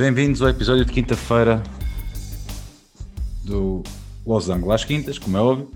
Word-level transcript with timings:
Bem-vindos 0.00 0.40
ao 0.40 0.48
episódio 0.48 0.82
de 0.82 0.90
quinta-feira 0.94 1.62
do 3.44 3.82
Los 4.24 4.48
Angeles 4.48 4.70
às 4.70 4.82
quintas, 4.82 5.18
como 5.18 5.36
é 5.36 5.40
óbvio, 5.40 5.70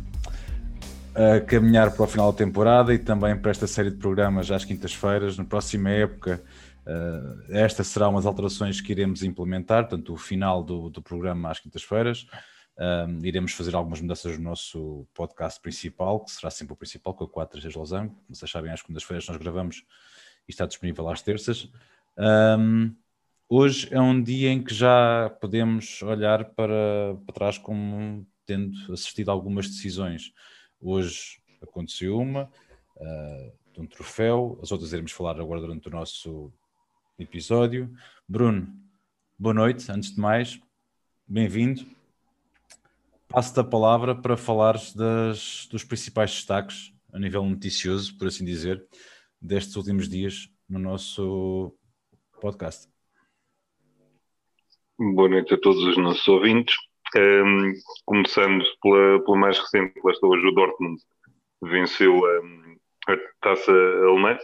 a 1.15 1.41
caminhar 1.43 1.91
para 1.91 2.05
o 2.05 2.07
final 2.07 2.33
da 2.33 2.39
temporada 2.39 2.95
e 2.95 2.99
também 2.99 3.37
para 3.37 3.51
esta 3.51 3.67
série 3.67 3.91
de 3.91 3.99
programas 3.99 4.51
às 4.51 4.65
quintas-feiras. 4.65 5.37
Na 5.37 5.45
próxima 5.45 5.91
época, 5.91 6.43
uh, 6.87 7.53
estas 7.53 7.89
serão 7.89 8.17
as 8.17 8.25
alterações 8.25 8.81
que 8.81 8.93
iremos 8.93 9.23
implementar, 9.23 9.89
tanto 9.89 10.15
o 10.15 10.17
final 10.17 10.65
do, 10.65 10.89
do 10.89 11.03
programa 11.03 11.51
às 11.51 11.61
quintas-feiras. 11.61 12.27
Um, 12.79 13.23
iremos 13.27 13.53
fazer 13.53 13.75
algumas 13.75 14.01
mudanças 14.01 14.39
no 14.39 14.45
nosso 14.45 15.07
podcast 15.13 15.61
principal, 15.61 16.21
que 16.21 16.31
será 16.31 16.51
sempre 16.51 16.73
o 16.73 16.77
principal, 16.77 17.13
com 17.13 17.25
é 17.25 17.27
o 17.27 17.31
4 17.31 17.61
de 17.61 17.77
Los 17.77 17.93
Angeles. 17.93 18.17
Como 18.23 18.35
vocês 18.35 18.51
sabem, 18.51 18.73
às 18.73 18.81
quintas-feiras 18.81 19.29
nós 19.29 19.37
gravamos 19.37 19.85
e 20.49 20.51
está 20.51 20.65
disponível 20.65 21.11
às 21.11 21.21
terças. 21.21 21.71
Um, 22.17 22.95
hoje 23.49 23.89
é 23.93 24.01
um 24.01 24.23
dia 24.23 24.51
em 24.51 24.63
que 24.63 24.75
já 24.75 25.31
podemos 25.41 26.03
olhar 26.03 26.45
para, 26.51 27.17
para 27.27 27.35
trás 27.35 27.59
como 27.59 28.27
tendo 28.47 28.93
assistido 28.93 29.31
algumas 29.31 29.69
decisões. 29.69 30.33
Hoje 30.81 31.41
aconteceu 31.63 32.19
uma, 32.19 32.51
uh, 32.97 33.53
de 33.73 33.81
um 33.81 33.87
troféu, 33.87 34.59
as 34.63 34.71
outras 34.71 34.93
iremos 34.93 35.13
falar 35.13 35.41
agora 35.41 35.61
durante 35.61 35.89
o 35.89 35.91
nosso 35.91 36.53
episódio. 37.19 37.93
Bruno, 38.29 38.73
boa 39.39 39.55
noite, 39.55 39.91
antes 39.91 40.15
de 40.15 40.21
mais, 40.21 40.61
bem-vindo. 41.27 41.87
Passo-te 43.29 43.61
a 43.61 43.65
palavra 43.65 44.15
para 44.15 44.37
falares 44.37 44.95
das, 44.95 45.67
dos 45.71 45.83
principais 45.83 46.31
destaques 46.31 46.93
a 47.13 47.19
nível 47.19 47.45
noticioso, 47.45 48.17
por 48.17 48.29
assim 48.29 48.45
dizer, 48.45 48.85
destes 49.41 49.77
últimos 49.77 50.09
dias 50.09 50.49
no 50.69 50.79
nosso 50.79 51.73
podcast. 52.41 52.94
Boa 54.97 55.29
noite 55.29 55.53
a 55.53 55.61
todos 55.61 55.83
os 55.83 55.97
nossos 55.97 56.29
ouvintes. 56.29 56.77
Um, 57.17 57.73
começando 58.07 58.65
pela, 58.81 59.25
pela, 59.25 59.37
mais 59.37 59.59
recente, 59.59 60.01
lá 60.05 60.13
está 60.13 60.25
hoje 60.25 60.47
o 60.47 60.53
Dortmund 60.53 61.03
venceu 61.61 62.15
um, 62.15 62.77
a 63.09 63.17
taça 63.41 63.73
alemã, 63.73 64.39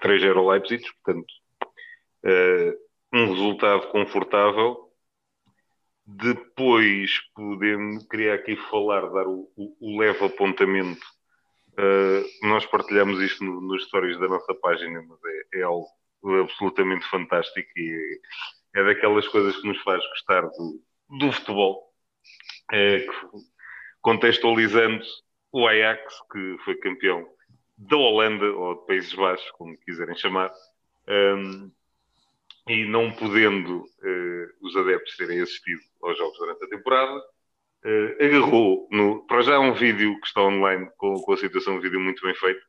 3-0 0.00 0.36
ao 0.36 0.48
Leipzig, 0.48 0.84
portanto, 1.02 1.32
uh, 2.26 2.78
um 3.12 3.26
resultado 3.30 3.88
confortável. 3.88 4.88
Depois 6.06 7.10
podemos, 7.34 8.06
queria 8.06 8.34
aqui 8.34 8.54
falar, 8.54 9.00
dar 9.08 9.26
o, 9.26 9.50
o, 9.56 9.76
o 9.80 9.98
leve 9.98 10.26
apontamento. 10.26 11.04
Uh, 11.72 12.46
nós 12.46 12.64
partilhamos 12.66 13.20
isto 13.20 13.42
no, 13.42 13.60
nos 13.60 13.82
stories 13.86 14.16
da 14.20 14.28
nossa 14.28 14.54
página, 14.54 15.02
mas 15.02 15.18
é, 15.24 15.58
é 15.58 15.62
algo 15.62 15.88
absolutamente 16.40 17.04
fantástico 17.06 17.68
e 17.76 17.90
é 17.90 18.59
daquelas 18.74 19.26
coisas 19.28 19.56
que 19.56 19.66
nos 19.66 19.80
faz 19.82 20.02
gostar 20.08 20.42
do, 20.42 20.82
do 21.18 21.32
futebol. 21.32 21.90
É, 22.72 23.04
contextualizando 24.00 25.04
o 25.52 25.66
Ajax, 25.66 26.14
que 26.30 26.56
foi 26.64 26.76
campeão 26.76 27.26
da 27.76 27.96
Holanda, 27.96 28.46
ou 28.46 28.80
de 28.80 28.86
Países 28.86 29.14
Baixos, 29.14 29.50
como 29.52 29.76
quiserem 29.78 30.14
chamar, 30.16 30.52
um, 31.08 31.70
e 32.68 32.84
não 32.84 33.10
podendo 33.10 33.80
uh, 33.80 34.48
os 34.60 34.76
adeptos 34.76 35.16
terem 35.16 35.40
assistido 35.40 35.80
aos 36.02 36.16
jogos 36.16 36.38
durante 36.38 36.64
a 36.64 36.68
temporada, 36.68 37.18
uh, 37.18 38.24
agarrou, 38.24 38.88
no, 38.92 39.26
para 39.26 39.42
já 39.42 39.58
um 39.58 39.72
vídeo 39.72 40.20
que 40.20 40.26
está 40.26 40.42
online 40.42 40.88
com, 40.96 41.14
com 41.14 41.32
a 41.32 41.36
situação, 41.36 41.76
um 41.76 41.80
vídeo 41.80 41.98
muito 41.98 42.22
bem 42.22 42.34
feito, 42.34 42.60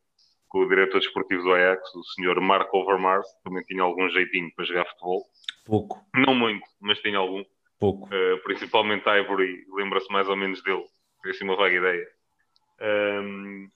com 0.52 0.60
o 0.60 0.68
diretor 0.68 1.00
desportivo 1.00 1.44
do 1.44 1.54
Ajax, 1.54 1.96
o 1.96 2.04
senhor 2.04 2.40
Marco 2.42 2.78
Overmars, 2.78 3.26
também 3.42 3.64
tinha 3.64 3.82
algum 3.84 4.10
jeitinho 4.10 4.52
para 4.54 4.66
jogar 4.66 4.86
futebol. 4.86 5.26
Pouco. 5.66 6.06
Não 6.14 6.36
muito, 6.36 6.66
mas 6.82 7.00
tinha 7.00 7.18
algum. 7.18 7.42
Pouco. 7.80 8.08
Uh, 8.08 8.38
principalmente 8.44 9.08
Ivory, 9.08 9.66
lembra-se 9.74 10.12
mais 10.12 10.28
ou 10.28 10.36
menos 10.36 10.62
dele, 10.62 10.84
tem 11.24 11.32
assim 11.32 11.46
uma 11.46 11.56
vaga 11.56 11.74
ideia. 11.74 12.08
Um, 12.82 13.70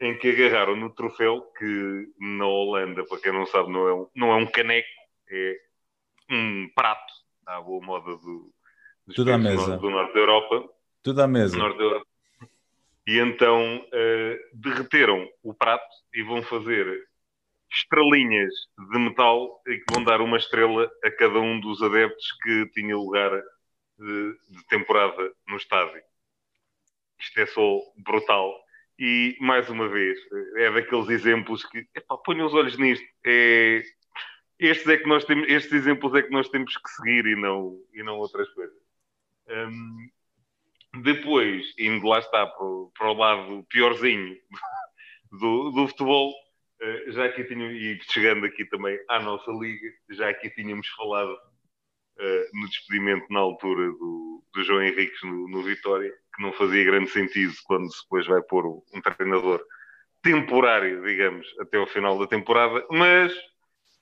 em 0.00 0.18
que 0.18 0.30
agarraram 0.30 0.74
no 0.74 0.90
troféu, 0.90 1.42
que 1.56 2.08
na 2.18 2.46
Holanda, 2.46 3.04
para 3.04 3.20
quem 3.20 3.32
não 3.32 3.46
sabe, 3.46 3.70
não 3.70 3.86
é 3.86 3.94
um, 3.94 4.08
não 4.16 4.32
é 4.32 4.36
um 4.36 4.46
caneco, 4.46 4.88
é 5.30 5.56
um 6.32 6.68
prato, 6.74 7.12
à 7.46 7.60
boa 7.60 7.80
moda 7.80 8.16
do, 8.16 8.52
Tudo 9.14 9.32
à 9.32 9.38
mesa. 9.38 9.76
do 9.76 9.88
norte 9.88 10.14
da 10.14 10.18
Europa. 10.18 10.68
Tudo 11.00 11.22
à 11.22 11.28
mesa. 11.28 11.56
Norte 11.56 11.78
da 11.78 11.84
Europa. 11.84 12.06
E 13.06 13.18
então 13.18 13.78
uh, 13.78 14.58
derreteram 14.58 15.28
o 15.42 15.54
prato 15.54 15.88
e 16.14 16.22
vão 16.22 16.42
fazer 16.42 17.08
estrelinhas 17.72 18.52
de 18.92 18.98
metal 18.98 19.62
e 19.66 19.78
que 19.78 19.92
vão 19.92 20.04
dar 20.04 20.20
uma 20.20 20.36
estrela 20.36 20.90
a 21.04 21.10
cada 21.10 21.38
um 21.40 21.60
dos 21.60 21.82
adeptos 21.82 22.32
que 22.42 22.66
tinha 22.74 22.96
lugar 22.96 23.30
de, 23.98 24.38
de 24.48 24.66
temporada 24.68 25.32
no 25.48 25.56
estádio. 25.56 26.02
Isto 27.20 27.40
é 27.40 27.46
só 27.46 27.78
brutal. 27.98 28.52
E, 28.98 29.36
mais 29.40 29.68
uma 29.70 29.88
vez, 29.88 30.18
é 30.56 30.70
daqueles 30.70 31.08
exemplos 31.08 31.64
que, 31.64 31.86
epá, 31.94 32.18
ponham 32.18 32.46
os 32.46 32.54
olhos 32.54 32.76
nisto. 32.76 33.06
É, 33.24 33.82
estes, 34.58 34.86
é 34.88 34.98
que 34.98 35.08
nós 35.08 35.24
temos, 35.24 35.48
estes 35.48 35.72
exemplos 35.72 36.14
é 36.14 36.22
que 36.22 36.30
nós 36.30 36.48
temos 36.50 36.76
que 36.76 36.90
seguir 36.90 37.24
e 37.24 37.36
não, 37.36 37.80
e 37.94 38.02
não 38.02 38.18
outras 38.18 38.48
coisas. 38.50 38.76
Um, 39.48 40.10
depois, 40.94 41.72
indo 41.78 42.06
lá 42.06 42.18
está 42.18 42.46
para 42.46 42.64
o, 42.64 42.92
para 42.96 43.10
o 43.10 43.14
lado 43.14 43.66
piorzinho 43.68 44.36
do, 45.30 45.70
do 45.70 45.88
futebol, 45.88 46.32
eh, 46.80 47.04
já 47.08 47.26
aqui 47.26 47.44
tínhamos, 47.44 47.76
e 47.76 47.98
chegando 48.10 48.46
aqui 48.46 48.64
também 48.64 48.98
à 49.08 49.20
nossa 49.20 49.50
liga, 49.52 49.88
já 50.10 50.28
aqui 50.28 50.50
tínhamos 50.50 50.88
falado 50.88 51.32
uh, 51.32 52.58
no 52.60 52.68
despedimento 52.68 53.26
na 53.30 53.40
altura 53.40 53.86
do, 53.92 54.44
do 54.52 54.64
João 54.64 54.82
Henriques 54.82 55.22
no, 55.22 55.48
no, 55.48 55.62
Vitória, 55.62 56.12
que 56.34 56.42
não 56.42 56.52
fazia 56.52 56.84
grande 56.84 57.10
sentido 57.10 57.52
quando 57.66 57.88
depois 58.02 58.26
vai 58.26 58.42
pôr 58.42 58.66
um 58.66 59.00
treinador 59.00 59.62
temporário, 60.22 61.02
digamos, 61.04 61.46
até 61.60 61.78
o 61.78 61.86
final 61.86 62.18
da 62.18 62.26
temporada, 62.26 62.84
mas 62.90 63.32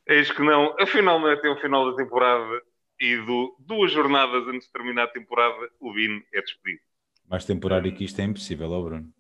eis 0.06 0.30
que 0.30 0.42
não, 0.42 0.74
afinal 0.80 1.20
não 1.20 1.28
é 1.28 1.34
até 1.34 1.48
o 1.48 1.60
final 1.60 1.90
da 1.90 1.96
temporada 1.96 2.62
e 3.00 3.16
duas 3.60 3.92
jornadas 3.92 4.46
antes 4.48 4.66
de 4.66 4.72
terminar 4.72 5.04
a 5.04 5.08
temporada, 5.08 5.70
o 5.80 5.92
Vino 5.92 6.22
é 6.32 6.40
despedido. 6.40 6.82
Mais 7.28 7.44
temporário 7.44 7.94
que 7.94 8.04
isto 8.04 8.20
é 8.20 8.24
impossível, 8.24 8.70
ó 8.70 8.82
Bruno. 8.82 9.12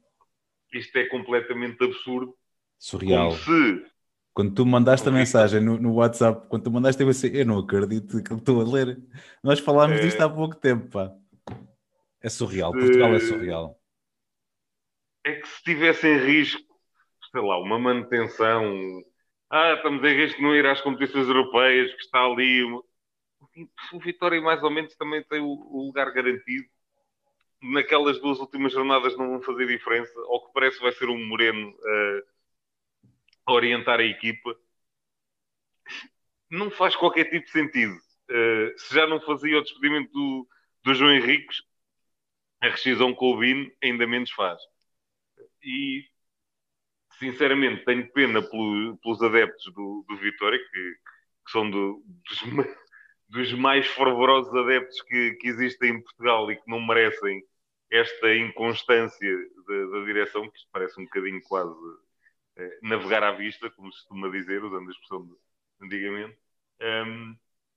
Isto 0.72 0.96
é 0.98 1.06
completamente 1.06 1.82
absurdo 1.82 2.34
Surreal. 2.78 3.32
Se... 3.32 3.86
Quando 4.32 4.54
tu 4.54 4.64
mandaste 4.64 5.08
a 5.08 5.12
mensagem 5.12 5.60
no, 5.60 5.78
no, 5.78 5.94
WhatsApp, 5.94 6.46
quando 6.48 6.62
tu 6.62 6.70
mandaste, 6.70 7.02
eu 7.02 7.08
assim, 7.08 7.28
eu 7.28 7.44
não 7.44 7.58
acredito 7.58 8.22
que 8.22 8.32
estou 8.32 8.60
a 8.60 8.64
ler. 8.64 8.96
Nós 9.42 9.58
falámos 9.58 9.98
é... 9.98 10.02
disto 10.02 10.20
há 10.20 10.30
pouco 10.30 10.54
tempo, 10.54 10.88
pá. 10.88 11.12
É 12.22 12.28
surreal, 12.28 12.72
se... 12.72 12.78
Portugal 12.78 13.14
é 13.14 13.20
surreal. 13.20 13.80
É 15.24 15.32
que 15.34 15.48
se 15.48 15.56
estivesse 15.56 16.06
em 16.06 16.18
risco, 16.18 16.62
sei 17.32 17.40
lá, 17.40 17.58
uma 17.58 17.78
manutenção, 17.78 18.64
ah, 19.50 19.74
estamos 19.74 20.02
em 20.04 20.14
risco 20.14 20.38
de 20.38 20.42
não 20.44 20.54
ir 20.54 20.64
às 20.66 20.80
competições 20.80 21.26
europeias, 21.26 21.92
que 21.94 22.02
está 22.02 22.24
ali. 22.24 22.62
O 23.92 24.00
Vitória 24.00 24.40
mais 24.40 24.62
ou 24.62 24.70
menos 24.70 24.94
também 24.96 25.22
tem 25.22 25.40
o, 25.40 25.86
lugar 25.86 26.12
garantido 26.12 26.68
naquelas 27.62 28.20
duas 28.20 28.38
últimas 28.38 28.72
jornadas 28.72 29.16
não 29.16 29.30
vão 29.30 29.42
fazer 29.42 29.66
diferença. 29.66 30.12
Ao 30.20 30.46
que 30.46 30.52
parece, 30.52 30.80
vai 30.80 30.92
ser 30.92 31.08
um 31.08 31.26
Moreno 31.26 31.70
uh, 31.70 33.52
orientar 33.52 34.00
a 34.00 34.04
equipa, 34.04 34.56
não 36.50 36.70
faz 36.70 36.94
qualquer 36.96 37.24
tipo 37.24 37.44
de 37.46 37.50
sentido. 37.50 37.94
Uh, 38.30 38.78
se 38.78 38.94
já 38.94 39.06
não 39.06 39.20
fazia 39.20 39.58
o 39.58 39.62
despedimento 39.62 40.12
do, 40.12 40.48
do 40.84 40.94
João 40.94 41.12
Henriques, 41.12 41.62
a 42.60 42.68
rescisão 42.68 43.14
com 43.14 43.32
o 43.32 43.38
Bino 43.38 43.70
ainda 43.82 44.06
menos 44.06 44.30
faz. 44.32 44.60
E, 45.62 46.04
sinceramente, 47.18 47.84
tenho 47.84 48.10
pena 48.12 48.42
pelo, 48.42 48.96
pelos 48.98 49.22
adeptos 49.22 49.72
do, 49.72 50.04
do 50.08 50.16
Vitória, 50.16 50.58
que, 50.58 50.94
que 51.46 51.50
são 51.50 51.70
do, 51.70 52.02
dos, 52.28 52.42
dos, 53.28 53.52
mais 53.52 53.86
fervorosos 53.88 54.54
adeptos 54.54 55.00
que, 55.02 55.32
que, 55.40 55.48
existem 55.48 55.90
em 55.90 56.02
Portugal 56.02 56.50
e 56.50 56.56
que 56.56 56.68
não 56.68 56.80
merecem 56.80 57.42
esta 57.90 58.34
inconstância 58.34 59.36
da, 59.66 59.98
da 59.98 60.04
direção, 60.04 60.42
que 60.42 60.58
parece 60.72 61.00
um 61.00 61.04
bocadinho 61.04 61.40
quase 61.42 61.74
eh, 62.56 62.78
navegar 62.82 63.22
à 63.22 63.32
vista, 63.32 63.70
como 63.70 63.92
se 63.92 64.00
costuma 64.00 64.28
dizer, 64.30 64.62
usando 64.62 64.88
a 64.88 64.90
expressão 64.90 65.26
de 65.26 65.34
antigamente. 65.80 66.36
Um, 66.80 67.36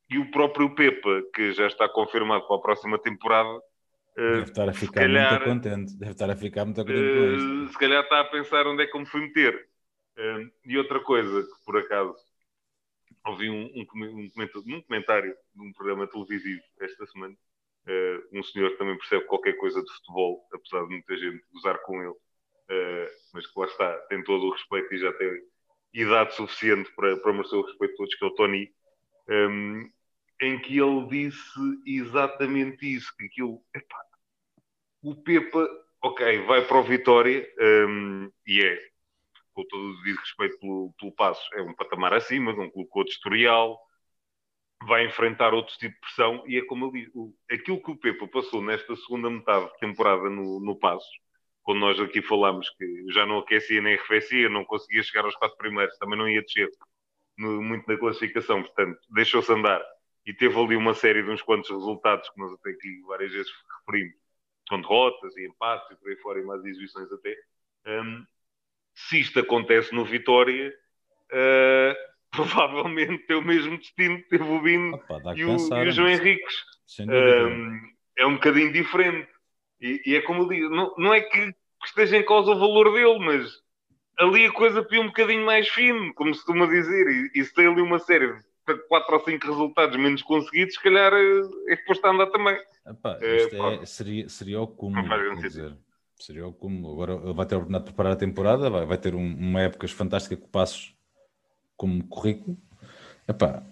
e 0.10 0.18
o 0.18 0.30
próprio 0.30 0.76
Pepa, 0.76 1.24
que 1.34 1.54
já 1.54 1.68
está 1.68 1.88
confirmado 1.88 2.46
para 2.48 2.58
a 2.58 2.62
próxima 2.62 3.00
temporada. 3.00 3.58
Uh, 4.18 4.36
Deve 4.36 4.42
estar 4.42 4.70
a 4.70 4.74
ficar 4.74 5.02
calhar, 5.02 5.32
muito 5.32 5.46
contente. 5.46 5.98
Deve 5.98 6.12
estar 6.12 6.30
a 6.30 6.36
ficar 6.36 6.66
muito 6.66 6.82
contente 6.82 7.00
uh, 7.00 7.16
com 7.16 7.36
isto. 7.36 7.64
Eh, 7.64 7.72
se 7.72 7.80
calhar 7.80 8.04
está 8.04 8.20
a 8.20 8.26
pensar 8.26 8.68
onde 8.68 8.84
é 8.84 8.88
que 8.88 8.96
eu 8.96 9.00
me 9.00 9.06
fui 9.06 9.22
meter. 9.22 9.70
E 10.66 10.78
outra 10.78 11.00
coisa 11.00 11.42
que, 11.42 11.66
por 11.66 11.78
acaso, 11.78 12.16
ouvi 13.26 13.50
um, 13.50 13.66
um, 13.76 13.82
um, 13.82 14.30
comentário, 14.30 14.64
um 14.68 14.82
comentário 14.82 15.38
num 15.56 15.74
programa 15.74 16.08
televisivo 16.08 16.62
esta 16.80 17.06
semana. 17.08 17.36
um 18.34 18.44
senhor 18.44 18.72
que 18.72 18.78
também 18.78 18.98
percebe 18.98 19.26
qualquer 19.26 19.54
coisa 19.58 19.82
de 19.82 19.92
futebol, 19.94 20.48
apesar 20.54 20.84
de 20.84 20.90
muita 20.90 21.18
gente 21.18 21.44
gozar 21.52 21.80
com 21.84 22.02
ele 22.02 22.16
uh, 22.72 23.12
mas 23.34 23.46
que 23.46 23.60
lá 23.60 23.66
está, 23.66 23.98
tem 24.10 24.24
todo 24.24 24.46
o 24.46 24.52
respeito 24.52 24.94
e 24.94 25.00
já 25.00 25.14
tem 25.14 25.30
idade 25.94 26.36
suficiente 26.36 26.92
para, 26.96 27.18
para 27.18 27.34
merecer 27.34 27.60
o 27.60 27.66
respeito 27.66 27.92
de 27.92 27.98
todos, 27.98 28.16
que 28.16 28.24
é 28.24 28.28
o 28.28 28.36
Tony. 28.36 28.74
Um, 29.30 29.90
em 30.42 30.60
que 30.60 30.80
ele 30.80 31.08
disse 31.08 31.60
exatamente 31.86 32.96
isso, 32.96 33.14
que 33.16 33.26
aquilo, 33.26 33.62
epá, 33.76 34.02
o 35.04 35.16
Pepa, 35.16 35.68
ok, 36.02 36.46
vai 36.46 36.66
para 36.66 36.80
o 36.80 36.84
Vitória, 36.84 37.48
um, 37.88 38.32
e 38.48 38.64
é, 38.64 38.91
com 39.54 39.64
todo 39.66 39.84
o 39.84 39.98
devido 39.98 40.20
respeito 40.20 40.60
pelo, 40.60 40.94
pelo 41.00 41.12
passo, 41.12 41.42
é 41.54 41.62
um 41.62 41.74
patamar 41.74 42.14
acima, 42.14 42.54
não 42.54 42.70
colocou 42.70 43.04
de 43.04 43.12
historial, 43.12 43.80
vai 44.84 45.06
enfrentar 45.06 45.54
outro 45.54 45.76
tipo 45.78 45.94
de 45.94 46.00
pressão, 46.02 46.44
e 46.48 46.58
é 46.58 46.66
como 46.66 46.92
eu 47.14 47.34
aquilo 47.52 47.82
que 47.82 47.92
o 47.92 47.98
Pepa 47.98 48.28
passou 48.28 48.62
nesta 48.62 48.96
segunda 48.96 49.30
metade 49.30 49.66
de 49.66 49.80
temporada 49.80 50.30
no, 50.30 50.60
no 50.60 50.76
passo, 50.78 51.10
quando 51.64 51.80
nós 51.80 52.00
aqui 52.00 52.22
falámos 52.22 52.70
que 52.72 53.06
já 53.12 53.26
não 53.26 53.40
aquecia 53.40 53.82
nem 53.82 53.96
arrefecia, 53.96 54.50
não 54.50 54.66
conseguia 54.66 55.04
chegar 55.04 55.26
aos 55.26 55.36
quatro 55.36 55.58
primeiros, 55.58 55.98
também 55.98 56.18
não 56.18 56.28
ia 56.28 56.42
descer 56.42 56.70
no, 57.38 57.62
muito 57.62 57.88
na 57.88 57.98
classificação, 57.98 58.64
portanto, 58.64 59.00
deixou-se 59.10 59.52
andar 59.52 59.84
e 60.26 60.34
teve 60.34 60.60
ali 60.60 60.76
uma 60.76 60.94
série 60.94 61.24
de 61.24 61.30
uns 61.30 61.42
quantos 61.42 61.70
resultados 61.70 62.30
que 62.30 62.40
nós 62.40 62.52
até 62.54 62.72
aqui 62.72 63.02
várias 63.08 63.32
vezes 63.32 63.52
referimos, 63.80 64.16
com 64.70 64.82
derrotas 64.82 65.36
e 65.38 65.48
empates 65.48 65.92
e 65.92 65.96
por 65.96 66.10
aí 66.10 66.18
fora 66.18 66.40
e 66.40 66.44
mais 66.44 66.64
exibições 66.64 67.12
até. 67.12 67.36
Um, 67.88 68.26
se 68.94 69.20
isto 69.20 69.40
acontece 69.40 69.94
no 69.94 70.06
Vitória, 70.06 70.74
uh, 71.32 71.96
provavelmente 72.32 73.26
tem 73.26 73.36
o 73.36 73.42
mesmo 73.42 73.78
destino 73.78 74.18
que 74.18 74.30
teve 74.30 74.44
o 74.44 74.62
Bino 74.62 74.96
Opa, 74.96 75.34
e, 75.36 75.44
o, 75.44 75.58
e 75.58 75.88
o 75.88 75.92
João 75.92 76.10
Henriques. 76.10 76.56
Um, 77.02 77.80
é 78.18 78.26
um 78.26 78.36
bocadinho 78.36 78.72
diferente. 78.72 79.28
E, 79.80 80.02
e, 80.06 80.16
é 80.16 80.22
como 80.22 80.44
eu 80.44 80.48
digo, 80.48 80.70
não, 80.70 80.94
não 80.98 81.14
é 81.14 81.22
que 81.22 81.54
esteja 81.84 82.18
em 82.18 82.26
causa 82.26 82.52
o 82.52 82.60
valor 82.60 82.94
dele, 82.94 83.20
mas 83.20 83.52
ali 84.20 84.46
a 84.46 84.52
coisa 84.52 84.84
pia 84.84 85.02
um 85.02 85.08
bocadinho 85.08 85.46
mais 85.46 85.68
fino, 85.68 86.14
como 86.14 86.34
se 86.34 86.46
costuma 86.46 86.68
dizer, 86.68 87.08
e, 87.08 87.40
e 87.40 87.44
se 87.44 87.54
tem 87.54 87.68
ali 87.68 87.82
uma 87.82 87.98
série 88.00 88.28
de 88.68 88.78
quatro 88.88 89.16
ou 89.16 89.24
cinco 89.24 89.48
resultados 89.48 89.98
menos 89.98 90.22
conseguidos, 90.22 90.76
se 90.76 90.84
calhar 90.84 91.12
é 91.68 91.76
posto 91.88 92.06
a 92.06 92.12
andar 92.12 92.28
também. 92.28 92.58
Epá, 92.86 93.18
é, 93.22 93.82
é, 93.82 93.86
seria, 93.86 94.30
seria 94.30 94.62
o 94.62 94.68
cúmulo, 94.68 95.08
quer 95.08 95.48
dizer, 95.48 95.76
seria 96.22 96.48
o 96.48 96.54
cúmulo. 96.54 96.94
Agora 96.94 97.14
ele 97.24 97.34
vai 97.34 97.46
ter 97.46 97.56
a 97.56 97.58
oportunidade 97.58 97.86
de 97.86 97.92
preparar 97.92 98.14
a 98.14 98.16
temporada, 98.16 98.70
vai, 98.70 98.86
vai 98.86 98.98
ter 98.98 99.16
um, 99.16 99.36
uma 99.36 99.62
época 99.62 99.88
fantástica 99.88 100.38
com 100.38 100.48
passos 100.48 100.96
como 101.76 102.04
currículo. 102.06 102.58
Epá, 103.28 103.64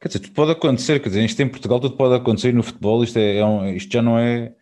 quer 0.00 0.08
dizer, 0.08 0.20
tudo 0.20 0.34
pode 0.34 0.50
acontecer, 0.52 1.00
quer 1.00 1.08
dizer, 1.08 1.24
isto 1.24 1.40
em 1.40 1.48
Portugal 1.48 1.80
tudo 1.80 1.96
pode 1.96 2.14
acontecer 2.14 2.52
no 2.52 2.62
futebol, 2.62 3.02
isto, 3.04 3.18
é, 3.18 3.38
é 3.38 3.44
um, 3.44 3.68
isto 3.74 3.92
já 3.92 4.02
não 4.02 4.18
é 4.18 4.54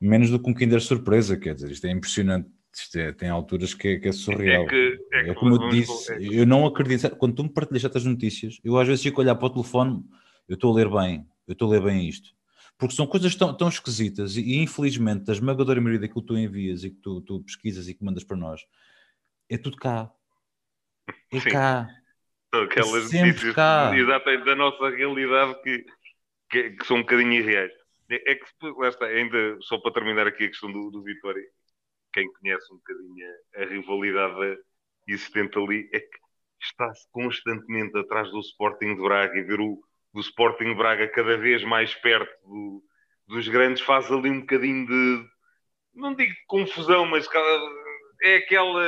menos 0.00 0.30
do 0.30 0.38
que 0.38 0.48
um 0.48 0.54
Kinder 0.54 0.80
surpresa, 0.80 1.36
quer 1.36 1.54
dizer, 1.54 1.70
isto 1.70 1.86
é 1.86 1.90
impressionante. 1.90 2.48
Isto 2.72 2.96
é, 2.96 3.12
tem 3.12 3.28
alturas 3.28 3.74
que 3.74 3.88
é, 3.88 3.98
que 3.98 4.08
é 4.08 4.12
surreal. 4.12 4.64
É, 4.64 4.68
que, 4.68 4.98
é, 5.12 5.24
que 5.24 5.30
é 5.30 5.34
como 5.34 5.56
eu 5.56 5.68
disse, 5.70 6.12
é 6.12 6.18
eu 6.20 6.46
não 6.46 6.64
acredito. 6.64 7.10
Quando 7.16 7.34
tu 7.34 7.42
me 7.42 7.48
partilhas 7.48 7.84
estas 7.84 8.04
notícias, 8.04 8.60
eu 8.62 8.78
às 8.78 8.86
vezes 8.86 9.02
fico 9.02 9.20
a 9.20 9.24
olhar 9.24 9.34
para 9.34 9.46
o 9.46 9.50
telefone, 9.50 10.04
eu 10.48 10.54
estou 10.54 10.72
a 10.72 10.76
ler 10.76 10.88
bem, 10.88 11.26
eu 11.48 11.54
estou 11.54 11.66
a 11.68 11.72
ler 11.72 11.82
bem 11.82 12.08
isto. 12.08 12.37
Porque 12.78 12.94
são 12.94 13.06
coisas 13.06 13.34
tão, 13.34 13.52
tão 13.56 13.68
esquisitas 13.68 14.36
e, 14.36 14.40
e 14.40 14.62
infelizmente, 14.62 15.28
a 15.30 15.34
esmagadora 15.34 15.80
maioria 15.80 16.00
daquilo 16.00 16.22
que 16.22 16.28
tu 16.28 16.38
envias 16.38 16.84
e 16.84 16.90
que 16.90 17.00
tu, 17.00 17.20
tu 17.22 17.42
pesquisas 17.42 17.88
e 17.88 17.94
que 17.94 18.04
mandas 18.04 18.22
para 18.22 18.36
nós, 18.36 18.64
é 19.48 19.58
tudo 19.58 19.76
cá. 19.76 20.12
É 21.32 21.40
Sim. 21.40 21.50
cá. 21.50 21.88
São 22.54 22.62
aquelas 22.62 23.12
é 23.12 23.52
cá. 23.52 23.90
exatamente 23.94 24.44
da 24.44 24.54
nossa 24.54 24.88
realidade 24.90 25.60
que, 25.62 25.84
que, 26.48 26.70
que, 26.70 26.86
são 26.86 26.98
um 26.98 27.00
bocadinho 27.00 27.32
irreais. 27.32 27.72
É, 28.08 28.32
é 28.32 28.34
que, 28.36 28.46
lá 28.78 28.88
está, 28.88 29.06
ainda 29.06 29.58
só 29.62 29.78
para 29.78 29.92
terminar 29.92 30.26
aqui 30.26 30.44
a 30.44 30.48
questão 30.48 30.72
do, 30.72 30.90
do 30.90 31.02
Vitória, 31.02 31.44
quem 32.12 32.32
conhece 32.34 32.72
um 32.72 32.76
bocadinho 32.76 33.26
a, 33.56 33.62
a 33.62 33.66
rivalidade 33.66 34.58
existente 35.06 35.58
ali, 35.58 35.90
é 35.92 36.00
que 36.00 36.18
está-se 36.62 37.06
constantemente 37.10 37.96
atrás 37.98 38.30
do 38.30 38.40
Sporting 38.40 38.94
de 38.94 39.02
Braga 39.02 39.36
e 39.36 39.42
ver 39.42 39.60
o, 39.60 39.78
o 40.18 40.20
Sporting 40.20 40.74
Braga 40.74 41.08
cada 41.08 41.36
vez 41.36 41.62
mais 41.64 41.94
perto 41.94 42.30
do, 42.46 42.82
dos 43.26 43.48
grandes 43.48 43.82
faz 43.82 44.10
ali 44.10 44.30
um 44.30 44.40
bocadinho 44.40 44.86
de, 44.86 45.24
não 45.94 46.14
digo 46.14 46.32
de 46.32 46.46
confusão, 46.46 47.06
mas 47.06 47.28
é 48.22 48.36
aquela. 48.36 48.84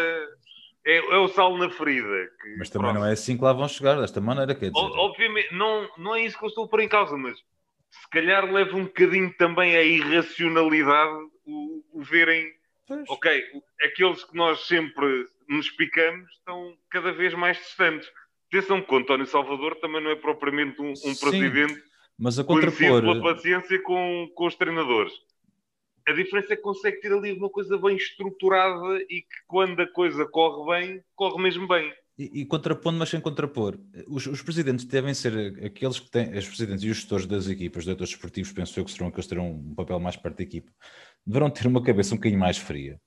É, 0.87 0.97
é, 0.97 1.17
o 1.19 1.29
sal 1.29 1.59
na 1.59 1.69
ferida. 1.69 2.31
Que, 2.41 2.57
mas 2.59 2.71
também 2.71 2.91
pronto. 2.91 3.01
não 3.01 3.07
é 3.07 3.13
assim 3.13 3.37
que 3.37 3.45
lá 3.45 3.53
vão 3.53 3.69
chegar, 3.69 4.01
desta 4.01 4.21
maneira, 4.21 4.55
quer 4.55 4.71
dizer. 4.71 4.79
Obviamente, 4.79 5.55
não, 5.55 5.89
não 5.99 6.15
é 6.15 6.23
isso 6.25 6.39
que 6.39 6.45
eu 6.45 6.49
estou 6.49 6.65
a 6.65 6.69
pôr 6.69 6.81
em 6.81 6.89
causa, 6.89 7.17
mas 7.19 7.37
se 7.39 8.11
calhar 8.11 8.51
leva 8.51 8.77
um 8.77 8.85
bocadinho 8.85 9.33
também 9.37 9.77
a 9.77 9.83
irracionalidade 9.83 11.13
o, 11.45 11.83
o 11.93 12.03
verem 12.03 12.51
Pois. 12.91 13.09
Ok, 13.09 13.45
aqueles 13.85 14.25
que 14.25 14.37
nós 14.37 14.67
sempre 14.67 15.25
nos 15.49 15.71
picamos 15.71 16.29
estão 16.33 16.77
cada 16.91 17.13
vez 17.13 17.33
mais 17.35 17.57
distantes. 17.57 18.11
Atenção 18.53 18.83
que 18.83 18.93
o 18.93 18.99
António 18.99 19.27
Salvador 19.27 19.77
também 19.77 20.03
não 20.03 20.11
é 20.11 20.17
propriamente 20.17 20.81
um, 20.83 20.91
um 20.91 21.15
presidente 21.15 21.81
mas 22.19 22.39
a 22.39 22.45
contrapor... 22.45 23.01
pela 23.01 23.23
paciência 23.23 23.81
com, 23.83 24.29
com 24.35 24.47
os 24.47 24.57
treinadores. 24.57 25.13
A 26.07 26.13
diferença 26.13 26.55
é 26.55 26.57
que 26.57 26.63
consegue 26.63 27.01
ter 27.01 27.13
ali 27.13 27.33
uma 27.33 27.49
coisa 27.49 27.79
bem 27.79 27.97
estruturada 27.97 29.01
e 29.09 29.23
que 29.23 29.47
quando 29.47 29.81
a 29.81 29.87
coisa 29.87 30.27
corre 30.27 30.81
bem, 30.81 31.03
corre 31.15 31.41
mesmo 31.43 31.69
bem. 31.69 31.93
E, 32.19 32.41
e 32.41 32.45
contrapondo, 32.45 32.99
mas 32.99 33.09
sem 33.09 33.21
contrapor. 33.21 33.79
Os, 34.09 34.27
os, 34.27 34.43
presidentes 34.43 34.85
devem 34.85 35.15
ser 35.15 35.65
aqueles 35.65 36.01
que 36.01 36.11
têm, 36.11 36.37
os 36.37 36.49
presidentes 36.49 36.85
e 36.85 36.91
os 36.91 36.97
gestores 36.97 37.27
das 37.27 37.49
equipas, 37.49 37.79
os 37.79 37.85
diretores 37.85 38.13
esportivos, 38.13 38.53
penso 38.53 38.79
eu 38.79 38.85
que 38.85 38.91
serão 38.91 39.09
aqueles 39.09 39.27
que 39.27 39.31
terão 39.31 39.51
um 39.53 39.75
papel 39.75 40.01
mais 40.01 40.17
perto 40.17 40.39
da 40.39 40.43
equipa 40.43 40.71
deverão 41.27 41.51
ter 41.51 41.67
uma 41.67 41.83
cabeça 41.83 42.15
um 42.15 42.19
bocadinho 42.19 42.41
mais 42.41 42.57
fria. 42.57 43.01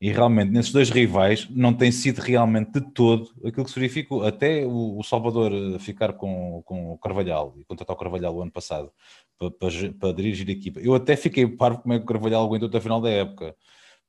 E 0.00 0.10
realmente, 0.10 0.50
nesses 0.50 0.72
dois 0.72 0.88
rivais, 0.88 1.46
não 1.50 1.74
tem 1.74 1.92
sido 1.92 2.20
realmente 2.20 2.72
de 2.72 2.80
todo 2.92 3.30
aquilo 3.44 3.64
que 3.64 3.70
se 3.70 3.78
verificou. 3.78 4.24
Até 4.24 4.64
o, 4.64 4.98
o 4.98 5.02
Salvador 5.02 5.52
eh, 5.52 5.78
ficar 5.78 6.14
com, 6.14 6.62
com 6.64 6.92
o 6.92 6.98
Carvalhal 6.98 7.54
e 7.58 7.64
contratar 7.64 7.94
o 7.94 7.98
Carvalhal 7.98 8.34
o 8.34 8.40
ano 8.40 8.50
passado 8.50 8.90
para, 9.38 9.50
para, 9.50 9.70
para 9.98 10.12
dirigir 10.14 10.48
a 10.48 10.52
equipa. 10.52 10.80
Eu 10.80 10.94
até 10.94 11.16
fiquei 11.16 11.46
parvo 11.46 11.82
como 11.82 11.92
é 11.92 11.98
que 11.98 12.04
o 12.04 12.06
Carvalhal 12.08 12.44
aguentou 12.44 12.68
até 12.68 12.78
a 12.78 12.80
final 12.80 13.00
da 13.00 13.10
época 13.10 13.54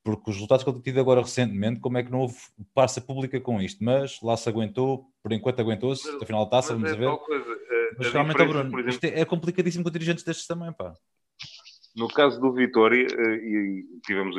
porque 0.03 0.29
os 0.29 0.35
resultados 0.35 0.63
que 0.63 0.69
ele 0.69 0.77
tem 0.77 0.91
tido 0.91 0.99
agora 0.99 1.21
recentemente, 1.21 1.79
como 1.79 1.97
é 1.97 2.03
que 2.03 2.11
não 2.11 2.21
houve 2.21 2.35
parça 2.73 2.99
pública 2.99 3.39
com 3.39 3.61
isto? 3.61 3.83
Mas 3.83 4.19
lá 4.21 4.35
se 4.35 4.49
aguentou, 4.49 5.05
por 5.21 5.31
enquanto 5.31 5.59
aguentou-se, 5.59 6.09
afinal 6.21 6.43
está-se, 6.43 6.73
vamos 6.73 6.91
é 6.91 6.95
ver. 6.95 7.17
Coisa, 7.17 7.51
a, 7.51 7.95
mas 7.97 8.07
realmente, 8.11 8.38
Bruno, 8.38 8.59
exemplo, 8.59 8.89
isto 8.89 9.03
é, 9.03 9.19
é, 9.19 9.25
complicadíssimo 9.25 9.83
com 9.83 9.91
dirigentes 9.91 10.23
destes 10.23 10.47
também, 10.47 10.73
pá. 10.73 10.93
No 11.95 12.07
caso 12.07 12.39
do 12.39 12.53
Vitória, 12.53 13.05
eh, 13.05 13.35
e 13.35 13.85
tivemos 14.05 14.35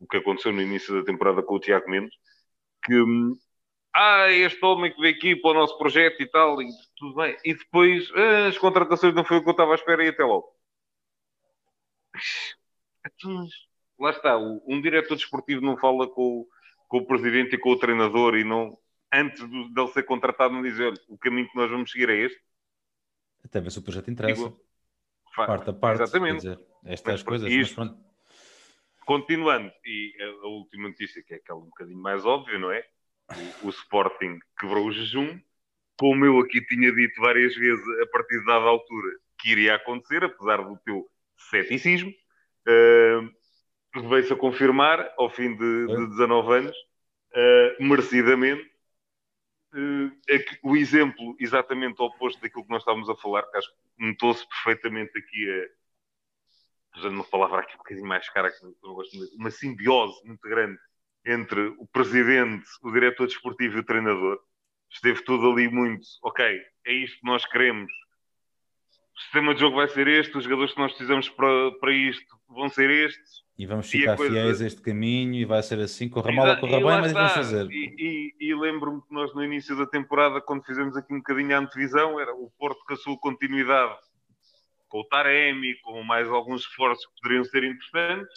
o 0.00 0.06
que 0.06 0.18
aconteceu 0.18 0.52
no 0.52 0.62
início 0.62 0.94
da 0.94 1.04
temporada 1.04 1.42
com 1.42 1.54
o 1.54 1.60
Tiago 1.60 1.90
Mendes, 1.90 2.14
que 2.84 3.00
hum, 3.00 3.34
ah, 3.94 4.30
este 4.30 4.62
homem 4.64 4.92
que 4.92 5.00
veio 5.00 5.16
aqui 5.16 5.34
para 5.36 5.50
o 5.52 5.54
nosso 5.54 5.78
projeto 5.78 6.20
e 6.20 6.26
tal, 6.26 6.60
e 6.60 6.68
tudo 6.96 7.14
bem. 7.14 7.36
E 7.44 7.54
depois 7.54 8.10
ah, 8.14 8.48
as 8.48 8.58
contratações 8.58 9.14
não 9.14 9.24
foi 9.24 9.38
o 9.38 9.42
que 9.42 9.48
eu 9.48 9.52
estava 9.52 9.72
à 9.72 9.74
espera 9.74 10.04
e 10.04 10.08
até 10.08 10.24
logo. 10.24 10.54
Então, 13.06 13.46
lá 13.98 14.10
está, 14.10 14.36
um 14.36 14.80
diretor 14.80 15.16
desportivo 15.16 15.60
não 15.60 15.76
fala 15.76 16.08
com, 16.08 16.46
com 16.88 16.98
o 16.98 17.06
presidente 17.06 17.54
e 17.54 17.58
com 17.58 17.70
o 17.70 17.78
treinador 17.78 18.36
e 18.36 18.44
não, 18.44 18.76
antes 19.12 19.48
de 19.48 19.74
dele 19.74 19.88
ser 19.88 20.02
contratado, 20.02 20.52
não 20.52 20.62
diz, 20.62 20.78
olha, 20.78 20.94
o 21.08 21.16
caminho 21.16 21.48
que 21.48 21.56
nós 21.56 21.70
vamos 21.70 21.90
seguir 21.90 22.10
é 22.10 22.16
este. 22.16 22.40
Até 23.44 23.60
ver 23.60 23.70
se 23.70 23.78
o 23.78 23.82
projeto 23.82 24.10
interessa. 24.10 24.42
Digo, 24.42 24.60
parte 25.36 25.70
a 25.70 25.72
parte. 25.72 26.02
Exatamente. 26.02 26.36
Dizer, 26.38 26.60
estas 26.84 27.22
coisas. 27.22 27.50
Isto, 27.50 27.80
mas 27.80 27.94
continuando, 29.06 29.72
e 29.84 30.14
a, 30.20 30.26
a, 30.44 30.48
última 30.48 30.88
notícia, 30.88 31.22
que 31.22 31.32
é 31.32 31.36
aquela 31.38 31.60
um 31.60 31.66
bocadinho 31.66 31.98
mais 31.98 32.26
óbvia, 32.26 32.58
não 32.58 32.70
é? 32.70 32.84
O, 33.62 33.68
o, 33.68 33.70
Sporting 33.70 34.38
quebrou 34.58 34.86
o 34.86 34.92
jejum, 34.92 35.40
como 35.98 36.26
eu 36.26 36.38
aqui 36.40 36.60
tinha 36.66 36.92
dito 36.92 37.20
várias 37.20 37.54
vezes 37.54 37.84
a 38.02 38.06
partir 38.08 38.38
de 38.40 38.46
dada 38.46 38.66
altura 38.66 39.10
que 39.38 39.50
iria 39.52 39.76
acontecer, 39.76 40.24
apesar 40.24 40.58
do 40.58 40.76
teu 40.78 41.08
ceticismo, 41.50 42.10
uh, 42.10 44.08
veio-se 44.08 44.32
a 44.32 44.36
confirmar 44.36 45.08
ao 45.16 45.30
fim 45.30 45.56
de, 45.56 45.86
de 45.86 46.06
19 46.08 46.52
anos, 46.52 46.76
uh, 46.76 47.82
merecidamente, 47.82 48.62
uh, 49.72 50.12
o 50.62 50.76
exemplo 50.76 51.36
exatamente 51.38 52.02
oposto 52.02 52.40
daquilo 52.40 52.64
que 52.64 52.70
nós 52.70 52.82
estávamos 52.82 53.08
a 53.08 53.16
falar, 53.16 53.42
que 53.44 53.56
acho 53.56 53.68
que 53.68 54.06
notou-se 54.06 54.46
perfeitamente 54.48 55.16
aqui 55.16 55.68
Já 56.96 57.08
uma 57.08 57.24
palavra 57.24 57.60
aqui 57.60 57.74
um 57.74 57.78
bocadinho 57.78 58.06
mais 58.06 58.28
cara, 58.30 58.50
que 58.50 58.64
não 58.82 58.94
gosto 58.94 59.16
muito, 59.16 59.36
uma 59.36 59.50
simbiose 59.50 60.24
muito 60.24 60.40
grande 60.48 60.78
entre 61.24 61.74
o 61.78 61.86
presidente, 61.86 62.66
o 62.82 62.90
diretor 62.92 63.26
desportivo 63.26 63.76
e 63.76 63.80
o 63.80 63.84
treinador. 63.84 64.38
Esteve 64.90 65.22
tudo 65.24 65.50
ali 65.50 65.68
muito, 65.68 66.06
ok, 66.22 66.44
é 66.86 66.92
isto 66.92 67.18
que 67.18 67.26
nós 67.26 67.44
queremos, 67.44 67.90
o 69.16 69.20
sistema 69.20 69.52
de 69.52 69.60
jogo 69.60 69.76
vai 69.76 69.88
ser 69.88 70.06
este, 70.06 70.38
os 70.38 70.44
jogadores 70.44 70.72
que 70.72 70.78
nós 70.78 70.92
precisamos 70.92 71.28
para, 71.28 71.72
para 71.80 71.92
isto 71.92 72.38
vão 72.48 72.68
ser 72.68 72.88
estes, 72.88 73.44
e 73.58 73.64
vamos 73.64 73.88
ficar 73.88 74.14
e 74.14 74.16
coisa... 74.16 74.32
fiéis 74.34 74.60
a 74.60 74.66
este 74.66 74.82
caminho 74.82 75.34
e 75.34 75.44
vai 75.46 75.62
ser 75.62 75.80
assim, 75.80 76.08
corra 76.08 76.30
mal 76.30 76.46
ou 76.46 76.56
corra 76.58 76.76
bem, 76.76 76.84
mas 76.84 77.12
vamos 77.12 77.32
fazer. 77.32 77.66
E, 77.70 78.34
e, 78.40 78.48
e 78.48 78.54
lembro-me 78.54 79.00
que 79.00 79.12
nós 79.12 79.34
no 79.34 79.42
início 79.42 79.74
da 79.76 79.86
temporada, 79.86 80.42
quando 80.42 80.64
fizemos 80.64 80.94
aqui 80.96 81.14
um 81.14 81.18
bocadinho 81.18 81.56
a 81.56 81.60
antevisão, 81.60 82.20
era 82.20 82.34
o 82.34 82.50
Porto 82.58 82.84
com 82.86 82.92
a 82.92 82.96
sua 82.96 83.18
continuidade, 83.18 83.96
com 84.88 85.00
o 85.00 85.04
Taremi, 85.04 85.74
com 85.80 86.02
mais 86.02 86.28
alguns 86.28 86.62
esforços 86.62 87.06
que 87.06 87.22
poderiam 87.22 87.44
ser 87.44 87.64
interessantes, 87.64 88.34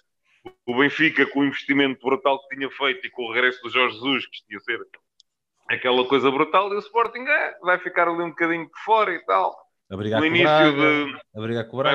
o 0.66 0.78
Benfica 0.78 1.26
com 1.28 1.42
o 1.42 1.46
investimento 1.46 2.06
brutal 2.06 2.40
que 2.42 2.56
tinha 2.56 2.70
feito 2.72 3.06
e 3.06 3.10
com 3.10 3.24
o 3.24 3.34
regresso 3.34 3.62
do 3.62 3.70
Jorge 3.70 3.96
Jesus, 3.96 4.26
que 4.28 4.46
tinha 4.48 4.60
ser 4.60 4.80
aquela 5.70 6.06
coisa 6.06 6.32
brutal, 6.32 6.72
e 6.74 6.76
o 6.76 6.80
Sporting 6.80 7.26
é, 7.28 7.58
vai 7.62 7.78
ficar 7.80 8.08
ali 8.08 8.24
um 8.24 8.30
bocadinho 8.30 8.66
de 8.66 8.84
fora 8.84 9.14
e 9.14 9.24
tal. 9.26 9.56
no 10.20 10.26
início 10.26 10.72
de. 10.74 11.20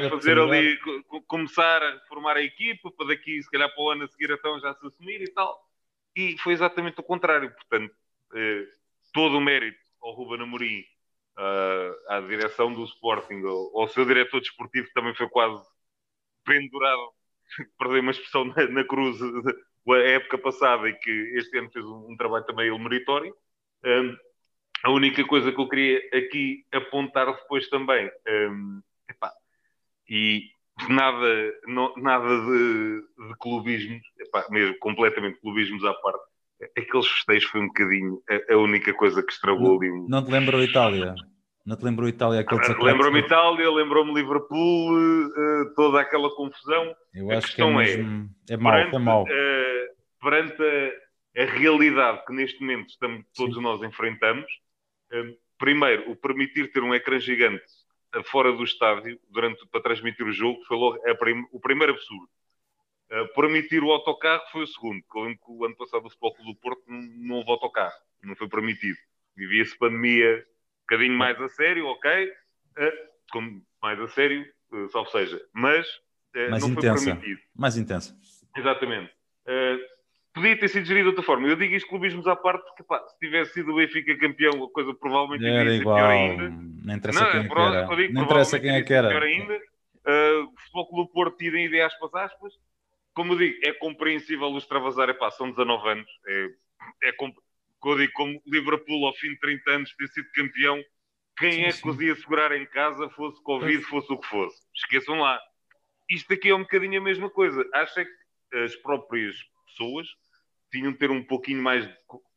vai 0.01 0.11
fazer 0.11 0.39
ali, 0.39 0.79
começar 1.27 1.83
a 1.83 2.01
formar 2.09 2.37
a 2.37 2.43
equipa, 2.43 2.91
para 2.91 3.09
daqui, 3.09 3.41
se 3.43 3.51
calhar, 3.51 3.73
para 3.73 3.83
o 3.83 3.91
ano 3.91 4.05
a 4.05 4.09
seguir, 4.09 4.31
então 4.33 4.59
já 4.61 4.75
se 4.75 4.87
assumir 4.87 5.23
e 5.23 5.33
tal. 5.33 5.61
E 6.17 6.37
foi 6.39 6.53
exatamente 6.53 6.99
o 6.99 7.05
contrário. 7.05 7.53
Portanto, 7.53 7.95
eh, 8.35 8.67
todo 9.13 9.39
o 9.39 9.41
mérito 9.41 9.79
ao 10.03 10.13
Ruben 10.13 10.43
Amorim, 10.43 10.85
uh, 11.39 12.13
à 12.13 12.21
direção 12.21 12.73
do 12.73 12.85
Sporting, 12.85 13.43
ao, 13.45 13.81
ao 13.81 13.89
seu 13.89 14.05
diretor 14.05 14.41
desportivo, 14.41 14.87
que 14.87 14.95
também 14.95 15.15
foi 15.15 15.29
quase 15.29 15.63
pendurado, 16.45 17.11
perdi 17.79 18.01
uma 18.01 18.11
expressão 18.11 18.45
na, 18.45 18.69
na 18.69 18.85
cruz 18.85 19.19
a 19.89 19.99
época 19.99 20.39
passada 20.39 20.89
e 20.89 20.95
que 20.95 21.11
este 21.35 21.59
ano 21.59 21.71
fez 21.71 21.85
um, 21.85 22.13
um 22.13 22.17
trabalho 22.17 22.45
também 22.45 22.71
meritório. 22.79 23.35
Um, 23.85 24.17
a 24.83 24.91
única 24.91 25.25
coisa 25.25 25.51
que 25.51 25.61
eu 25.61 25.69
queria 25.69 25.99
aqui 26.13 26.67
apontar 26.73 27.27
depois 27.35 27.69
também, 27.69 28.11
um, 28.29 28.83
epá, 29.09 29.33
e 30.09 30.51
nada, 30.89 31.55
nada 31.97 32.41
de, 32.47 33.01
de 33.29 33.35
clubismos, 33.39 34.03
epá, 34.19 34.47
mesmo 34.51 34.79
completamente 34.79 35.41
clubismos 35.41 35.85
à 35.85 35.95
parte, 35.95 36.25
aqueles 36.77 37.07
festejos 37.07 37.45
foi 37.51 37.61
um 37.61 37.67
bocadinho 37.69 38.23
a, 38.29 38.55
a 38.55 38.59
única 38.59 38.93
coisa 38.95 39.23
que 39.23 39.33
estragou 39.33 39.79
ali. 39.79 39.91
Não 40.09 40.25
te 40.25 40.31
lembrou 40.31 40.63
Itália? 40.63 41.15
Não 41.65 41.77
te 41.77 41.85
lembrou 41.85 42.09
Itália 42.09 42.41
aquele 42.41 42.61
ah, 42.61 42.77
Lembrou-me 42.79 43.21
Itália, 43.21 43.71
lembrou-me 43.71 44.13
Liverpool, 44.13 44.93
uh, 44.93 45.75
toda 45.75 46.01
aquela 46.01 46.29
confusão. 46.37 46.95
Eu 47.15 47.31
a 47.31 47.39
acho 47.39 47.55
que 47.55 47.63
é, 47.63 47.65
é 47.65 47.75
mesmo... 47.75 48.31
é, 48.51 48.55
é 48.55 48.57
mau, 48.57 48.73
perante, 48.73 48.97
é 48.97 48.99
mau. 48.99 49.23
Uh, 49.23 49.87
perante 50.21 50.63
a, 50.63 51.43
a, 51.43 51.47
realidade 51.47 52.25
que 52.27 52.35
neste 52.35 52.61
momento 52.61 52.91
estamos, 52.91 53.25
todos 53.35 53.57
Sim. 53.57 53.63
nós 53.63 53.83
enfrentamos, 53.83 54.47
uh, 55.13 55.35
primeiro, 55.59 56.11
o 56.11 56.17
permitir 56.17 56.71
ter 56.71 56.83
um 56.83 56.95
ecrã 56.95 57.19
gigante 57.19 57.65
fora 58.27 58.53
do 58.53 58.63
estádio 58.63 59.19
durante, 59.31 59.67
para 59.69 59.81
transmitir 59.81 60.27
o 60.27 60.33
jogo 60.33 60.63
foi 60.69 60.77
logo 60.77 60.99
prim, 61.19 61.45
o 61.51 61.59
primeiro 61.59 61.95
absurdo. 61.95 62.29
Permitir 63.35 63.83
o 63.83 63.91
autocarro 63.91 64.43
foi 64.51 64.63
o 64.65 64.67
segundo. 64.67 65.03
Eu 65.15 65.23
lembro 65.23 65.39
que 65.39 65.53
o 65.53 65.65
ano 65.65 65.77
passado 65.77 66.07
o 66.07 66.11
Futebol 66.11 66.35
do 66.45 66.57
Porto 66.57 66.83
não, 66.89 67.01
não 67.01 67.35
houve 67.37 67.51
autocarro, 67.51 67.95
não 68.23 68.37
foi 68.37 68.49
permitido. 68.49 68.97
Vivia-se 69.37 69.77
pandemia 69.79 70.45
bocadinho 70.85 71.17
mais 71.17 71.41
a 71.41 71.49
sério, 71.49 71.87
ok? 71.87 72.29
Uh, 72.79 73.63
mais 73.83 74.01
a 74.01 74.09
sério, 74.09 74.45
uh, 74.73 74.89
salvo 74.91 75.11
seja. 75.11 75.41
Mas 75.53 75.87
uh, 76.37 76.51
mais 76.51 76.63
não 76.63 76.71
intensa. 76.71 77.05
foi 77.05 77.15
permitido. 77.15 77.41
Mais 77.57 77.77
intensa. 77.77 78.17
Exatamente. 78.57 79.11
Uh, 79.47 79.79
podia 80.33 80.59
ter 80.59 80.69
sido 80.69 80.87
gerido 80.87 81.05
de 81.05 81.09
outra 81.11 81.25
forma. 81.25 81.49
Eu 81.49 81.57
digo 81.57 81.75
isto 81.75 81.89
clubismos 81.89 82.27
à 82.27 82.37
parte, 82.37 82.65
porque 82.67 82.83
pá, 82.85 83.03
se 83.09 83.19
tivesse 83.19 83.55
sido 83.55 83.73
o 83.73 83.77
Benfica 83.77 84.17
campeão, 84.19 84.65
a 84.65 84.71
coisa 84.71 84.95
provavelmente 84.95 85.47
era 85.47 85.75
igual. 85.75 85.97
pior 85.97 86.11
ainda. 86.11 86.51
Não 86.85 86.95
interessa 86.95 87.25
não, 87.25 87.31
quem 87.31 87.41
é 87.41 87.49
que 87.49 87.59
era. 87.59 87.97
Digo, 87.97 88.15
não 88.15 88.23
interessa 88.23 88.61
quem 88.61 88.71
é 88.71 88.83
que 88.83 88.93
era. 88.93 89.09
Pior 89.09 89.23
ainda. 89.23 89.55
Uh, 90.07 90.45
o 90.45 90.61
Futebol 90.61 90.89
Clube 90.89 91.13
Porto 91.13 91.37
tira 91.39 91.59
ideais 91.59 91.95
para 91.95 92.07
as 92.09 92.33
aspas. 92.33 92.53
Como 93.15 93.37
digo, 93.37 93.59
é 93.63 93.73
compreensível 93.73 94.49
o 94.49 94.59
extravasar. 94.59 95.09
Epá, 95.09 95.31
são 95.31 95.51
19 95.51 95.89
anos. 95.89 96.11
É, 96.27 96.51
é, 97.05 97.13
eu 97.85 97.99
digo, 97.99 98.13
como 98.15 98.43
Liverpool, 98.47 99.07
ao 99.07 99.15
fim 99.15 99.31
de 99.31 99.39
30 99.39 99.71
anos, 99.71 99.95
ter 99.95 100.09
sido 100.09 100.31
campeão, 100.33 100.83
quem 101.37 101.53
sim, 101.53 101.65
é 101.65 101.73
que 101.73 101.89
os 101.89 102.01
ia 102.01 102.15
segurar 102.17 102.53
em 102.53 102.67
casa, 102.67 103.09
fosse 103.11 103.43
Covid, 103.43 103.83
fosse 103.85 104.13
o 104.13 104.19
que 104.19 104.27
fosse? 104.27 104.61
Esqueçam 104.75 105.19
lá. 105.19 105.41
Isto 106.09 106.33
aqui 106.35 106.51
é 106.51 106.55
um 106.55 106.63
bocadinho 106.63 107.01
a 107.01 107.05
mesma 107.05 107.29
coisa. 107.31 107.69
Acho 107.75 107.95
que 107.95 108.59
as 108.59 108.77
próprias 108.77 109.37
pessoas 109.67 110.07
tinham 110.71 110.93
de 110.93 110.99
ter 110.99 111.11
um 111.11 111.25
pouquinho 111.25 111.63
mais 111.63 111.87
de. 111.87 111.95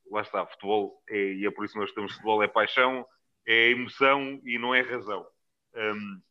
Lá 0.10 0.22
está, 0.22 0.46
futebol, 0.46 1.03
é, 1.10 1.34
e 1.34 1.46
é 1.46 1.51
por 1.51 1.65
isso 1.65 1.74
que 1.74 1.79
nós 1.81 1.89
estamos 1.89 2.13
futebol, 2.13 2.41
é 2.41 2.48
paixão, 2.48 3.05
é 3.46 3.72
emoção 3.72 4.39
e 4.46 4.57
não 4.57 4.74
é 4.74 4.79
razão. 4.79 5.25
Um, 5.75 6.22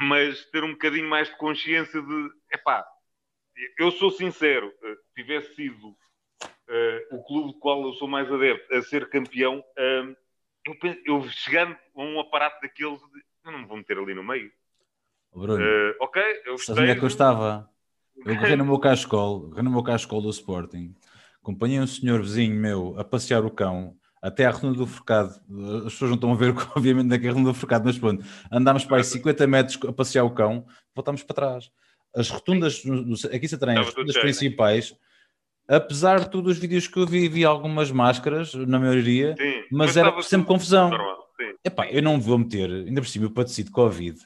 mas 0.00 0.46
ter 0.46 0.64
um 0.64 0.72
bocadinho 0.72 1.08
mais 1.08 1.28
de 1.28 1.36
consciência 1.36 2.00
de, 2.00 2.30
epá, 2.50 2.82
eu 3.78 3.90
sou 3.92 4.10
sincero, 4.10 4.72
se 4.82 5.22
tivesse 5.22 5.54
sido 5.54 5.96
uh, 6.70 7.16
o 7.16 7.22
clube 7.24 7.52
do 7.52 7.58
qual 7.58 7.82
eu 7.82 7.92
sou 7.94 8.08
mais 8.08 8.30
adepto 8.30 8.74
a 8.74 8.82
ser 8.82 9.08
campeão, 9.08 9.58
uh, 9.58 10.16
eu, 10.64 10.76
eu, 11.04 11.28
chegando 11.30 11.76
a 11.96 12.02
um 12.02 12.20
aparato 12.20 12.60
daqueles, 12.60 13.00
eu 13.44 13.52
não 13.52 13.60
me 13.60 13.66
vou 13.66 13.76
meter 13.76 13.98
ali 13.98 14.14
no 14.14 14.22
meio. 14.22 14.50
Bruno, 15.34 15.62
uh, 15.62 15.94
ok, 16.00 16.22
eu 16.44 16.54
estava 16.54 16.80
onde 16.80 16.90
é 16.90 16.94
que 16.94 17.02
eu 17.02 17.08
estava? 17.08 17.68
Eu 18.16 18.36
corri 18.36 18.56
no 18.56 18.64
meu 18.64 18.78
cascol, 18.80 19.50
corri 19.50 19.62
no 19.62 19.70
meu 19.70 19.82
cascol 19.82 20.20
do 20.20 20.30
Sporting, 20.30 20.94
acompanhei 21.40 21.80
um 21.80 21.86
senhor 21.86 22.20
vizinho 22.20 22.54
meu 22.54 22.98
a 22.98 23.04
passear 23.04 23.44
o 23.44 23.50
cão 23.50 23.96
até 24.22 24.44
à 24.44 24.50
Ronda 24.50 24.76
do 24.76 24.86
Forcado. 24.86 25.30
As 25.86 25.92
pessoas 25.94 26.10
não 26.10 26.16
estão 26.16 26.32
a 26.32 26.36
ver, 26.36 26.54
obviamente, 26.76 27.06
naquela 27.06 27.34
Ronda 27.34 27.52
do 27.52 27.54
Forcado, 27.54 27.84
mas 27.86 27.98
pronto, 27.98 28.24
andámos 28.50 28.84
para 28.84 28.98
aí 28.98 29.04
50 29.04 29.46
metros 29.46 29.78
a 29.86 29.92
passear 29.92 30.24
o 30.24 30.34
cão, 30.34 30.66
voltámos 30.94 31.22
para 31.22 31.34
trás. 31.34 31.70
As 32.14 32.28
rotundas, 32.28 32.82
aqui 33.32 33.46
se 33.46 33.56
trem, 33.56 33.78
as 33.78 33.86
rotundas 33.86 34.16
principais 34.18 34.94
apesar 35.70 36.20
de 36.20 36.30
todos 36.30 36.52
os 36.52 36.58
vídeos 36.58 36.88
que 36.88 36.98
eu 36.98 37.06
vi, 37.06 37.28
vi 37.28 37.44
algumas 37.44 37.92
máscaras, 37.92 38.52
na 38.54 38.78
maioria, 38.78 39.36
sim, 39.38 39.64
mas, 39.70 39.94
mas 39.94 39.96
era 39.96 40.22
sempre 40.22 40.48
confusão. 40.48 40.90
Epá, 41.64 41.86
eu 41.88 42.02
não 42.02 42.20
vou 42.20 42.38
meter, 42.38 42.68
ainda 42.70 43.00
por 43.00 43.06
cima 43.06 43.26
eu 43.26 43.30
padeci 43.30 43.62
de 43.62 43.70
Covid. 43.70 44.18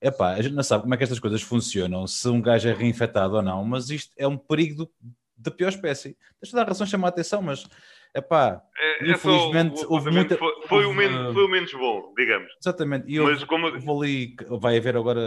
Epá, 0.00 0.34
a 0.34 0.42
gente 0.42 0.54
não 0.54 0.62
sabe 0.62 0.82
como 0.82 0.94
é 0.94 0.96
que 0.96 1.02
estas 1.02 1.18
coisas 1.18 1.42
funcionam, 1.42 2.06
se 2.06 2.28
um 2.28 2.40
gajo 2.40 2.68
é 2.68 2.72
reinfectado 2.72 3.34
ou 3.34 3.42
não, 3.42 3.64
mas 3.64 3.90
isto 3.90 4.12
é 4.16 4.26
um 4.26 4.38
perigo 4.38 4.88
da 5.36 5.50
pior 5.50 5.68
espécie. 5.68 6.16
Deixa 6.40 6.56
eu 6.56 6.60
dar 6.60 6.68
razão 6.68 6.86
chamar 6.86 7.08
a 7.08 7.10
atenção, 7.10 7.42
mas 7.42 7.66
epá, 8.14 8.62
é, 8.78 9.10
infelizmente 9.10 9.82
é 9.82 9.86
houve 9.86 10.10
muita. 10.10 10.36
Foi, 10.36 10.52
foi, 10.66 10.84
houve, 10.84 10.88
o 10.88 10.94
menos, 10.94 11.34
foi 11.34 11.44
o 11.44 11.48
menos 11.48 11.72
bom, 11.72 12.12
digamos. 12.16 12.52
Exatamente, 12.60 13.12
e 13.12 13.20
mas 13.20 13.44
como... 13.44 13.66
houve 13.66 13.90
ali, 13.90 14.36
vai 14.60 14.76
haver 14.76 14.96
agora 14.96 15.20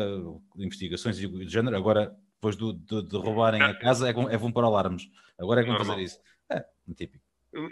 investigações 0.58 1.18
de 1.18 1.48
género, 1.48 1.76
agora 1.78 2.16
depois 2.36 2.56
de, 2.58 2.74
de, 2.86 3.10
de 3.10 3.18
roubarem 3.18 3.62
a 3.62 3.74
casa, 3.78 4.08
é, 4.08 4.12
é 4.12 4.38
vão 4.38 4.52
para 4.52 4.68
alarmes. 4.68 5.04
Agora 5.40 5.62
é 5.62 5.64
que 5.64 5.70
vão 5.70 5.84
fazer 5.84 6.02
isso. 6.02 6.20
É, 6.52 6.64
típico. 6.96 7.24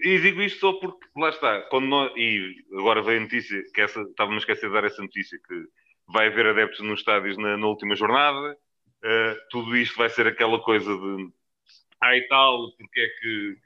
E 0.01 0.17
digo 0.20 0.41
isto 0.41 0.60
só 0.60 0.74
porque, 0.74 1.05
lá 1.15 1.29
está, 1.29 1.62
quando 1.63 1.88
nós, 1.88 2.12
e 2.15 2.55
agora 2.79 3.01
veio 3.01 3.20
a 3.20 3.24
notícia, 3.24 3.62
que 3.74 3.82
essa, 3.82 4.01
estava-me 4.01 4.36
a 4.36 4.39
esquecer 4.39 4.67
de 4.67 4.74
dar 4.74 4.86
essa 4.86 5.01
notícia, 5.01 5.38
que 5.46 5.65
vai 6.08 6.27
haver 6.27 6.48
adeptos 6.48 6.79
nos 6.79 7.00
estádios 7.00 7.38
na, 7.38 7.58
na 7.58 7.67
última 7.67 7.96
jornada, 7.96 8.53
uh, 8.53 9.36
tudo 9.50 9.75
isto 9.75 9.98
vai 9.98 10.10
ser 10.10 10.25
aquela 10.25 10.60
coisa 10.60 10.89
de, 10.89 11.32
ah 12.01 12.15
e 12.15 12.25
tal, 12.29 12.72
porque 12.77 13.01
é 13.01 13.08
que 13.20 13.58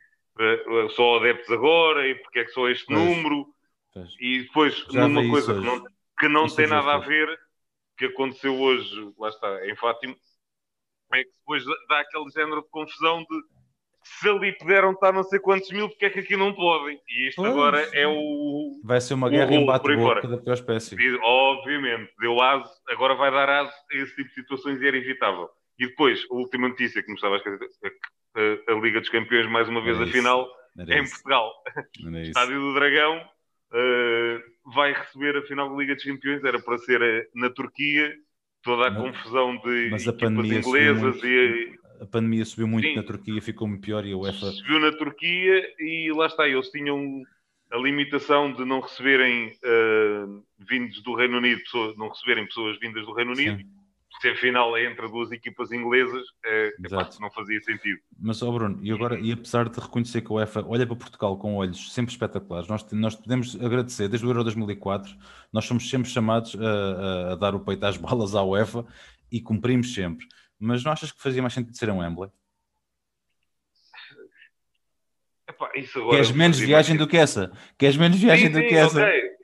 só 0.95 1.17
adeptos 1.17 1.51
agora, 1.51 2.07
e 2.07 2.15
porque 2.15 2.39
é 2.39 2.45
que 2.45 2.51
só 2.51 2.67
este 2.69 2.85
pois, 2.85 2.99
número, 2.99 3.47
pois. 3.93 4.15
e 4.19 4.43
depois 4.43 4.85
Já 4.89 5.07
numa 5.07 5.29
coisa 5.29 5.53
que 5.53 5.65
não, 5.65 5.83
que 6.19 6.27
não 6.27 6.47
tem 6.47 6.67
nada 6.67 6.93
a 6.93 6.99
ver, 6.99 7.27
que 7.97 8.05
aconteceu 8.05 8.59
hoje, 8.59 9.13
lá 9.17 9.29
está, 9.29 9.67
em 9.67 9.75
Fátima, 9.75 10.15
é 11.13 11.23
que 11.23 11.31
depois 11.39 11.63
dá 11.87 11.99
aquele 11.99 12.29
género 12.31 12.61
de 12.61 12.69
confusão 12.69 13.19
de 13.19 13.57
se 14.03 14.29
ali 14.29 14.57
puderam 14.57 14.91
estar 14.91 15.11
não 15.11 15.23
sei 15.23 15.39
quantos 15.39 15.69
mil, 15.69 15.89
porque 15.89 16.05
é 16.05 16.09
que 16.09 16.19
aqui 16.19 16.37
não 16.37 16.53
podem? 16.53 16.99
E 17.09 17.27
isto 17.27 17.41
pois. 17.41 17.51
agora 17.51 17.81
é 17.93 18.07
o. 18.07 18.79
Vai 18.83 19.01
ser 19.01 19.13
uma 19.13 19.29
guerra 19.29 19.53
em 19.53 19.65
bate-boca 19.65 20.27
da 20.27 20.37
pior 20.37 20.53
espécie. 20.53 20.95
E, 20.95 21.19
obviamente, 21.21 22.11
deu 22.19 22.41
aso, 22.41 22.71
agora 22.87 23.15
vai 23.15 23.31
dar 23.31 23.49
aso 23.49 23.73
a 23.91 23.95
esse 23.95 24.15
tipo 24.15 24.29
de 24.29 24.35
situações 24.35 24.81
e 24.81 24.87
era 24.87 24.97
evitável. 24.97 25.49
E 25.79 25.87
depois, 25.87 26.25
a 26.31 26.33
última 26.33 26.67
notícia 26.67 27.01
que 27.01 27.09
me 27.09 27.15
estava 27.15 27.35
a 27.35 27.37
esquecer, 27.37 27.93
a, 28.35 28.71
a, 28.71 28.75
Liga 28.79 28.99
dos 28.99 29.09
Campeões, 29.09 29.47
mais 29.47 29.67
uma 29.69 29.81
vez, 29.81 29.99
a 29.99 30.07
final, 30.07 30.47
é 30.77 30.99
em 30.99 31.07
Portugal. 31.07 31.51
Estádio 32.23 32.59
do 32.59 32.73
Dragão 32.73 33.17
uh, 33.17 34.73
vai 34.73 34.93
receber 34.93 35.37
a 35.37 35.41
final 35.43 35.69
da 35.69 35.75
Liga 35.75 35.95
dos 35.95 36.03
Campeões, 36.03 36.43
era 36.43 36.59
para 36.59 36.77
ser 36.79 37.01
eh, 37.01 37.27
na 37.35 37.49
Turquia, 37.49 38.13
toda 38.63 38.87
a 38.87 38.91
mas, 38.91 39.01
confusão 39.01 39.57
de 39.57 39.93
equipas 39.93 40.31
inglesas 40.31 41.23
e 41.23 41.77
a 41.99 42.05
pandemia 42.05 42.45
subiu 42.45 42.67
muito 42.67 42.87
Sim. 42.87 42.95
na 42.95 43.03
Turquia, 43.03 43.41
ficou 43.41 43.67
muito 43.67 43.81
pior 43.81 44.05
e 44.05 44.13
a 44.13 44.17
UEFA. 44.17 44.51
Subiu 44.51 44.79
na 44.79 44.91
Turquia 44.91 45.67
e 45.79 46.11
lá 46.13 46.27
está, 46.27 46.47
eles 46.47 46.69
tinham 46.69 47.23
a 47.71 47.77
limitação 47.77 48.53
de 48.53 48.63
não 48.63 48.79
receberem 48.79 49.47
uh, 49.47 50.43
vindos 50.59 51.01
do 51.01 51.15
Reino 51.15 51.37
Unido, 51.37 51.61
pessoas, 51.61 51.97
não 51.97 52.09
receberem 52.09 52.45
pessoas 52.45 52.79
vindas 52.79 53.05
do 53.05 53.13
Reino 53.13 53.31
Unido. 53.31 53.57
Sim. 53.57 53.67
Se 54.19 54.29
a 54.29 54.35
final 54.35 54.75
é 54.75 54.85
entre 54.85 55.07
duas 55.07 55.31
equipas 55.31 55.71
inglesas, 55.71 56.25
é, 56.43 56.73
epá, 56.83 57.07
não 57.19 57.29
fazia 57.29 57.59
sentido. 57.61 57.99
Mas, 58.19 58.41
oh 58.41 58.51
Bruno, 58.51 58.79
e 58.81 58.91
agora, 58.91 59.19
e 59.19 59.31
apesar 59.31 59.69
de 59.69 59.79
reconhecer 59.79 60.21
que 60.21 60.31
a 60.31 60.35
UEFA 60.35 60.65
olha 60.65 60.87
para 60.87 60.95
Portugal 60.95 61.37
com 61.37 61.55
olhos 61.55 61.93
sempre 61.93 62.11
espetaculares, 62.11 62.67
nós, 62.67 62.91
nós 62.91 63.15
podemos 63.15 63.55
agradecer, 63.63 64.07
desde 64.07 64.25
o 64.25 64.29
Euro 64.29 64.43
2004, 64.43 65.15
nós 65.53 65.65
somos 65.65 65.87
sempre 65.87 66.09
chamados 66.09 66.55
a, 66.55 67.33
a, 67.33 67.35
dar 67.35 67.53
o 67.53 67.59
peito 67.59 67.85
às 67.85 67.97
balas 67.97 68.33
à 68.33 68.43
UEFA 68.43 68.85
e 69.31 69.39
cumprimos 69.39 69.93
sempre. 69.93 70.25
Mas 70.59 70.83
não 70.83 70.91
achas 70.91 71.11
que 71.11 71.21
fazia 71.21 71.41
mais 71.41 71.53
sentido 71.53 71.77
ser 71.77 71.91
um 71.91 71.99
Wembley? 71.99 72.31
Epá, 75.47 75.71
isso 75.75 75.99
agora 75.99 76.15
Queres 76.15 76.31
menos 76.31 76.59
viagem 76.59 76.97
do 76.97 77.07
que 77.07 77.17
essa? 77.17 77.51
Queres 77.77 77.97
menos 77.97 78.17
viagem 78.17 78.47
sim, 78.47 78.53
do 78.53 78.59
sim, 78.59 78.67
que 78.67 78.75
essa? 78.75 78.99
Ok, 78.99 79.37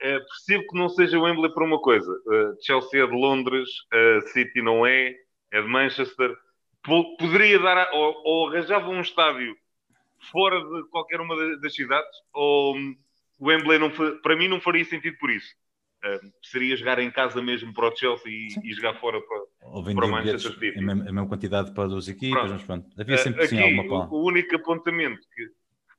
é, 0.00 0.18
percebo 0.18 0.66
que 0.68 0.78
não 0.78 0.88
seja 0.88 1.18
o 1.18 1.22
Wembley 1.22 1.52
por 1.52 1.62
uma 1.62 1.80
coisa. 1.80 2.10
Uh, 2.10 2.56
Chelsea 2.62 3.02
é 3.02 3.06
de 3.06 3.12
Londres, 3.12 3.68
uh, 3.92 4.28
City 4.28 4.60
não 4.62 4.86
é, 4.86 5.14
é 5.50 5.62
de 5.62 5.68
Manchester. 5.68 6.36
P 6.82 7.16
poderia 7.18 7.58
dar, 7.58 7.78
a, 7.78 7.92
ou, 7.92 8.22
ou 8.24 8.48
arranjava 8.48 8.88
um 8.90 9.00
estádio 9.00 9.56
fora 10.30 10.60
de 10.60 10.88
qualquer 10.90 11.20
uma 11.20 11.36
das 11.58 11.74
cidades, 11.74 12.10
ou 12.32 12.76
um, 12.76 12.96
o 13.38 13.46
Wembley 13.46 13.78
não, 13.78 13.90
para 14.22 14.36
mim 14.36 14.48
não 14.48 14.60
faria 14.60 14.84
sentido 14.84 15.16
por 15.18 15.30
isso. 15.30 15.54
Uh, 16.04 16.32
seria 16.42 16.76
jogar 16.76 16.98
em 16.98 17.10
casa 17.10 17.40
mesmo 17.40 17.72
para 17.72 17.88
o 17.88 17.96
Chelsea 17.96 18.30
e, 18.30 18.48
e 18.62 18.74
jogar 18.74 18.94
fora 19.00 19.18
para, 19.22 19.94
para 19.94 20.06
o 20.06 20.10
Manchester 20.10 20.52
City. 20.52 20.78
A 20.78 20.82
mesma, 20.82 21.26
quantidade 21.26 21.72
para 21.72 21.88
duas 21.88 22.08
equipas, 22.08 22.40
pronto. 22.40 22.52
mas 22.52 22.62
pronto. 22.62 23.00
Havia 23.00 23.16
sempre 23.16 23.44
uh, 23.44 23.48
sim 23.48 23.62
alguma 23.62 24.06
O, 24.10 24.16
o 24.16 24.26
único 24.26 24.54
apontamento, 24.54 25.20
que, 25.34 25.48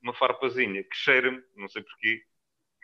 uma 0.03 0.13
farpazinha, 0.13 0.83
que 0.83 0.95
cheira-me, 0.95 1.41
não 1.55 1.67
sei 1.67 1.81
porquê, 1.81 2.21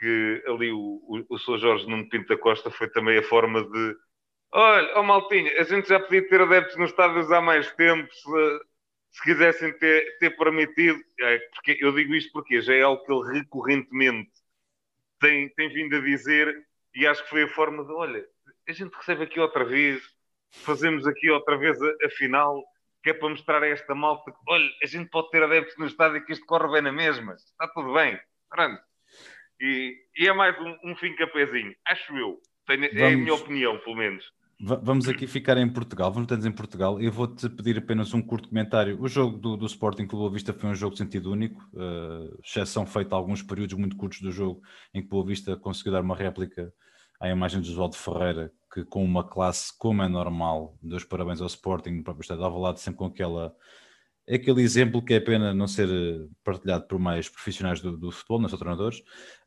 que 0.02 0.44
ali 0.48 0.72
o, 0.72 1.00
o, 1.08 1.24
o 1.30 1.38
Sr. 1.38 1.60
Jorge 1.60 1.88
Nuno 1.88 2.10
Pinto 2.10 2.28
da 2.28 2.36
Costa 2.36 2.72
foi 2.72 2.90
também 2.90 3.20
a 3.20 3.24
forma 3.24 3.64
de 3.64 3.96
olha, 4.52 4.98
oh 4.98 5.04
Maltinha, 5.04 5.52
a 5.60 5.64
gente 5.64 5.88
já 5.88 6.00
podia 6.00 6.28
ter 6.28 6.42
adeptos 6.42 6.76
nos 6.76 6.90
estádios 6.90 7.32
há 7.32 7.40
mais 7.40 7.72
tempo, 7.76 8.12
se, 8.12 8.60
se 9.12 9.24
quisessem 9.24 9.78
ter, 9.78 10.18
ter 10.18 10.32
permitido, 10.32 11.00
é, 11.20 11.38
porque 11.54 11.78
eu 11.80 11.94
digo 11.94 12.16
isto 12.16 12.32
porque 12.34 12.60
já 12.62 12.74
é 12.74 12.82
algo 12.82 13.06
que 13.06 13.14
ele 13.14 13.40
recorrentemente 13.40 14.32
tem, 15.20 15.50
tem 15.50 15.70
vindo 15.70 15.96
a 15.96 16.02
dizer 16.02 16.68
e 16.96 17.06
acho 17.06 17.24
que 17.24 17.30
foi 17.30 17.44
a 17.44 17.48
forma 17.48 17.86
de, 17.86 17.92
olha, 17.92 18.26
a 18.68 18.72
gente 18.72 18.94
recebe 18.96 19.24
aqui 19.24 19.40
outra 19.40 19.64
vez, 19.64 20.02
fazemos 20.50 21.06
aqui 21.06 21.30
outra 21.30 21.58
vez 21.58 21.80
a, 21.80 22.06
a 22.06 22.10
final, 22.10 22.64
que 23.04 23.12
é 23.12 23.14
para 23.14 23.30
mostrar 23.30 23.62
a 23.62 23.68
esta 23.68 23.94
malta 23.94 24.32
que, 24.32 24.38
olha, 24.48 24.70
a 24.84 24.88
gente 24.88 25.12
pode 25.12 25.30
ter 25.30 25.44
adeptos 25.44 25.78
no 25.78 25.86
estádio 25.86 26.26
que 26.26 26.34
isto 26.34 26.46
corre 26.48 26.72
bem 26.72 26.82
na 26.82 26.92
mesma, 26.92 27.34
está 27.36 27.68
tudo 27.68 27.94
bem, 27.94 28.20
pronto. 28.50 28.82
E, 29.62 29.96
e 30.18 30.28
é 30.28 30.34
mais 30.34 30.60
um, 30.60 30.92
um 30.92 30.96
fim 30.96 31.16
capézinho, 31.16 31.76
acho 31.86 32.18
eu. 32.18 32.42
Tenho, 32.66 32.82
Vamos... 32.82 32.98
É 32.98 33.14
a 33.14 33.18
minha 33.18 33.34
opinião, 33.36 33.78
pelo 33.78 33.96
menos. 33.96 34.26
Vamos 34.60 35.08
aqui 35.08 35.26
ficar 35.26 35.58
em 35.58 35.68
Portugal, 35.68 36.12
vamos 36.12 36.28
ter 36.28 36.48
em 36.48 36.52
Portugal. 36.52 37.02
Eu 37.02 37.12
vou-te 37.12 37.50
pedir 37.50 37.80
apenas 37.80 38.14
um 38.14 38.22
curto 38.22 38.48
comentário. 38.50 39.00
O 39.02 39.08
jogo 39.08 39.38
do, 39.38 39.58
do 39.58 39.66
Sporting 39.66 40.06
Clube 40.06 40.22
Boa 40.22 40.32
Vista 40.32 40.54
foi 40.54 40.70
um 40.70 40.76
jogo 40.76 40.94
de 40.94 41.00
sentido 41.00 41.32
único, 41.32 41.60
uh, 41.74 42.40
exceção 42.44 42.86
feita 42.86 43.16
a 43.16 43.18
alguns 43.18 43.42
períodos 43.42 43.76
muito 43.76 43.96
curtos 43.96 44.22
do 44.22 44.32
jogo 44.32 44.62
em 44.94 45.02
que 45.02 45.08
Boa 45.08 45.26
Vista 45.26 45.56
conseguiu 45.58 45.94
dar 45.94 46.02
uma 46.02 46.16
réplica 46.16 46.72
à 47.20 47.28
imagem 47.28 47.60
de 47.60 47.72
Oswaldo 47.72 47.96
Ferreira, 47.96 48.52
que 48.72 48.86
com 48.86 49.04
uma 49.04 49.28
classe 49.28 49.76
como 49.78 50.04
é 50.04 50.08
normal, 50.08 50.76
deu 50.82 51.00
parabéns 51.08 51.42
ao 51.42 51.48
Sporting, 51.48 51.92
no 51.92 52.04
próprio 52.04 52.22
estado 52.22 52.58
lado 52.58 52.78
sempre 52.78 53.00
com 53.00 53.06
aquela 53.06 53.56
aquele 54.30 54.62
exemplo 54.62 55.04
que 55.04 55.14
é 55.14 55.20
pena 55.20 55.54
não 55.54 55.68
ser 55.68 55.90
eh, 55.90 56.28
partilhado 56.44 56.88
por 56.88 57.00
mais 57.00 57.30
profissionais 57.30 57.82
do, 57.82 57.98
do 57.98 58.12
futebol, 58.12 58.40
não 58.40 58.50
só 58.50 58.58
treinadores. 58.58 59.02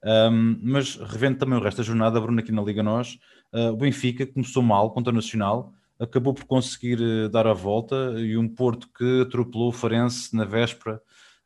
Um, 0.04 0.58
mas 0.62 0.96
revendo 0.96 1.38
também 1.38 1.58
o 1.58 1.62
resto 1.62 1.78
da 1.78 1.84
jornada, 1.84 2.20
Bruno, 2.20 2.40
aqui 2.40 2.52
na 2.52 2.62
Liga 2.62 2.82
Nós, 2.82 3.18
uh, 3.52 3.70
o 3.70 3.76
Benfica 3.76 4.26
começou 4.26 4.62
mal 4.62 4.92
contra 4.92 5.12
o 5.12 5.14
Nacional, 5.14 5.72
acabou 5.98 6.34
por 6.34 6.44
conseguir 6.44 7.00
uh, 7.00 7.28
dar 7.28 7.46
a 7.46 7.52
volta 7.52 8.14
e 8.18 8.36
um 8.36 8.48
Porto 8.48 8.88
que 8.96 9.22
atropelou 9.22 9.68
o 9.68 9.72
Farense 9.72 10.34
na 10.36 10.44
véspera 10.44 11.00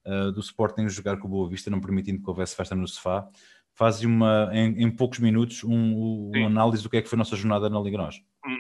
uh, 0.07 0.33
do 0.33 0.41
Sporting 0.41 0.89
jogar 0.89 1.19
com 1.19 1.29
o 1.29 1.31
Boa 1.31 1.49
Vista, 1.49 1.71
não 1.71 1.81
permitindo 1.81 2.23
que 2.23 2.29
houvesse 2.29 2.57
festa 2.57 2.75
no 2.75 2.89
sofá. 2.89 3.29
Faz 3.75 4.03
uma, 4.03 4.51
em, 4.53 4.83
em 4.83 4.91
poucos 4.91 5.21
minutos 5.21 5.63
um, 5.63 6.31
uma 6.35 6.47
análise 6.47 6.83
do 6.83 6.91
que 6.91 6.97
é 6.97 7.03
que 7.03 7.09
foi 7.09 7.17
a 7.17 7.21
nossa 7.21 7.37
jornada 7.37 7.71
na 7.71 7.79
Liga 7.81 7.99
Nós. 7.99 8.17
Hum, 8.45 8.57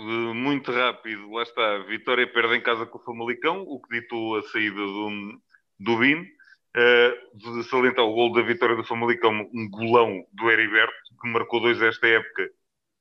muito 0.00 0.72
rápido, 0.72 1.30
lá 1.30 1.42
está, 1.42 1.78
Vitória 1.80 2.26
perde 2.26 2.56
em 2.56 2.62
casa 2.62 2.86
com 2.86 2.98
o 2.98 3.02
Famalicão, 3.02 3.62
o 3.62 3.80
que 3.80 4.00
ditou 4.00 4.38
a 4.38 4.42
saída 4.42 4.76
do, 4.76 5.40
do 5.78 5.98
BIN. 5.98 6.26
Uh, 6.76 7.64
salientar 7.64 8.04
o 8.04 8.14
gol 8.14 8.32
da 8.32 8.42
vitória 8.42 8.76
do 8.76 8.84
Famalicão, 8.84 9.32
um 9.52 9.68
golão 9.68 10.24
do 10.32 10.50
Heriberto, 10.50 10.94
que 11.20 11.28
marcou 11.28 11.60
dois 11.60 11.82
esta 11.82 12.06
época, 12.06 12.50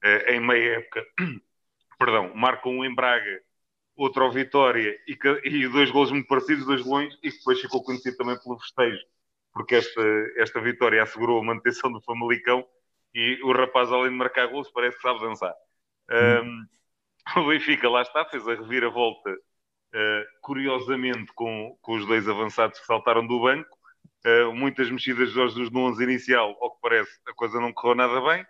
uh, 0.04 0.32
em 0.32 0.40
meia 0.40 0.80
época, 0.80 1.06
perdão, 2.00 2.34
marca 2.36 2.68
um 2.68 2.84
em 2.84 2.94
Braga, 2.94 3.42
outro 3.96 4.24
ao 4.24 4.32
Vitória, 4.32 4.98
e, 5.08 5.18
e, 5.46 5.68
dois 5.68 5.92
gols 5.92 6.12
muito 6.12 6.28
parecidos, 6.28 6.66
dois 6.66 6.82
golões, 6.82 7.16
e 7.24 7.30
depois 7.30 7.62
ficou 7.62 7.84
conhecido 7.84 8.18
também 8.18 8.38
pelo 8.42 8.60
festejo, 8.60 9.06
porque 9.54 9.76
esta, 9.76 10.02
esta 10.38 10.60
vitória 10.60 11.04
assegurou 11.04 11.40
a 11.40 11.46
manutenção 11.46 11.92
do 11.92 12.02
Famalicão, 12.02 12.66
e 13.14 13.40
o 13.44 13.54
rapaz, 13.54 13.92
além 13.92 14.10
de 14.10 14.18
marcar 14.18 14.48
gols, 14.48 14.72
parece 14.72 14.98
que 14.98 15.04
sabe 15.04 15.20
dançar. 15.20 15.54
Hum 16.12 16.66
o 17.38 17.48
Benfica 17.48 17.90
lá 17.90 18.02
está, 18.02 18.26
fez 18.26 18.48
a 18.48 18.56
reviravolta, 18.56 19.32
uh, 19.32 20.26
curiosamente, 20.42 21.32
com, 21.34 21.78
com 21.82 21.96
os 21.96 22.06
dois 22.06 22.28
avançados 22.28 22.80
que 22.80 22.86
saltaram 22.86 23.26
do 23.26 23.42
banco. 23.42 23.78
Uh, 24.26 24.54
muitas 24.54 24.90
mexidas 24.90 25.30
de 25.30 25.36
Jorge 25.36 25.56
Jesus 25.56 25.72
no 25.72 25.82
11 25.82 26.04
inicial, 26.04 26.58
ao 26.60 26.76
que 26.76 26.82
parece, 26.82 27.12
a 27.28 27.34
coisa 27.34 27.60
não 27.60 27.72
correu 27.72 27.96
nada 27.96 28.20
bem. 28.22 28.46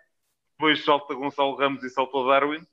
Depois 0.52 0.84
salta 0.84 1.14
Gonçalo 1.14 1.56
Ramos 1.56 1.82
e 1.84 1.90
saltou 1.90 2.26
Darwin, 2.26 2.66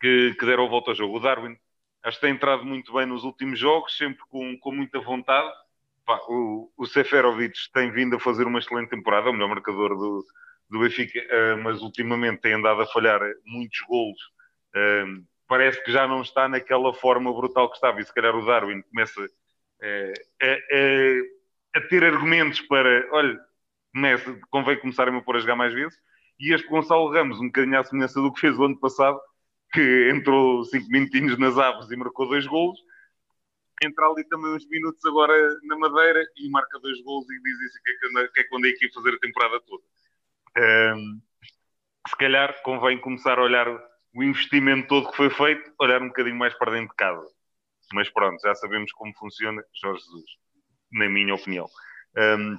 que, 0.00 0.34
que 0.38 0.46
deram 0.46 0.68
volta 0.68 0.90
ao 0.90 0.94
jogo. 0.94 1.16
O 1.16 1.20
Darwin 1.20 1.56
acho 2.02 2.18
que 2.18 2.26
tem 2.26 2.34
entrado 2.34 2.64
muito 2.64 2.92
bem 2.92 3.06
nos 3.06 3.24
últimos 3.24 3.58
jogos, 3.58 3.96
sempre 3.96 4.22
com, 4.28 4.58
com 4.58 4.72
muita 4.72 5.00
vontade. 5.00 5.50
Pá, 6.04 6.20
o, 6.28 6.70
o 6.76 6.86
Seferovic 6.86 7.56
tem 7.72 7.90
vindo 7.90 8.16
a 8.16 8.20
fazer 8.20 8.46
uma 8.46 8.58
excelente 8.58 8.90
temporada, 8.90 9.30
o 9.30 9.32
melhor 9.32 9.48
marcador 9.48 9.96
do, 9.96 10.26
do 10.68 10.80
Benfica, 10.80 11.18
uh, 11.20 11.62
mas 11.62 11.80
ultimamente 11.80 12.40
tem 12.40 12.52
andado 12.52 12.82
a 12.82 12.86
falhar 12.86 13.20
muitos 13.46 13.80
golos 13.88 14.33
parece 15.48 15.82
que 15.84 15.92
já 15.92 16.06
não 16.06 16.22
está 16.22 16.48
naquela 16.48 16.92
forma 16.92 17.32
brutal 17.32 17.68
que 17.68 17.76
estava, 17.76 18.00
e 18.00 18.04
se 18.04 18.12
calhar 18.12 18.34
o 18.34 18.44
Darwin 18.44 18.82
começa 18.82 19.20
uh, 19.20 20.12
a, 20.42 20.46
a, 20.46 21.78
a, 21.78 21.88
ter 21.88 22.04
argumentos 22.04 22.60
para, 22.62 23.08
olha, 23.12 23.38
começa, 23.92 24.40
convém 24.50 24.80
começarem 24.80 25.16
a 25.16 25.20
pôr 25.20 25.36
a 25.36 25.40
jogar 25.40 25.56
mais 25.56 25.72
vezes, 25.72 25.98
e 26.40 26.52
este 26.52 26.68
Gonçalo 26.68 27.12
Ramos, 27.12 27.38
um 27.40 27.46
bocadinho 27.46 27.78
à 27.78 27.84
semelhança 27.84 28.20
do 28.20 28.32
que 28.32 28.40
fez 28.40 28.58
o 28.58 28.64
ano 28.64 28.78
passado, 28.78 29.20
que 29.72 30.10
entrou 30.12 30.64
cinco 30.64 30.88
minutinhos 30.88 31.38
nas 31.38 31.58
aves 31.58 31.90
e 31.90 31.96
marcou 31.96 32.28
dois 32.28 32.46
golos, 32.46 32.78
entra 33.82 34.06
ali 34.06 34.24
também 34.24 34.54
uns 34.54 34.66
minutos 34.68 35.04
agora 35.04 35.34
na 35.64 35.76
Madeira 35.76 36.24
e 36.36 36.48
marca 36.48 36.78
dois 36.78 37.00
gols 37.02 37.26
e 37.28 37.42
diz 37.42 37.60
isso 37.60 37.80
que 37.82 37.90
é, 37.90 38.24
que, 38.24 38.32
que 38.32 38.40
é 38.40 38.44
quando 38.44 38.62
que 38.62 38.86
ia 38.86 38.92
fazer 38.92 39.14
a 39.14 39.18
temporada 39.18 39.60
toda. 39.60 39.82
Um, 40.56 41.20
se 42.08 42.16
calhar 42.16 42.62
convém 42.62 43.00
começar 43.00 43.38
a 43.38 43.42
olhar 43.42 43.66
o 44.14 44.22
investimento 44.22 44.88
todo 44.88 45.10
que 45.10 45.16
foi 45.16 45.28
feito, 45.28 45.72
olhar 45.80 46.00
um 46.00 46.08
bocadinho 46.08 46.36
mais 46.36 46.54
para 46.54 46.72
dentro 46.72 46.90
de 46.90 46.96
casa. 46.96 47.26
Mas 47.92 48.08
pronto, 48.10 48.40
já 48.40 48.54
sabemos 48.54 48.92
como 48.92 49.12
funciona 49.14 49.62
Jorge 49.80 50.02
Jesus, 50.04 50.24
na 50.92 51.08
minha 51.08 51.34
opinião. 51.34 51.66
Um, 52.16 52.56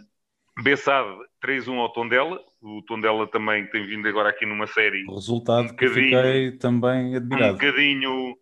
Bessade 0.61 1.09
3-1 1.43 1.77
ao 1.77 1.91
Tondela. 1.91 2.39
O 2.61 2.81
Tondela 2.83 3.27
também 3.27 3.65
tem 3.67 3.85
vindo 3.85 4.07
agora 4.07 4.29
aqui 4.29 4.45
numa 4.45 4.67
série. 4.67 5.05
O 5.07 5.15
resultado 5.15 5.71
um 5.71 5.75
que 5.75 5.87
fiquei 5.87 6.51
também 6.57 7.15
admirado. 7.15 7.53
Um 7.53 7.57
bocadinho, 7.57 8.37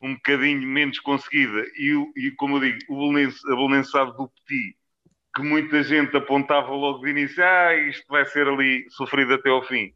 um 0.00 0.14
bocadinho 0.14 0.68
menos 0.68 0.98
conseguida. 1.00 1.64
E, 1.76 1.92
e 2.16 2.30
como 2.32 2.56
eu 2.56 2.60
digo, 2.60 2.78
o 2.88 2.98
Belenense, 2.98 3.38
a 3.50 3.56
Belenençade 3.56 4.16
do 4.16 4.28
Petit, 4.28 4.76
que 5.34 5.42
muita 5.42 5.82
gente 5.82 6.16
apontava 6.16 6.70
logo 6.70 7.04
de 7.04 7.10
início, 7.10 7.44
ah, 7.44 7.74
isto 7.74 8.06
vai 8.08 8.24
ser 8.26 8.48
ali 8.48 8.86
sofrido 8.90 9.34
até 9.34 9.50
ao 9.50 9.62
fim 9.62 9.92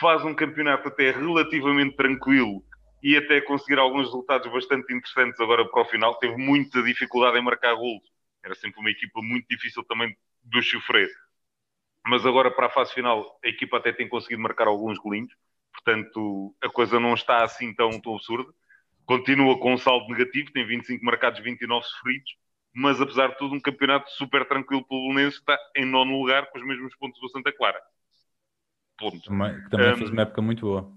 faz 0.00 0.24
um 0.24 0.34
campeonato 0.34 0.88
até 0.88 1.10
relativamente 1.10 1.96
tranquilo 1.96 2.62
e 3.02 3.16
até 3.16 3.40
conseguir 3.40 3.78
alguns 3.78 4.06
resultados 4.06 4.50
bastante 4.50 4.92
interessantes 4.92 5.40
agora 5.40 5.68
para 5.68 5.82
o 5.82 5.84
final. 5.84 6.14
Teve 6.18 6.36
muita 6.36 6.82
dificuldade 6.82 7.38
em 7.38 7.42
marcar 7.42 7.74
golos. 7.74 8.02
Era 8.44 8.54
sempre 8.54 8.80
uma 8.80 8.90
equipa 8.90 9.20
muito 9.22 9.46
difícil 9.48 9.84
também 9.84 10.16
de 10.42 10.62
sofrer. 10.62 11.08
Mas 12.06 12.24
agora 12.24 12.50
para 12.50 12.66
a 12.66 12.70
fase 12.70 12.92
final 12.94 13.38
a 13.44 13.48
equipa 13.48 13.76
até 13.76 13.92
tem 13.92 14.08
conseguido 14.08 14.42
marcar 14.42 14.66
alguns 14.66 14.98
golinhos. 14.98 15.32
Portanto, 15.72 16.54
a 16.62 16.68
coisa 16.68 16.98
não 16.98 17.14
está 17.14 17.44
assim 17.44 17.74
tão, 17.74 18.00
tão 18.00 18.14
absurda. 18.14 18.52
Continua 19.04 19.58
com 19.58 19.74
um 19.74 19.78
saldo 19.78 20.08
negativo, 20.08 20.52
tem 20.52 20.66
25 20.66 21.04
marcados, 21.04 21.40
29 21.40 21.84
sofridos. 21.86 22.36
Mas 22.74 23.00
apesar 23.00 23.28
de 23.28 23.38
tudo, 23.38 23.54
um 23.54 23.60
campeonato 23.60 24.10
super 24.10 24.46
tranquilo 24.46 24.86
pelo 24.86 25.08
Belenense 25.08 25.38
está 25.38 25.58
em 25.76 25.84
nono 25.84 26.18
lugar 26.18 26.46
com 26.50 26.58
os 26.58 26.66
mesmos 26.66 26.94
pontos 26.96 27.20
do 27.20 27.28
Santa 27.30 27.52
Clara. 27.52 27.80
Ponto. 28.98 29.22
Também, 29.22 29.62
que 29.62 29.70
também 29.70 29.92
um, 29.92 29.96
fez 29.96 30.10
uma 30.10 30.22
época 30.22 30.42
muito 30.42 30.66
boa. 30.66 30.92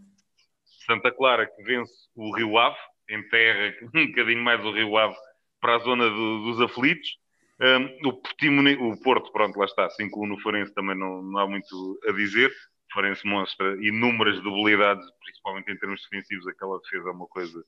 Santa 0.86 1.12
Clara 1.12 1.46
que 1.46 1.64
vence 1.64 1.94
o 2.16 2.36
Rio 2.36 2.58
Ave, 2.58 2.78
em 3.10 3.22
terra 3.30 3.76
um 3.94 4.08
bocadinho 4.08 4.44
mais 4.44 4.64
o 4.66 4.72
Rio 4.72 4.98
Ave 4.98 5.16
para 5.60 5.76
a 5.76 5.80
zona 5.80 6.10
do, 6.10 6.44
dos 6.44 6.62
aflitos. 6.62 7.20
Um, 7.60 8.10
o, 8.10 8.14
Portimone, 8.14 8.74
o 8.76 9.00
Porto, 9.02 9.32
pronto, 9.32 9.58
lá 9.60 9.66
está, 9.66 9.88
5-1 9.90 10.28
no 10.28 10.40
Farense 10.40 10.74
também 10.74 10.98
não, 10.98 11.22
não 11.22 11.40
há 11.40 11.48
muito 11.48 12.00
a 12.08 12.12
dizer. 12.12 12.50
O 12.50 12.94
Farense 12.94 13.26
mostra 13.26 13.78
inúmeras 13.86 14.42
debilidades, 14.42 15.06
principalmente 15.24 15.72
em 15.72 15.78
termos 15.78 16.02
defensivos, 16.02 16.48
aquela 16.48 16.80
defesa 16.80 17.10
é 17.10 17.12
uma 17.12 17.28
coisa 17.28 17.64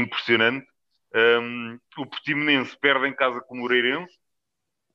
impressionante. 0.00 0.66
Um, 1.14 1.78
o 1.98 2.06
Portimonense 2.06 2.74
perde 2.80 3.06
em 3.06 3.14
casa 3.14 3.38
com 3.42 3.54
o 3.54 3.58
Moreirense, 3.58 4.14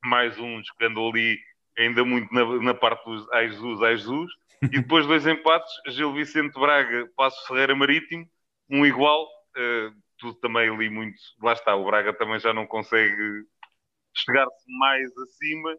mais 0.02 0.36
um 0.36 0.60
jogando 0.64 1.06
ali 1.06 1.38
ainda 1.78 2.04
muito 2.04 2.32
na, 2.34 2.44
na 2.60 2.74
parte 2.74 3.04
dos 3.04 3.30
ai 3.32 3.48
Jesus, 3.48 3.82
ai 3.82 3.96
Jesus. 3.96 4.30
E 4.62 4.68
depois 4.68 5.06
dois 5.06 5.26
empates, 5.26 5.72
Gil 5.88 6.12
Vicente 6.12 6.58
Braga, 6.58 7.08
Passo 7.16 7.46
Ferreira 7.46 7.74
Marítimo, 7.74 8.28
um 8.68 8.84
igual, 8.84 9.24
uh, 9.24 9.94
tudo 10.18 10.34
também 10.40 10.68
ali 10.68 10.90
muito. 10.90 11.16
Lá 11.42 11.52
está, 11.52 11.74
o 11.76 11.84
Braga 11.84 12.12
também 12.12 12.38
já 12.40 12.52
não 12.52 12.66
consegue 12.66 13.44
chegar-se 14.14 14.78
mais 14.78 15.10
acima. 15.18 15.74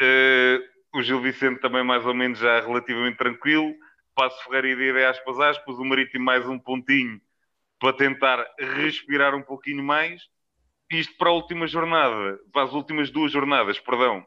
Uh, 0.00 0.98
o 0.98 1.02
Gil 1.02 1.20
Vicente 1.20 1.60
também 1.60 1.82
mais 1.82 2.06
ou 2.06 2.14
menos 2.14 2.38
já 2.38 2.60
relativamente 2.60 3.16
tranquilo. 3.16 3.74
Passo 4.14 4.44
Ferreira 4.44 4.68
e 4.68 4.76
Dias 4.76 5.16
aspas 5.16 5.40
aspas, 5.40 5.78
o 5.78 5.84
Marítimo 5.84 6.24
mais 6.24 6.46
um 6.46 6.58
pontinho 6.58 7.20
para 7.80 7.92
tentar 7.94 8.46
respirar 8.58 9.34
um 9.34 9.42
pouquinho 9.42 9.82
mais. 9.82 10.22
Isto 10.90 11.16
para 11.16 11.30
a 11.30 11.32
última 11.32 11.66
jornada, 11.66 12.38
para 12.52 12.64
as 12.64 12.72
últimas 12.72 13.10
duas 13.10 13.32
jornadas, 13.32 13.80
perdão, 13.80 14.24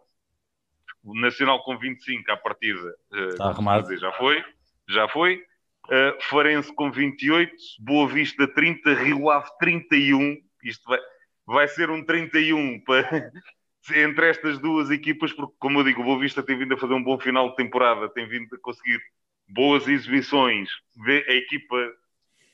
o 1.06 1.14
Nacional 1.20 1.64
com 1.64 1.78
25 1.78 2.32
à 2.32 2.38
partida, 2.38 2.96
uh, 3.14 3.44
arrumado. 3.44 3.84
Dizer, 3.84 4.00
já 4.00 4.12
foi. 4.14 4.44
já 4.90 5.08
foi. 5.08 5.38
Uh, 5.86 6.20
Farense 6.24 6.74
com 6.74 6.92
28, 6.92 7.54
Boa 7.80 8.08
Vista 8.08 8.48
30, 8.48 8.94
Rio 8.96 9.30
Ave 9.30 9.48
31. 9.60 10.38
Isto 10.64 10.90
vai, 10.90 11.00
vai 11.46 11.68
ser 11.68 11.92
um 11.92 12.04
31 12.04 12.80
para, 12.84 13.32
entre 13.96 14.30
estas 14.30 14.58
duas 14.58 14.90
equipas, 14.90 15.32
porque, 15.32 15.54
como 15.60 15.80
eu 15.80 15.84
digo, 15.84 16.02
o 16.02 16.06
Boa 16.06 16.20
Vista 16.20 16.42
tem 16.42 16.58
vindo 16.58 16.74
a 16.74 16.78
fazer 16.78 16.96
um 16.96 17.04
bom 17.04 17.20
final 17.20 17.52
de 17.52 17.56
temporada, 17.56 18.10
tem 18.10 18.28
vindo 18.28 18.56
a 18.56 18.60
conseguir 18.60 19.00
boas 19.48 19.88
exibições. 19.88 20.70
A 21.08 21.34
equipa, 21.34 21.76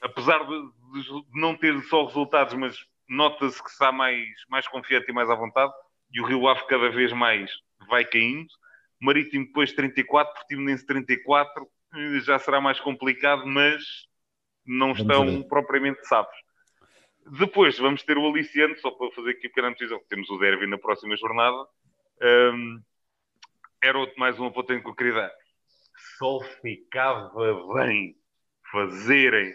apesar 0.01 0.39
de, 0.39 0.61
de 1.01 1.39
não 1.39 1.55
ter 1.55 1.81
só 1.83 2.05
resultados, 2.05 2.53
mas 2.53 2.75
nota-se 3.07 3.63
que 3.63 3.69
está 3.69 3.93
mais, 3.93 4.27
mais 4.49 4.67
confiante 4.67 5.09
e 5.09 5.13
mais 5.13 5.29
à 5.29 5.35
vontade. 5.35 5.71
E 6.13 6.19
o 6.19 6.25
Rio 6.25 6.49
Ave 6.49 6.67
cada 6.67 6.89
vez 6.89 7.13
mais 7.13 7.49
vai 7.87 8.05
caindo. 8.05 8.47
Marítimo 8.99 9.45
depois 9.45 9.73
34, 9.73 10.33
Portimonense 10.33 10.85
34, 10.85 11.67
já 12.23 12.37
será 12.39 12.61
mais 12.61 12.79
complicado, 12.79 13.45
mas 13.45 13.83
não 14.65 14.91
estão 14.91 15.41
propriamente 15.43 16.05
sábios. 16.07 16.35
Depois 17.39 17.77
vamos 17.77 18.03
ter 18.03 18.17
o 18.17 18.27
aliciante, 18.27 18.79
só 18.79 18.91
para 18.91 19.11
fazer 19.11 19.31
aqui 19.31 19.49
pequena 19.49 19.69
notícia, 19.69 19.99
temos 20.09 20.29
o 20.29 20.37
derby 20.37 20.67
na 20.67 20.77
próxima 20.77 21.15
jornada. 21.15 21.67
Um, 22.21 22.81
era 23.81 23.97
outro 23.97 24.19
mais 24.19 24.39
um 24.39 24.45
apontamento 24.45 24.83
que 24.83 24.89
eu 24.89 24.95
queria 24.95 25.13
dar. 25.13 25.31
Só 26.17 26.39
ficava 26.61 27.31
bem 27.73 28.15
fazerem 28.71 29.53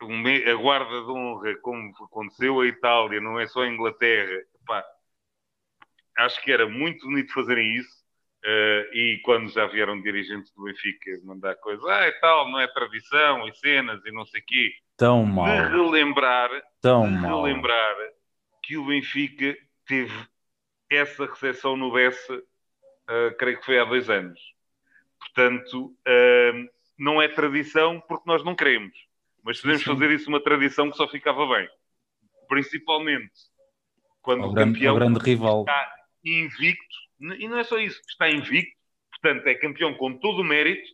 a 0.00 0.54
guarda 0.54 1.02
de 1.02 1.10
honra, 1.10 1.56
como 1.60 1.92
aconteceu 2.04 2.60
a 2.60 2.66
Itália, 2.66 3.20
não 3.20 3.38
é 3.38 3.46
só 3.46 3.62
a 3.62 3.68
Inglaterra. 3.68 4.44
Epá, 4.62 4.84
acho 6.18 6.42
que 6.42 6.52
era 6.52 6.68
muito 6.68 7.06
bonito 7.06 7.32
fazerem 7.32 7.76
isso. 7.76 7.98
Uh, 8.44 8.94
e 8.94 9.20
quando 9.24 9.48
já 9.50 9.66
vieram 9.66 10.00
dirigentes 10.00 10.52
do 10.54 10.62
Benfica 10.62 11.10
mandar 11.24 11.56
coisas, 11.56 11.84
ah, 11.86 12.06
e 12.06 12.12
tal, 12.20 12.48
não 12.48 12.60
é 12.60 12.68
tradição, 12.68 13.48
e 13.48 13.54
cenas, 13.56 14.00
e 14.06 14.12
não 14.12 14.24
sei 14.24 14.40
o 14.40 14.44
quê. 14.46 14.72
Tão 14.96 15.24
mal. 15.24 15.46
De 15.46 15.76
relembrar, 15.76 16.50
Tão 16.80 17.04
de 17.04 17.18
mal. 17.18 17.42
relembrar 17.42 17.96
que 18.62 18.76
o 18.76 18.86
Benfica 18.86 19.56
teve 19.86 20.14
essa 20.88 21.26
recepção 21.26 21.76
no 21.76 21.92
Bessa, 21.92 22.36
uh, 22.36 23.36
creio 23.38 23.58
que 23.58 23.66
foi 23.66 23.80
há 23.80 23.84
dois 23.84 24.08
anos. 24.08 24.40
Portanto, 25.18 25.86
uh, 25.86 26.70
não 26.96 27.20
é 27.20 27.26
tradição 27.26 28.00
porque 28.08 28.24
nós 28.26 28.44
não 28.44 28.54
queremos. 28.54 28.96
Mas 29.42 29.60
podemos 29.60 29.82
sim. 29.82 29.90
fazer 29.90 30.10
isso 30.12 30.28
uma 30.28 30.40
tradição 30.40 30.90
que 30.90 30.96
só 30.96 31.08
ficava 31.08 31.46
bem. 31.46 31.68
Principalmente 32.48 33.32
quando 34.22 34.44
o, 34.44 34.50
o 34.50 34.52
grande, 34.52 34.74
campeão 34.74 34.94
o 34.94 34.98
grande 34.98 35.18
rival. 35.20 35.60
está 35.60 35.97
invicto 36.34 37.08
e 37.20 37.48
não 37.48 37.58
é 37.58 37.64
só 37.64 37.78
isso, 37.78 38.00
está 38.08 38.30
invicto, 38.30 38.76
portanto 39.10 39.46
é 39.46 39.54
campeão 39.54 39.94
com 39.94 40.18
todo 40.18 40.40
o 40.40 40.44
mérito, 40.44 40.88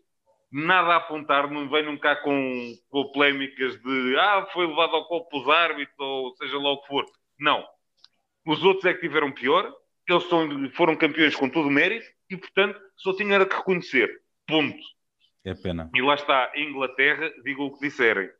nada 0.50 0.94
a 0.94 0.96
apontar, 0.96 1.50
não 1.50 1.68
venham 1.68 1.96
cá 1.98 2.16
com, 2.16 2.74
com 2.88 3.12
polémicas 3.12 3.76
de 3.82 4.16
ah, 4.18 4.46
foi 4.52 4.66
levado 4.66 4.94
ao 4.94 5.06
copo 5.06 5.40
os 5.40 5.48
árbitros, 5.48 5.98
ou 5.98 6.34
seja 6.36 6.58
lá 6.58 6.70
o 6.70 6.80
que 6.80 6.88
for. 6.88 7.04
Não. 7.38 7.66
Os 8.46 8.62
outros 8.62 8.84
é 8.84 8.94
que 8.94 9.00
tiveram 9.00 9.32
pior, 9.32 9.70
eles 10.08 10.24
são, 10.24 10.70
foram 10.70 10.96
campeões 10.96 11.34
com 11.34 11.48
todo 11.48 11.68
o 11.68 11.72
mérito 11.72 12.06
e, 12.30 12.36
portanto, 12.36 12.80
só 12.96 13.14
tinham 13.16 13.44
que 13.44 13.56
reconhecer. 13.56 14.10
Ponto. 14.46 14.78
É 15.44 15.54
pena. 15.54 15.90
E 15.94 16.00
lá 16.00 16.14
está, 16.14 16.52
Inglaterra, 16.56 17.32
digam 17.42 17.66
o 17.66 17.74
que 17.74 17.86
disserem. 17.86 18.30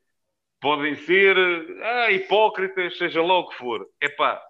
Podem 0.60 0.94
ser 0.94 1.36
ah, 1.82 2.10
hipócritas, 2.12 2.96
seja 2.96 3.22
lá 3.22 3.38
o 3.38 3.48
que 3.48 3.56
for. 3.56 3.86
É 4.00 4.08
pá, 4.08 4.42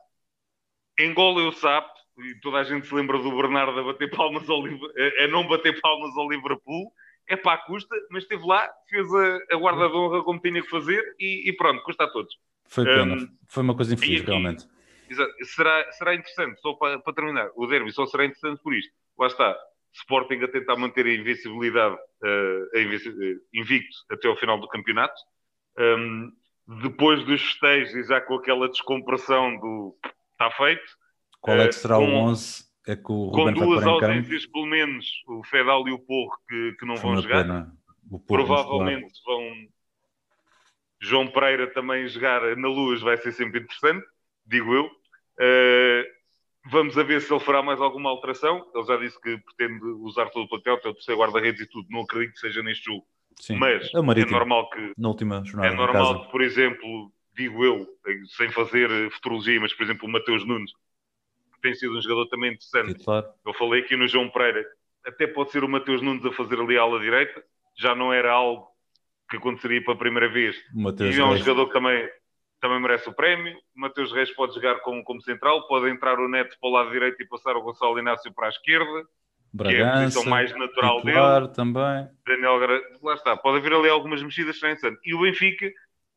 engolem 0.98 1.48
o 1.48 1.52
sapo, 1.52 1.93
e 2.18 2.40
toda 2.40 2.58
a 2.58 2.64
gente 2.64 2.86
se 2.86 2.94
lembra 2.94 3.18
do 3.18 3.36
Bernardo 3.36 3.78
a 3.78 3.82
bater 3.82 4.10
palmas 4.10 4.48
ao 4.48 4.64
a, 4.64 5.24
a 5.24 5.28
não 5.28 5.46
bater 5.46 5.80
palmas 5.80 6.16
ao 6.16 6.28
Liverpool, 6.28 6.92
é 7.28 7.36
para 7.36 7.54
a 7.54 7.58
custa, 7.58 7.94
mas 8.10 8.22
esteve 8.22 8.46
lá, 8.46 8.68
fez 8.88 9.06
a, 9.12 9.38
a 9.54 9.56
guarda 9.56 9.88
de 9.88 9.96
honra 9.96 10.22
como 10.22 10.40
tinha 10.40 10.62
que 10.62 10.68
fazer 10.68 11.02
e, 11.18 11.48
e 11.48 11.52
pronto, 11.56 11.82
custa 11.82 12.04
a 12.04 12.10
todos. 12.10 12.34
Foi 12.66 12.84
pena, 12.84 13.14
um, 13.14 13.28
foi 13.48 13.62
uma 13.62 13.74
coisa 13.74 13.94
infeliz, 13.94 14.20
aqui, 14.20 14.30
realmente. 14.30 14.66
Será, 15.42 15.92
será 15.92 16.14
interessante, 16.14 16.60
só 16.60 16.74
para, 16.74 16.98
para, 16.98 17.12
terminar, 17.12 17.48
o 17.56 17.66
derby 17.66 17.92
só 17.92 18.06
será 18.06 18.24
interessante 18.24 18.62
por 18.62 18.74
isto. 18.74 18.92
Lá 19.18 19.26
está, 19.26 19.56
Sporting 19.92 20.42
a 20.42 20.48
tentar 20.48 20.76
manter 20.76 21.06
a 21.06 21.14
invencibilidade 21.14 21.94
uh, 21.94 22.76
a 22.76 22.80
invenci 22.80 23.08
uh, 23.08 23.40
invicto 23.52 23.96
até 24.10 24.26
ao 24.26 24.36
final 24.36 24.58
do 24.58 24.68
campeonato. 24.68 25.14
Um, 25.78 26.32
depois 26.82 27.24
dos 27.24 27.40
festejos 27.42 27.94
e 27.94 28.04
já 28.04 28.20
com 28.20 28.34
aquela 28.34 28.68
descompressão 28.68 29.56
do 29.58 29.96
está 30.32 30.50
feito, 30.50 30.82
qual 31.44 31.60
é 31.60 31.68
que 31.68 31.74
será 31.74 31.96
com, 31.96 32.06
o 32.06 32.14
11? 32.30 32.64
É 32.86 32.96
que 32.96 33.12
o 33.12 33.30
com 33.30 33.52
duas 33.52 33.86
ausências, 33.86 34.46
pelo 34.46 34.64
menos, 34.64 35.06
o 35.28 35.44
Fedal 35.44 35.86
e 35.86 35.92
o 35.92 35.98
Porro, 35.98 36.32
que, 36.48 36.72
que 36.78 36.86
não 36.86 36.96
vão 36.96 37.20
jogar. 37.20 37.70
Provavelmente 38.26 39.12
vão. 39.26 39.42
João 41.00 41.26
Pereira 41.26 41.66
também 41.66 42.08
jogar 42.08 42.56
na 42.56 42.68
luz 42.68 43.02
vai 43.02 43.18
ser 43.18 43.32
sempre 43.32 43.60
interessante, 43.60 44.06
digo 44.46 44.74
eu. 44.74 44.86
Uh, 44.86 46.04
vamos 46.70 46.96
a 46.96 47.02
ver 47.02 47.20
se 47.20 47.30
ele 47.30 47.40
fará 47.40 47.62
mais 47.62 47.78
alguma 47.78 48.08
alteração. 48.08 48.64
Ele 48.74 48.84
já 48.86 48.96
disse 48.96 49.20
que 49.20 49.36
pretende 49.38 49.84
usar 50.00 50.30
todo 50.30 50.44
o 50.44 50.48
plantel, 50.48 50.76
até 50.76 50.88
o 50.88 50.94
terceiro 50.94 51.20
guarda-redes 51.20 51.60
e 51.60 51.68
tudo. 51.68 51.86
Não 51.90 52.00
acredito 52.00 52.32
que 52.32 52.40
seja 52.40 52.62
neste 52.62 52.86
jogo. 52.86 53.04
Sim. 53.38 53.56
Mas 53.56 53.84
é, 53.92 53.98
é 53.98 54.24
normal 54.24 54.70
que. 54.70 54.92
Na 54.96 55.08
última 55.08 55.44
jornada. 55.44 55.74
É 55.74 55.76
normal 55.76 56.24
que, 56.24 56.32
por 56.32 56.40
exemplo, 56.40 57.12
digo 57.36 57.62
eu, 57.62 57.86
sem 58.28 58.48
fazer 58.50 59.10
futurologia, 59.10 59.60
mas 59.60 59.74
por 59.74 59.82
exemplo, 59.82 60.08
o 60.08 60.10
Mateus 60.10 60.46
Nunes 60.46 60.72
tem 61.64 61.74
sido 61.74 61.96
um 61.96 62.02
jogador 62.02 62.26
também 62.26 62.50
interessante. 62.52 62.98
Sim, 62.98 63.04
claro. 63.04 63.26
Eu 63.44 63.54
falei 63.54 63.80
aqui 63.80 63.96
no 63.96 64.06
João 64.06 64.28
Pereira, 64.28 64.62
até 65.06 65.26
pode 65.26 65.50
ser 65.50 65.64
o 65.64 65.68
Mateus 65.68 66.02
Nunes 66.02 66.24
a 66.26 66.32
fazer 66.32 66.60
ali 66.60 66.76
a 66.76 66.82
ala 66.82 67.00
direita, 67.00 67.42
já 67.78 67.94
não 67.94 68.12
era 68.12 68.30
algo 68.30 68.68
que 69.30 69.38
aconteceria 69.38 69.82
para 69.82 69.94
a 69.94 69.96
primeira 69.96 70.28
vez. 70.28 70.54
Mateus 70.74 71.16
e 71.16 71.18
é 71.18 71.24
um 71.24 71.30
Reis. 71.30 71.40
jogador 71.40 71.68
que 71.68 71.72
também, 71.72 72.06
também 72.60 72.80
merece 72.80 73.08
o 73.08 73.14
prémio. 73.14 73.56
O 73.74 73.80
Mateus 73.80 74.12
Reis 74.12 74.30
pode 74.32 74.54
jogar 74.54 74.80
como, 74.80 75.02
como 75.04 75.22
central, 75.22 75.66
pode 75.66 75.88
entrar 75.88 76.20
o 76.20 76.28
Neto 76.28 76.54
para 76.60 76.68
o 76.68 76.72
lado 76.72 76.90
direito 76.90 77.22
e 77.22 77.26
passar 77.26 77.56
o 77.56 77.62
Gonçalo 77.62 77.98
Inácio 77.98 78.30
para 78.34 78.46
a 78.48 78.50
esquerda. 78.50 79.06
Bragança, 79.50 79.76
que 79.76 79.82
é 79.82 79.88
a 79.88 80.04
posição 80.04 80.24
mais 80.26 80.58
natural 80.58 81.02
dele. 81.02 81.48
também. 81.54 82.08
Daniel 82.26 82.58
lá 83.02 83.14
está, 83.14 83.36
pode 83.36 83.58
haver 83.58 83.72
ali 83.72 83.88
algumas 83.88 84.22
mexidas 84.22 84.58
sem 84.58 84.76
E 85.04 85.14
o 85.14 85.20
Benfica 85.20 85.70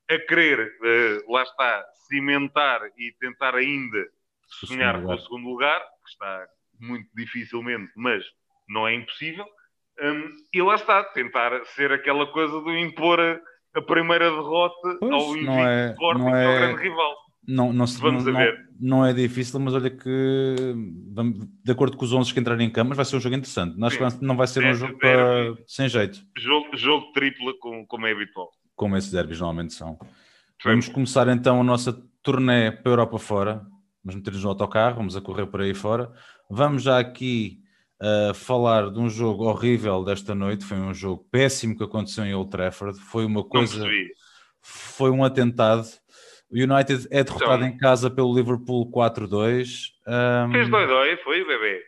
a 0.09 0.19
querer, 0.19 0.59
uh, 0.81 1.31
lá 1.31 1.43
está, 1.43 1.85
cimentar 2.09 2.81
e 2.97 3.13
tentar 3.19 3.55
ainda 3.55 4.07
sonhar 4.47 5.01
com 5.01 5.13
o 5.13 5.19
segundo 5.19 5.49
lugar, 5.49 5.79
que 5.79 6.09
está 6.11 6.45
muito 6.79 7.07
dificilmente, 7.15 7.91
mas 7.95 8.23
não 8.69 8.87
é 8.87 8.95
impossível. 8.95 9.45
Um, 10.01 10.29
e 10.53 10.61
lá 10.61 10.75
está, 10.75 11.03
tentar 11.03 11.65
ser 11.75 11.91
aquela 11.91 12.27
coisa 12.27 12.61
de 12.61 12.79
impor 12.79 13.19
a, 13.19 13.39
a 13.75 13.81
primeira 13.81 14.29
derrota 14.29 14.97
pois, 14.99 15.11
ao 15.11 15.35
invicto 15.35 15.51
é, 15.51 15.91
Sporting, 15.91 16.21
não 16.21 16.35
é, 16.35 16.45
ao 16.45 16.53
grande 16.53 16.81
rival. 16.83 17.15
Não, 17.47 17.71
não, 17.71 17.85
Vamos 17.85 18.25
não, 18.25 18.33
ver. 18.33 18.53
Não, 18.79 18.97
não, 18.99 19.05
é 19.05 19.13
difícil, 19.13 19.59
mas 19.59 19.73
olha 19.73 19.89
que 19.89 20.55
de 21.63 21.71
acordo 21.71 21.95
com 21.95 22.03
os 22.03 22.11
11 22.11 22.33
que 22.33 22.39
entrarem 22.39 22.67
em 22.67 22.69
camas 22.69 22.97
vai 22.97 23.05
ser 23.05 23.15
um 23.15 23.21
jogo 23.21 23.35
interessante. 23.35 23.81
Acho 23.83 23.97
que 23.97 24.25
não 24.25 24.35
vai 24.35 24.47
ser 24.47 24.65
um 24.65 24.73
jogo 24.73 24.97
para... 24.99 25.55
sem 25.65 25.87
jeito. 25.87 26.19
Jogo, 26.37 26.75
jogo 26.75 27.11
tripla 27.13 27.53
como, 27.59 27.87
como 27.87 28.05
é 28.05 28.11
habitual. 28.11 28.49
Como 28.75 28.97
esses 28.97 29.11
derbys 29.11 29.39
normalmente 29.39 29.73
são. 29.73 29.97
Sim. 30.61 30.69
Vamos 30.69 30.89
começar 30.89 31.27
então 31.29 31.61
a 31.61 31.63
nossa 31.63 31.93
turnê 32.21 32.69
para 32.71 32.91
a 32.91 32.93
Europa 32.93 33.17
fora 33.17 33.65
vamos 34.07 34.15
meter-nos 34.15 34.43
no 34.43 34.49
autocarro, 34.49 34.95
vamos 34.95 35.17
a 35.17 35.21
correr 35.21 35.45
por 35.47 35.61
aí 35.61 35.73
fora. 35.73 36.09
Vamos 36.49 36.83
já 36.83 36.97
aqui 36.97 37.59
uh, 38.01 38.33
falar 38.33 38.89
de 38.89 38.99
um 38.99 39.09
jogo 39.09 39.43
horrível 39.43 40.03
desta 40.03 40.33
noite. 40.33 40.63
Foi 40.63 40.77
um 40.77 40.93
jogo 40.93 41.27
péssimo 41.29 41.75
que 41.75 41.83
aconteceu 41.83 42.23
em 42.25 42.33
Old 42.33 42.49
Trafford. 42.49 42.97
Foi 42.99 43.25
uma 43.25 43.43
coisa. 43.43 43.85
Foi 44.61 45.11
um 45.11 45.23
atentado. 45.23 45.85
O 46.49 46.55
United 46.55 47.07
é 47.11 47.21
derrotado 47.21 47.65
então, 47.65 47.67
em 47.67 47.77
casa 47.77 48.09
pelo 48.09 48.33
Liverpool 48.33 48.89
4-2. 48.89 49.89
Um, 50.07 50.51
fez 50.53 50.69
dói-dói, 50.69 51.17
foi, 51.17 51.45
bebê? 51.45 51.81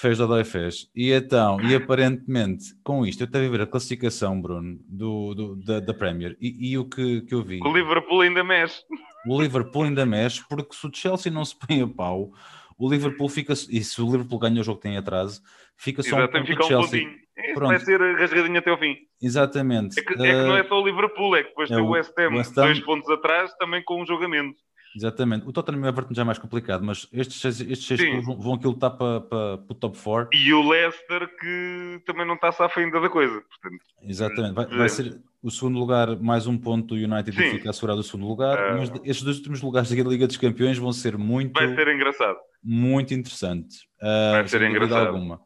Fez 0.00 0.18
dói 0.18 0.44
fez. 0.44 0.90
E 0.94 1.10
então, 1.10 1.60
e 1.60 1.74
aparentemente, 1.74 2.74
com 2.84 3.06
isto, 3.06 3.22
eu 3.22 3.26
estava 3.26 3.46
a 3.46 3.48
ver 3.48 3.60
a 3.62 3.66
classificação, 3.66 4.40
Bruno, 4.40 4.78
do, 4.86 5.34
do 5.34 5.56
da, 5.56 5.80
da, 5.80 5.94
Premier, 5.94 6.36
e, 6.40 6.72
e, 6.72 6.78
o 6.78 6.84
que, 6.84 7.22
que 7.22 7.34
eu 7.34 7.42
vi. 7.42 7.60
O 7.62 7.72
Liverpool 7.72 8.20
ainda 8.20 8.44
mexe 8.44 8.82
o 9.26 9.40
Liverpool 9.40 9.82
ainda 9.82 10.06
mexe, 10.06 10.42
porque 10.48 10.74
se 10.74 10.86
o 10.86 10.90
Chelsea 10.94 11.32
não 11.32 11.44
se 11.44 11.56
põe 11.58 11.82
a 11.82 11.86
pau, 11.86 12.30
o 12.78 12.88
Liverpool 12.88 13.28
fica. 13.28 13.52
E 13.52 13.82
se 13.82 14.00
o 14.00 14.06
Liverpool 14.06 14.38
ganha 14.38 14.60
o 14.60 14.64
jogo 14.64 14.78
que 14.78 14.88
tem 14.88 14.96
atrás, 14.96 15.42
fica 15.76 16.02
só 16.02 16.16
Exato, 16.16 16.38
um 16.38 16.40
ponto 16.40 16.56
do 16.56 16.64
Chelsea. 16.64 17.26
Um 17.56 17.60
vai 17.60 17.80
ser 17.80 18.00
rasgadinho 18.00 18.58
até 18.58 18.70
ao 18.70 18.78
fim. 18.78 18.96
Exatamente. 19.20 19.98
É 19.98 20.02
que, 20.02 20.12
é 20.12 20.16
que 20.16 20.32
não 20.32 20.56
é 20.56 20.64
só 20.64 20.80
o 20.80 20.86
Liverpool, 20.86 21.36
é 21.36 21.42
que 21.42 21.48
depois 21.50 21.70
é 21.70 21.74
tem 21.74 21.84
o 21.84 21.90
West 21.90 22.12
Ham, 22.18 22.36
West 22.36 22.56
Ham 22.56 22.62
dois 22.62 22.80
pontos 22.80 23.10
atrás, 23.10 23.52
também 23.58 23.82
com 23.82 24.00
um 24.00 24.06
jogamento. 24.06 24.56
Exatamente. 24.96 25.46
O 25.46 25.52
Tottenham 25.52 25.80
e 25.80 25.84
o 25.84 25.88
Everton 25.88 26.14
já 26.14 26.22
é 26.22 26.24
mais 26.24 26.38
complicado, 26.38 26.82
mas 26.82 27.06
estes 27.12 27.38
seis, 27.38 27.60
estes 27.60 27.86
seis 27.86 28.00
clubes 28.00 28.24
vão, 28.24 28.40
vão 28.40 28.54
aqui 28.54 28.66
lutar 28.66 28.90
para, 28.96 29.20
para, 29.20 29.58
para 29.58 29.72
o 29.72 29.74
top 29.74 29.98
4. 30.02 30.30
E 30.32 30.54
o 30.54 30.66
Leicester 30.66 31.28
que 31.38 32.02
também 32.06 32.26
não 32.26 32.34
está 32.34 32.50
safa 32.50 32.80
ainda 32.80 32.98
da 32.98 33.10
coisa. 33.10 33.42
Portanto, 33.42 33.84
Exatamente. 34.02 34.54
Vai, 34.54 34.66
vai, 34.66 34.88
ser 34.88 35.20
o 35.42 35.50
segundo 35.50 35.78
lugar, 35.78 36.16
mais 36.18 36.46
um 36.46 36.56
ponto 36.56 36.94
do 36.94 36.94
United 36.94 37.36
Sim. 37.36 37.58
fica 37.58 37.68
assegurado 37.68 38.00
o 38.00 38.02
segundo 38.02 38.26
lugar. 38.26 38.72
Uh... 38.72 38.78
Mas 38.78 38.90
estes 39.04 39.22
dois 39.22 39.36
últimos 39.36 39.60
lugares 39.60 39.90
da 39.90 40.02
Liga 40.02 40.26
dos 40.26 40.38
Campeões 40.38 40.78
vão 40.78 40.92
ser 40.94 41.18
muito... 41.18 41.52
Vai 41.52 41.74
ser 41.74 41.88
engraçado. 41.88 42.38
Muito 42.64 43.12
interessante. 43.12 43.76
Uh, 44.00 44.32
vai 44.32 44.48
ser 44.48 44.62
engraçado. 44.62 45.08
Alguma. 45.08 45.42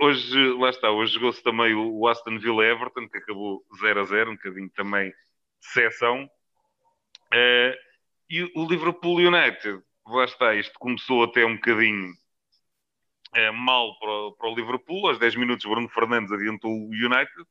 hoje, 0.00 0.54
lá 0.54 0.70
está, 0.70 0.90
hoje 0.90 1.12
jogou-se 1.12 1.42
também 1.42 1.74
o 1.74 2.08
Aston 2.08 2.38
Villa 2.38 2.64
Everton, 2.64 3.06
que 3.10 3.18
acabou 3.18 3.62
0 3.78 4.00
a 4.00 4.04
0, 4.04 4.30
um 4.30 4.36
bocadinho 4.36 4.70
também 4.70 5.10
de 5.10 5.66
seção. 5.70 6.24
Uh, 7.34 7.91
e 8.32 8.50
o 8.54 8.66
Liverpool 8.66 9.16
United, 9.16 9.82
lá 10.06 10.24
está, 10.24 10.54
isto 10.54 10.78
começou 10.78 11.24
até 11.24 11.44
um 11.44 11.56
bocadinho 11.56 12.12
uh, 13.36 13.52
mal 13.52 13.98
para 13.98 14.10
o, 14.10 14.32
para 14.32 14.48
o, 14.48 14.54
Liverpool. 14.54 15.06
Aos 15.06 15.18
10 15.18 15.36
minutos, 15.36 15.66
Bruno 15.66 15.88
Fernandes 15.90 16.32
adiantou 16.32 16.70
o 16.70 16.88
United. 16.88 17.44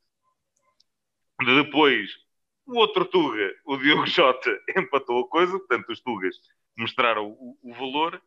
Depois, 1.40 2.10
o 2.66 2.78
outro 2.78 3.06
Tuga, 3.06 3.54
o 3.66 3.78
Diogo 3.78 4.06
Jota, 4.10 4.50
empatou 4.76 5.22
a 5.22 5.30
coisa. 5.30 5.58
Portanto, 5.60 5.90
os 5.92 6.02
Tugas 6.02 6.36
mostraram 6.76 7.28
o, 7.28 7.58
o 7.62 7.74
valor 7.74 8.22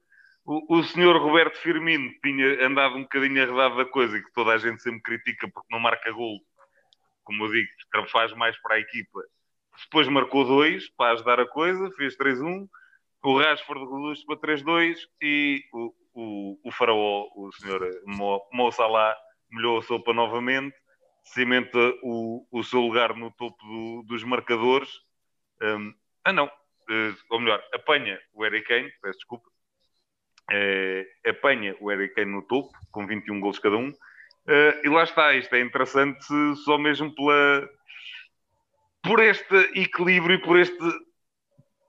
o, 0.45 0.79
o 0.79 0.85
senhor 0.85 1.17
Roberto 1.17 1.57
Firmino 1.57 2.13
tinha 2.23 2.67
andado 2.67 2.97
um 2.97 3.03
bocadinho 3.03 3.43
arredado 3.43 3.77
da 3.77 3.87
coisa 3.87 4.21
que 4.21 4.33
toda 4.33 4.53
a 4.53 4.59
gente 4.59 4.83
sempre 4.83 5.01
critica 5.01 5.49
porque 5.49 5.73
não 5.73 5.81
marca 5.81 6.13
gol, 6.13 6.39
como 7.25 7.45
eu 7.47 7.53
digo, 7.53 7.69
faz 8.11 8.33
mais 8.35 8.57
para 8.61 8.77
a 8.77 8.81
equipa. 8.81 9.21
Depois 9.83 10.09
marcou 10.09 10.45
dois 10.45 10.89
para 10.91 11.13
ajudar 11.13 11.41
a 11.41 11.47
coisa, 11.47 11.91
fez 11.93 12.17
3-1. 12.17 12.69
O 13.23 13.39
Rashford 13.39 13.85
reduz 13.85 14.25
para 14.25 14.37
3-2 14.37 14.97
e 15.21 15.65
o, 15.73 15.95
o, 16.15 16.61
o 16.65 16.71
faraó, 16.71 17.27
o 17.35 17.51
senhor 17.53 17.81
Mo, 18.07 18.41
Mo 18.53 18.71
Salah, 18.71 19.17
melhou 19.51 19.79
a 19.79 19.83
sopa 19.83 20.13
novamente, 20.13 20.77
cimenta 21.23 21.79
o, 22.03 22.47
o 22.53 22.63
seu 22.63 22.81
lugar 22.81 23.15
no 23.17 23.31
topo 23.31 23.57
do, 23.65 24.03
dos 24.07 24.23
marcadores. 24.25 24.91
Um, 25.63 25.95
ah, 26.25 26.33
não, 26.33 26.47
uh, 26.47 27.17
ou 27.31 27.41
melhor, 27.41 27.63
apanha 27.73 28.21
o 28.35 28.45
Eric 28.45 28.69
Kane, 28.69 28.93
peço 29.01 29.19
desculpa, 29.19 29.49
é, 30.51 31.07
apanha 31.27 31.75
o 31.81 31.89
Harry 31.89 32.09
Kane 32.11 32.31
no 32.31 32.43
topo, 32.43 32.71
com 32.91 33.07
21 33.07 33.41
gols 33.41 33.59
cada 33.59 33.77
um. 33.77 33.89
Uh, 33.89 34.77
e 34.85 34.89
lá 34.89 35.05
está, 35.05 35.35
isto 35.35 35.55
é 35.55 35.61
interessante 35.61 36.27
só 36.65 36.77
mesmo 36.77 37.15
pela, 37.15 37.69
por 39.05 39.21
este 39.21 39.55
equilíbrio 39.79 40.37
e 40.37 40.43
por, 40.43 40.59
este, 40.59 40.79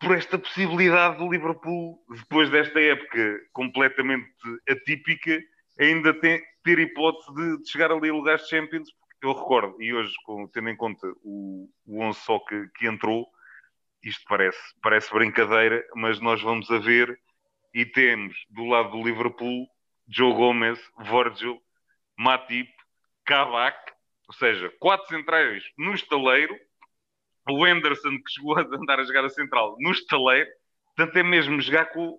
por 0.02 0.16
esta 0.16 0.38
possibilidade 0.38 1.18
do 1.18 1.32
Liverpool, 1.32 1.98
depois 2.10 2.50
desta 2.50 2.80
época 2.80 3.40
completamente 3.54 4.30
atípica, 4.70 5.42
ainda 5.80 6.14
ter 6.14 6.80
hipótese 6.80 7.34
de, 7.34 7.58
de 7.62 7.70
chegar 7.70 7.92
ali 7.92 8.10
a 8.10 8.14
lugares 8.14 8.44
de 8.44 8.50
Champions. 8.50 8.90
Eu 9.22 9.32
recordo, 9.32 9.82
e 9.82 9.94
hoje, 9.94 10.14
tendo 10.54 10.70
em 10.70 10.76
conta 10.76 11.08
o, 11.24 11.70
o 11.88 12.04
11 12.04 12.20
só 12.20 12.38
que, 12.40 12.68
que 12.78 12.86
entrou, 12.86 13.26
isto 14.04 14.24
parece, 14.28 14.60
parece 14.82 15.12
brincadeira, 15.14 15.84
mas 15.96 16.20
nós 16.20 16.42
vamos 16.42 16.70
a 16.70 16.78
ver 16.78 17.18
e 17.74 17.86
temos 17.86 18.36
do 18.50 18.66
lado 18.66 18.92
do 18.92 19.04
Liverpool 19.04 19.68
Joe 20.08 20.34
Gomez, 20.34 20.80
Virgil, 21.00 21.60
Matip, 22.18 22.72
Cavac, 23.26 23.78
ou 24.28 24.34
seja, 24.34 24.72
quatro 24.80 25.08
centrais 25.08 25.64
no 25.78 25.94
estaleiro, 25.94 26.56
o 27.50 27.64
Anderson 27.64 28.18
que 28.18 28.32
chegou 28.32 28.58
a 28.58 28.62
andar 28.62 29.00
a 29.00 29.04
jogar 29.04 29.26
a 29.26 29.30
central 29.30 29.76
no 29.80 29.92
estaleiro, 29.92 30.50
portanto 30.96 31.18
é 31.18 31.24
mesmo 31.24 31.62
jogar 31.62 31.86
com, 31.86 32.18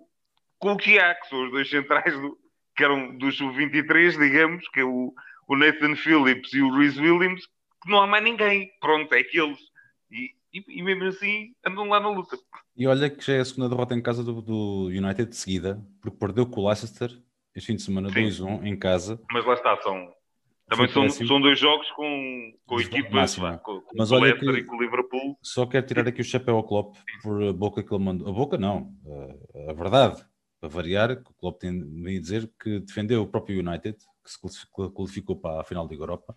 com 0.57 0.73
o 0.73 0.77
que 0.77 0.99
há, 0.99 1.15
que 1.15 1.27
são 1.27 1.45
os 1.45 1.51
dois 1.51 1.69
centrais 1.69 2.13
do, 2.13 2.37
que 2.75 2.83
eram 2.83 3.17
do 3.17 3.31
sub-23, 3.31 4.17
digamos, 4.17 4.67
que 4.69 4.79
é 4.79 4.83
o, 4.85 5.13
o 5.47 5.55
Nathan 5.55 5.95
Phillips 5.95 6.53
e 6.53 6.61
o 6.61 6.71
Rhys 6.75 6.97
Williams, 6.97 7.45
que 7.83 7.89
não 7.89 8.01
há 8.01 8.07
mais 8.07 8.23
ninguém, 8.23 8.71
pronto, 8.79 9.13
é 9.13 9.19
aqueles. 9.19 9.59
E, 10.11 10.31
e, 10.53 10.79
e 10.79 10.83
mesmo 10.83 11.05
assim 11.05 11.53
andam 11.65 11.89
lá 11.89 11.99
na 11.99 12.09
luta. 12.09 12.37
E 12.75 12.87
olha 12.87 13.09
que 13.09 13.25
já 13.25 13.33
é 13.33 13.39
a 13.39 13.45
segunda 13.45 13.69
derrota 13.69 13.95
em 13.95 14.01
casa 14.01 14.23
do, 14.23 14.41
do 14.41 14.85
United 14.87 15.29
de 15.29 15.35
seguida, 15.35 15.83
porque 16.01 16.17
perdeu 16.17 16.45
com 16.45 16.61
o 16.61 16.67
Leicester 16.67 17.09
este 17.55 17.67
fim 17.67 17.75
de 17.75 17.81
semana 17.81 18.09
2-1 18.09 18.65
em 18.65 18.77
casa. 18.77 19.19
Mas 19.31 19.43
lá 19.43 19.55
está, 19.55 19.75
são, 19.81 20.13
também 20.67 20.89
são, 20.89 21.09
são 21.09 21.39
dois 21.39 21.57
jogos 21.57 21.89
com, 21.91 22.53
com 22.65 22.79
equipas, 22.79 23.35
com, 23.35 23.57
com 23.57 23.83
Mas 23.95 24.11
o 24.11 24.19
Leicester 24.19 24.53
que, 24.53 24.59
e 24.59 24.63
com 24.65 24.75
o 24.75 24.81
Liverpool. 24.81 25.37
Só 25.41 25.65
quero 25.65 25.85
tirar 25.85 26.07
aqui 26.07 26.21
o 26.21 26.25
chapéu 26.25 26.57
ao 26.57 26.63
Klopp 26.63 26.95
por 27.23 27.41
a 27.41 27.53
boca 27.53 27.81
que 27.81 27.93
ele 27.93 28.03
mandou. 28.03 28.27
A 28.27 28.31
boca 28.31 28.57
não, 28.57 28.93
a, 29.55 29.71
a 29.71 29.73
verdade, 29.73 30.25
para 30.59 30.69
variar, 30.69 31.23
que 31.23 31.31
o 31.31 31.33
Klopp 31.35 31.61
tem 31.61 31.71
a 31.71 32.19
dizer 32.19 32.51
que 32.61 32.79
defendeu 32.81 33.21
o 33.21 33.27
próprio 33.27 33.59
United, 33.59 33.97
que 33.97 34.29
se 34.29 34.67
qualificou 34.93 35.39
para 35.39 35.61
a 35.61 35.63
final 35.63 35.87
da 35.87 35.95
Europa, 35.95 36.35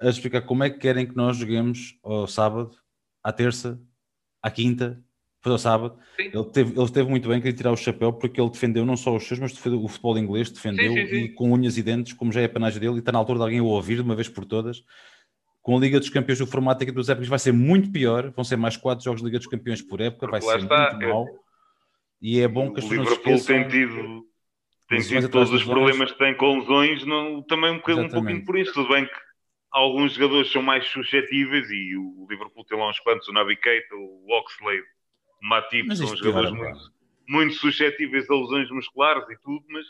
a 0.00 0.08
explicar 0.08 0.42
como 0.42 0.62
é 0.62 0.70
que 0.70 0.78
querem 0.78 1.06
que 1.06 1.16
nós 1.16 1.36
joguemos 1.36 1.98
ao 2.02 2.28
sábado, 2.28 2.76
à 3.22 3.32
terça, 3.32 3.80
à 4.40 4.50
quinta 4.50 5.02
foi 5.44 5.52
ao 5.52 5.58
sábado. 5.58 5.98
Ele 6.18 6.44
teve, 6.44 6.80
ele 6.80 6.90
teve 6.90 7.10
muito 7.10 7.28
bem, 7.28 7.38
queria 7.38 7.54
tirar 7.54 7.70
o 7.70 7.76
chapéu 7.76 8.14
porque 8.14 8.40
ele 8.40 8.48
defendeu 8.48 8.86
não 8.86 8.96
só 8.96 9.14
os 9.14 9.28
seus, 9.28 9.38
mas 9.38 9.52
defendeu 9.52 9.84
o 9.84 9.86
futebol 9.86 10.16
inglês, 10.16 10.50
defendeu 10.50 10.90
sim, 10.94 11.06
sim, 11.06 11.16
e 11.16 11.28
com 11.28 11.52
unhas 11.52 11.76
e 11.76 11.82
dentes, 11.82 12.14
como 12.14 12.32
já 12.32 12.40
é 12.40 12.46
a 12.46 12.48
panagem 12.48 12.80
dele, 12.80 12.94
e 12.94 12.98
está 13.00 13.12
na 13.12 13.18
altura 13.18 13.40
de 13.40 13.44
alguém 13.44 13.60
o 13.60 13.66
ouvir 13.66 13.96
de 13.96 14.00
uma 14.00 14.14
vez 14.14 14.26
por 14.26 14.46
todas. 14.46 14.82
Com 15.60 15.76
a 15.76 15.80
Liga 15.80 16.00
dos 16.00 16.08
Campeões, 16.08 16.40
o 16.40 16.46
formato 16.46 16.82
aqui 16.82 16.90
dos 16.90 17.10
épocas 17.10 17.28
vai 17.28 17.38
ser 17.38 17.52
muito 17.52 17.92
pior, 17.92 18.30
vão 18.30 18.42
ser 18.42 18.56
mais 18.56 18.74
quatro 18.78 19.04
jogos 19.04 19.20
de 19.20 19.26
Liga 19.26 19.36
dos 19.38 19.46
Campeões 19.46 19.82
por 19.82 20.00
época, 20.00 20.26
vai 20.28 20.40
ser 20.40 20.60
está, 20.60 20.90
muito 20.92 21.04
é... 21.04 21.08
mau. 21.08 21.26
E 22.22 22.40
é 22.40 22.48
bom 22.48 22.72
que 22.72 22.80
as 22.80 22.86
pessoas 22.86 23.10
Liverpool 23.10 23.44
tem 23.44 23.68
tido, 23.68 24.26
tem 24.88 25.00
tido 25.00 25.28
todos 25.28 25.52
os 25.52 25.62
problemas 25.62 26.10
que 26.10 26.18
tem 26.18 26.34
com 26.34 26.58
lesões, 26.58 27.04
não, 27.04 27.42
também 27.42 27.70
um, 27.70 27.76
um 27.76 28.08
pouquinho 28.08 28.42
por 28.46 28.56
isso. 28.56 28.72
Tudo 28.72 28.88
bem 28.88 29.04
que 29.04 29.12
alguns 29.70 30.14
jogadores 30.14 30.50
são 30.50 30.62
mais 30.62 30.86
suscetíveis 30.86 31.68
e 31.70 31.96
o 31.98 32.26
Liverpool 32.30 32.64
tem 32.64 32.78
lá 32.78 32.88
uns 32.88 32.98
quantos, 33.00 33.28
o 33.28 33.32
Keita, 33.60 33.94
o 33.94 34.32
Oxlade, 34.38 34.93
Matip 35.44 35.94
são 35.94 36.16
jogadores 36.16 36.52
muito, 36.52 36.92
muito 37.28 37.54
suscetíveis 37.56 38.28
a 38.30 38.34
lesões 38.34 38.70
musculares 38.70 39.28
e 39.28 39.36
tudo, 39.42 39.62
mas 39.68 39.84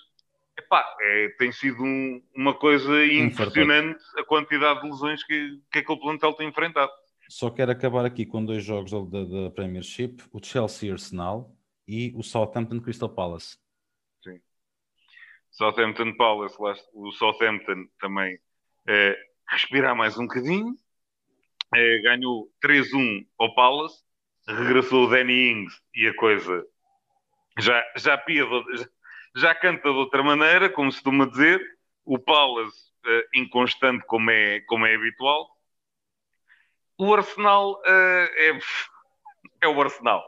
epá, 0.59 0.85
é, 1.01 1.29
tem 1.39 1.53
sido 1.53 1.81
um, 1.81 2.21
uma 2.35 2.53
coisa 2.55 3.07
impressionante 3.07 4.03
a 4.19 4.25
quantidade 4.25 4.83
de 4.83 4.91
lesões 4.91 5.23
que, 5.23 5.61
que 5.71 5.79
aquele 5.79 6.01
plantel 6.01 6.33
tem 6.33 6.49
enfrentado. 6.49 6.91
Só 7.29 7.51
quero 7.51 7.71
acabar 7.71 8.05
aqui 8.05 8.27
com 8.27 8.45
dois 8.45 8.65
jogos 8.65 8.91
da, 9.11 9.25
da 9.25 9.51
Premiership: 9.53 10.17
o 10.33 10.45
Chelsea 10.45 10.93
Arsenal 10.93 11.57
e 11.87 12.13
o 12.17 12.23
Southampton 12.23 12.81
Crystal 12.81 13.09
Palace. 13.09 13.57
Sim. 14.25 14.41
Southampton 15.53 16.17
Palace, 16.17 16.57
o 16.93 17.13
Southampton 17.13 17.87
também 18.01 18.41
é, 18.89 19.17
respirar 19.49 19.95
mais 19.95 20.19
um 20.19 20.27
bocadinho. 20.27 20.77
É, 21.73 21.99
ganhou 22.03 22.51
3-1 22.61 23.27
ao 23.39 23.55
Palace 23.55 24.04
regressou 24.47 25.07
o 25.07 25.11
Danny 25.11 25.51
Ings 25.51 25.81
e 25.95 26.07
a 26.07 26.15
coisa 26.15 26.65
já, 27.59 27.85
já 27.97 28.19
pia, 28.19 28.45
já, 28.75 28.89
já 29.37 29.55
canta 29.55 29.91
de 29.91 29.97
outra 29.97 30.23
maneira, 30.23 30.69
como 30.69 30.91
se 30.91 30.99
costuma 30.99 31.27
dizer. 31.27 31.61
O 32.05 32.19
Palace 32.19 32.91
uh, 33.07 33.23
inconstante, 33.35 34.05
como 34.07 34.31
é, 34.31 34.61
como 34.63 34.85
é 34.85 34.95
habitual. 34.95 35.49
O 36.99 37.15
Arsenal 37.15 37.73
uh, 37.73 38.29
é, 38.37 38.59
é 39.63 39.69
o 39.69 39.81
Arsenal. 39.81 40.23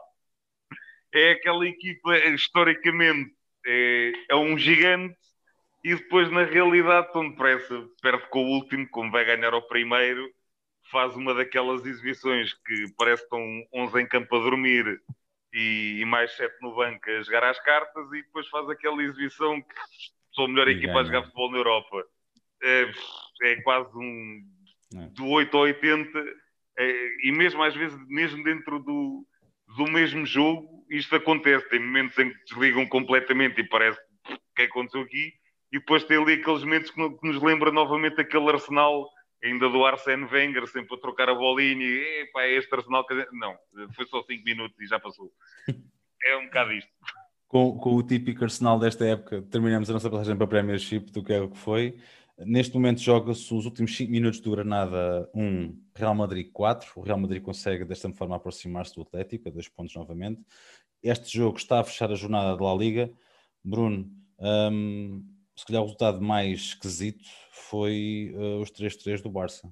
É 1.13 1.31
aquela 1.31 1.67
equipa, 1.67 2.17
historicamente, 2.17 3.31
é, 3.65 4.11
é 4.29 4.35
um 4.35 4.57
gigante 4.57 5.17
e 5.83 5.95
depois, 5.95 6.29
na 6.31 6.43
realidade, 6.43 7.11
tão 7.13 7.29
depressa, 7.29 7.87
perde 8.01 8.27
com 8.29 8.43
o 8.43 8.49
último, 8.55 8.87
como 8.89 9.11
vai 9.11 9.23
ganhar 9.23 9.53
o 9.53 9.61
primeiro, 9.61 10.29
faz 10.91 11.15
uma 11.15 11.33
daquelas 11.33 11.85
exibições 11.85 12.53
que 12.53 12.85
parece 12.97 13.21
que 13.21 13.35
estão 13.35 13.67
11 13.73 14.01
em 14.01 14.07
campo 14.07 14.35
a 14.35 14.39
dormir 14.39 15.01
e, 15.53 15.99
e 16.01 16.05
mais 16.05 16.35
7 16.35 16.55
no 16.61 16.75
banco 16.75 17.09
a 17.09 17.21
jogar 17.21 17.43
às 17.43 17.59
cartas 17.59 18.05
e 18.13 18.21
depois 18.21 18.47
faz 18.49 18.69
aquela 18.69 19.01
exibição 19.01 19.61
que 19.61 19.75
sou 20.31 20.45
a 20.45 20.47
melhor 20.47 20.67
e 20.67 20.71
equipa 20.71 20.93
ganha. 20.93 21.01
a 21.01 21.05
jogar 21.05 21.23
futebol 21.23 21.51
na 21.51 21.57
Europa. 21.57 22.05
É, 22.63 22.91
é 23.43 23.61
quase 23.61 23.95
um 23.95 24.43
é. 24.95 25.07
do 25.09 25.27
8 25.27 25.55
ao 25.55 25.63
80 25.63 26.19
é, 26.79 27.27
e 27.27 27.31
mesmo 27.31 27.63
às 27.63 27.75
vezes, 27.75 27.97
mesmo 28.07 28.43
dentro 28.43 28.79
do, 28.79 29.25
do 29.75 29.85
mesmo 29.85 30.25
jogo, 30.25 30.85
isto 30.89 31.15
acontece. 31.15 31.69
Tem 31.69 31.79
momentos 31.79 32.17
em 32.17 32.29
que 32.29 32.43
desligam 32.45 32.85
completamente 32.87 33.61
e 33.61 33.67
parece 33.67 33.99
que 34.55 34.63
aconteceu 34.63 35.01
aqui 35.01 35.33
e 35.71 35.79
depois 35.79 36.03
tem 36.03 36.21
ali 36.21 36.33
aqueles 36.33 36.63
momentos 36.63 36.91
que, 36.91 37.09
que 37.09 37.27
nos 37.27 37.41
lembra 37.41 37.71
novamente 37.71 38.21
aquele 38.21 38.49
Arsenal 38.49 39.07
ainda 39.43 39.69
do 39.69 39.85
Arsene 39.85 40.25
Wenger, 40.25 40.67
sempre 40.67 40.95
a 40.95 40.99
trocar 40.99 41.29
a 41.29 41.35
bolinha 41.35 41.85
e 41.85 42.21
epá, 42.23 42.43
é 42.43 42.57
este 42.57 42.73
Arsenal. 42.73 43.05
Não, 43.31 43.55
foi 43.93 44.05
só 44.05 44.21
5 44.23 44.43
minutos 44.43 44.79
e 44.79 44.87
já 44.87 44.99
passou. 44.99 45.31
É 46.23 46.35
um 46.35 46.45
bocado 46.45 46.73
isto. 46.73 46.91
Com, 47.47 47.77
com, 47.77 47.95
o 47.95 48.03
típico 48.03 48.43
Arsenal 48.43 48.79
desta 48.79 49.05
época, 49.05 49.41
terminamos 49.43 49.89
a 49.89 49.93
nossa 49.93 50.09
passagem 50.09 50.35
para 50.35 50.45
a 50.45 50.49
Premiership 50.49 51.11
do 51.11 51.23
que 51.23 51.31
é 51.31 51.39
o 51.39 51.49
que 51.49 51.57
foi. 51.57 51.97
Neste 52.39 52.75
momento 52.75 52.99
joga-se 53.01 53.51
os 53.53 53.65
últimos 53.65 53.95
5 53.95 54.11
minutos 54.11 54.39
do 54.39 54.51
Granada 54.51 55.29
1, 55.33 55.79
Real 55.95 56.13
Madrid 56.13 56.49
4. 56.51 56.91
O 56.95 57.01
Real 57.01 57.17
Madrid 57.17 57.41
consegue 57.41 57.85
desta 57.85 58.11
forma 58.13 58.35
aproximar-se 58.35 58.93
do 58.95 59.01
Atlético, 59.01 59.47
a 59.47 59.51
dois 59.51 59.67
pontos 59.69 59.95
novamente. 59.95 60.41
Este 61.01 61.37
jogo 61.37 61.57
está 61.57 61.79
a 61.79 61.83
fechar 61.83 62.11
a 62.11 62.15
jornada 62.15 62.55
de 62.55 62.63
La 62.63 62.75
Liga. 62.75 63.11
Bruno, 63.63 64.09
um, 64.39 65.23
se 65.57 65.65
calhar 65.65 65.81
o 65.81 65.85
resultado 65.85 66.21
mais 66.21 66.59
esquisito 66.59 67.27
foi 67.51 68.31
uh, 68.35 68.61
os 68.61 68.71
3-3 68.71 69.21
do 69.21 69.29
Barça 69.29 69.67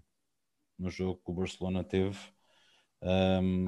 no 0.78 0.90
jogo 0.90 1.22
que 1.24 1.32
o 1.32 1.36
Barcelona 1.36 1.84
teve 1.84 2.18
um, 3.02 3.68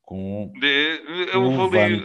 com 0.00 0.52
de, 0.58 1.28
eu 1.32 1.42
um 1.42 1.64
ali, 1.72 2.04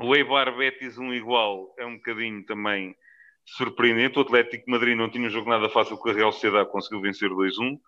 o 0.00 0.16
Eibar 0.16 0.56
Betis 0.56 0.96
um 0.98 1.12
igual 1.12 1.74
é 1.78 1.84
um 1.84 1.96
bocadinho 1.96 2.44
também 2.44 2.96
surpreendente. 3.44 4.18
O 4.18 4.22
Atlético 4.22 4.70
Madrid 4.70 4.96
não 4.96 5.10
tinha 5.10 5.26
um 5.26 5.30
jogo 5.30 5.48
nada 5.48 5.68
fácil 5.68 5.96
com 5.96 6.08
a 6.08 6.12
Real 6.12 6.32
Sociedade, 6.32 6.70
conseguiu 6.70 7.00
vencer 7.00 7.30
2-1. 7.30 7.78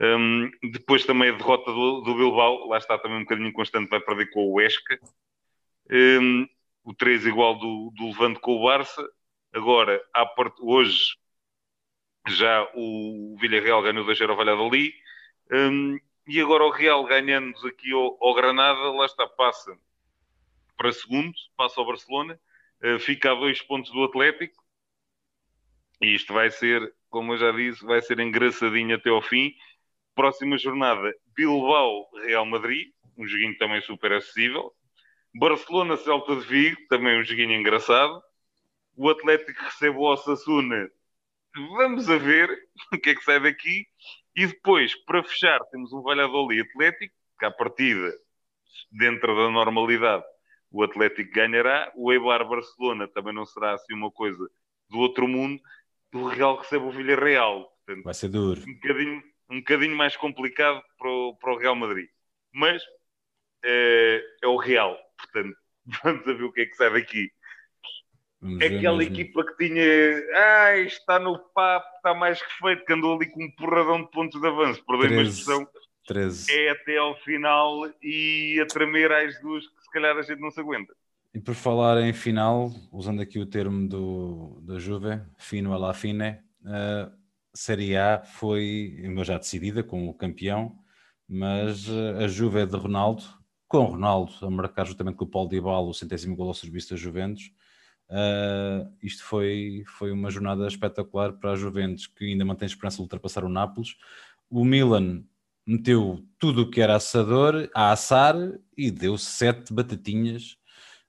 Um, 0.00 0.50
depois 0.72 1.04
também 1.04 1.28
a 1.28 1.36
derrota 1.36 1.70
do, 1.70 2.00
do, 2.00 2.14
Bilbao, 2.14 2.66
lá 2.68 2.78
está 2.78 2.98
também 2.98 3.18
um 3.18 3.22
bocadinho 3.22 3.48
inconstante, 3.48 3.88
vai 3.88 4.00
perder 4.00 4.30
com 4.30 4.40
o 4.40 4.54
Huesca. 4.54 4.98
Um, 5.90 6.46
o 6.84 6.94
3 6.94 7.26
igual 7.26 7.58
do, 7.58 7.92
do 7.96 8.06
Levante 8.06 8.40
com 8.40 8.56
o 8.56 8.64
Barça. 8.64 9.06
Agora, 9.52 10.02
part... 10.36 10.54
hoje, 10.60 11.16
já 12.28 12.68
o 12.74 13.36
Villarreal 13.40 13.82
ganhou 13.82 14.04
2-0 14.04 14.30
ao 14.30 14.36
Valladolid. 14.36 14.94
Um, 15.50 15.98
e 16.26 16.40
agora 16.40 16.64
o 16.64 16.70
Real 16.70 17.04
ganhando 17.04 17.54
aqui 17.66 17.92
ao, 17.92 18.16
ao, 18.20 18.34
Granada, 18.34 18.90
lá 18.92 19.06
está, 19.06 19.26
passa 19.26 19.76
para 20.76 20.92
segundo, 20.92 21.34
passa 21.56 21.80
ao 21.80 21.86
Barcelona, 21.86 22.40
uh, 22.82 22.98
fica 22.98 23.32
a 23.32 23.34
dois 23.34 23.60
pontos 23.62 23.90
do 23.90 24.04
Atlético. 24.04 24.62
E 26.00 26.14
isto 26.14 26.32
vai 26.32 26.50
ser, 26.50 26.92
como 27.10 27.34
eu 27.34 27.38
já 27.38 27.52
disse, 27.52 27.84
vai 27.84 28.00
ser 28.02 28.18
engraçadinho 28.18 28.96
até 28.96 29.10
ao 29.10 29.22
fim. 29.22 29.54
Próxima 30.14 30.58
jornada, 30.58 31.14
Bilbao-Real 31.34 32.46
Madrid, 32.46 32.92
um 33.16 33.26
joguinho 33.26 33.56
também 33.58 33.80
super 33.82 34.12
acessível. 34.12 34.74
Barcelona-Celta 35.34 36.36
de 36.36 36.46
Vigo, 36.46 36.76
também 36.88 37.18
um 37.18 37.24
joguinho 37.24 37.52
engraçado. 37.52 38.22
O 38.96 39.08
Atlético 39.08 39.62
recebe 39.62 39.96
o 39.96 40.02
Osasuna. 40.02 40.90
Vamos 41.54 42.08
a 42.08 42.16
ver 42.18 42.50
o 42.92 42.98
que 42.98 43.10
é 43.10 43.14
que 43.14 43.24
sai 43.24 43.40
daqui. 43.40 43.86
E 44.36 44.46
depois, 44.46 44.94
para 45.04 45.22
fechar, 45.22 45.60
temos 45.70 45.92
um 45.92 46.02
Valladolid 46.02 46.62
Atlético, 46.62 47.14
que 47.38 47.44
à 47.44 47.50
partida, 47.50 48.12
dentro 48.90 49.34
da 49.34 49.50
normalidade, 49.50 50.24
o 50.70 50.82
Atlético 50.82 51.32
ganhará. 51.32 51.92
O 51.94 52.12
Eibar 52.12 52.46
Barcelona 52.48 53.08
também 53.08 53.34
não 53.34 53.44
será 53.44 53.74
assim 53.74 53.94
uma 53.94 54.10
coisa 54.10 54.48
do 54.88 54.98
outro 54.98 55.28
mundo. 55.28 55.60
O 56.14 56.26
Real 56.26 56.56
recebe 56.56 56.84
o 56.84 56.90
Villarreal. 56.90 57.70
Portanto, 57.86 58.04
Vai 58.04 58.14
ser 58.14 58.28
duro. 58.28 58.62
Um 58.66 58.74
bocadinho, 58.74 59.22
um 59.50 59.58
bocadinho 59.58 59.96
mais 59.96 60.16
complicado 60.16 60.82
para 60.98 61.10
o, 61.10 61.36
para 61.36 61.52
o 61.52 61.58
Real 61.58 61.74
Madrid. 61.74 62.08
Mas 62.52 62.82
é, 63.64 64.22
é 64.42 64.46
o 64.46 64.56
Real. 64.56 64.96
Portanto, 65.18 65.56
vamos 66.04 66.26
a 66.26 66.32
ver 66.32 66.44
o 66.44 66.52
que 66.52 66.62
é 66.62 66.66
que 66.66 66.76
sai 66.76 66.92
daqui. 66.92 67.30
Vamos 68.40 68.64
Aquela 68.64 68.98
mesmo. 68.98 69.14
equipa 69.14 69.44
que 69.46 69.68
tinha, 69.68 69.84
ah, 70.34 70.76
está 70.78 71.20
no 71.20 71.38
papo, 71.54 71.86
está 71.96 72.12
mais 72.12 72.42
que 72.42 72.52
feito, 72.54 72.84
que 72.84 72.92
andou 72.92 73.14
ali 73.14 73.30
com 73.30 73.44
um 73.44 73.50
porradão 73.52 74.02
de 74.02 74.10
pontos 74.10 74.40
de 74.40 74.46
avanço, 74.48 74.84
perdeu 74.84 75.12
uma 75.12 75.22
expressão, 75.22 75.64
13. 76.08 76.52
é 76.52 76.70
até 76.70 76.98
ao 76.98 77.14
final 77.18 77.88
e 78.02 78.60
a 78.60 78.66
tremer 78.66 79.12
às 79.12 79.40
duas 79.40 79.64
que 79.68 79.82
se 79.82 79.90
calhar 79.92 80.16
a 80.16 80.22
gente 80.22 80.40
não 80.40 80.50
se 80.50 80.58
aguenta. 80.58 80.92
E 81.32 81.38
por 81.38 81.54
falar 81.54 82.02
em 82.02 82.12
final, 82.12 82.72
usando 82.90 83.22
aqui 83.22 83.38
o 83.38 83.46
termo 83.46 83.88
do, 83.88 84.60
da 84.62 84.76
Juve, 84.76 85.20
fino 85.38 85.72
alla 85.72 85.94
fine, 85.94 86.32
uh, 86.62 87.12
Série 87.54 87.96
A 87.96 88.22
foi 88.24 88.96
já 89.24 89.38
decidida 89.38 89.84
com 89.84 90.08
o 90.08 90.14
campeão, 90.14 90.76
mas 91.28 91.88
uh, 91.88 92.16
a 92.24 92.26
Juve 92.26 92.58
é 92.58 92.66
de 92.66 92.76
Ronaldo 92.76 93.22
com 93.72 93.84
Ronaldo 93.84 94.34
a 94.42 94.50
marcar 94.50 94.86
juntamente 94.86 95.16
com 95.16 95.24
o 95.24 95.26
Paulo 95.26 95.48
Dybala 95.48 95.88
o 95.88 95.94
centésimo 95.94 96.36
gol 96.36 96.48
ao 96.48 96.54
serviço 96.54 96.90
da 96.90 96.96
Juventus. 96.96 97.50
Uh, 98.10 98.94
isto 99.02 99.24
foi, 99.24 99.82
foi 99.86 100.12
uma 100.12 100.30
jornada 100.30 100.68
espetacular 100.68 101.32
para 101.32 101.52
a 101.52 101.56
Juventus, 101.56 102.06
que 102.06 102.26
ainda 102.26 102.44
mantém 102.44 102.66
esperança 102.66 102.98
de 102.98 103.02
ultrapassar 103.04 103.44
o 103.44 103.48
Nápoles. 103.48 103.96
O 104.50 104.62
Milan 104.62 105.24
meteu 105.66 106.22
tudo 106.38 106.62
o 106.62 106.70
que 106.70 106.82
era 106.82 106.96
assador 106.96 107.70
a 107.74 107.92
assar 107.92 108.34
e 108.76 108.90
deu 108.90 109.16
sete 109.16 109.72
batatinhas 109.72 110.58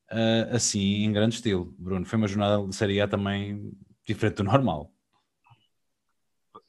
uh, 0.10 0.56
assim 0.56 1.04
em 1.04 1.12
grande 1.12 1.36
estilo. 1.36 1.76
Bruno, 1.78 2.06
foi 2.06 2.18
uma 2.18 2.30
jornada 2.30 2.66
de 2.66 2.74
Série 2.74 3.02
A 3.02 3.10
também 3.10 3.74
diferente 4.08 4.38
do 4.38 4.46
normal. 4.46 4.90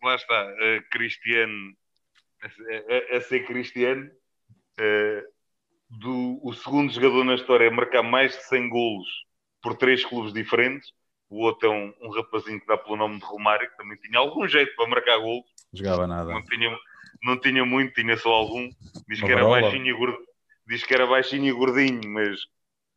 Lá 0.02 0.16
está, 0.16 0.44
uh, 0.44 0.90
Cristiano 0.90 1.72
a, 2.42 3.14
a, 3.14 3.18
a, 3.18 3.20
ser 3.20 3.46
Cristiano, 3.46 4.11
uh, 4.80 5.33
do 5.98 6.40
o 6.42 6.52
segundo 6.52 6.92
jogador 6.92 7.24
na 7.24 7.35
história 7.35 7.68
a 7.68 7.70
marcar 7.70 8.02
mais 8.02 8.33
de 8.33 8.42
100 8.44 8.68
golos 8.68 9.09
por 9.62 9.76
três 9.76 10.04
clubes 10.04 10.33
diferentes. 10.33 10.92
O 11.28 11.42
outro 11.42 11.68
é 11.68 11.72
um, 11.72 11.92
um 12.02 12.11
rapazinho 12.11 12.61
que 12.61 12.66
dá 12.66 12.76
pelo 12.76 12.96
nome 12.96 13.18
de 13.18 13.24
Romário, 13.24 13.68
que 13.68 13.76
também 13.76 13.98
tinha 13.98 14.18
algum 14.18 14.46
jeito 14.46 14.74
para 14.76 14.88
marcar 14.88 15.18
golos. 15.18 15.44
Jogava 15.72 16.07
nada. 16.07 16.33
Não 16.33 16.44
tinha, 16.44 16.78
não 17.22 17.40
tinha 17.40 17.64
muito, 17.64 17.94
tinha 17.94 18.16
só 18.16 18.30
algum. 18.30 18.68
Diz 19.09 19.20
que, 19.20 19.33
era 19.33 19.44
baixinho 19.44 19.87
e 19.87 19.92
gordinho, 19.92 20.26
diz 20.66 20.85
que 20.85 20.94
era 20.94 21.07
baixinho 21.07 21.46
e 21.46 21.52
gordinho, 21.52 22.00
mas 22.12 22.38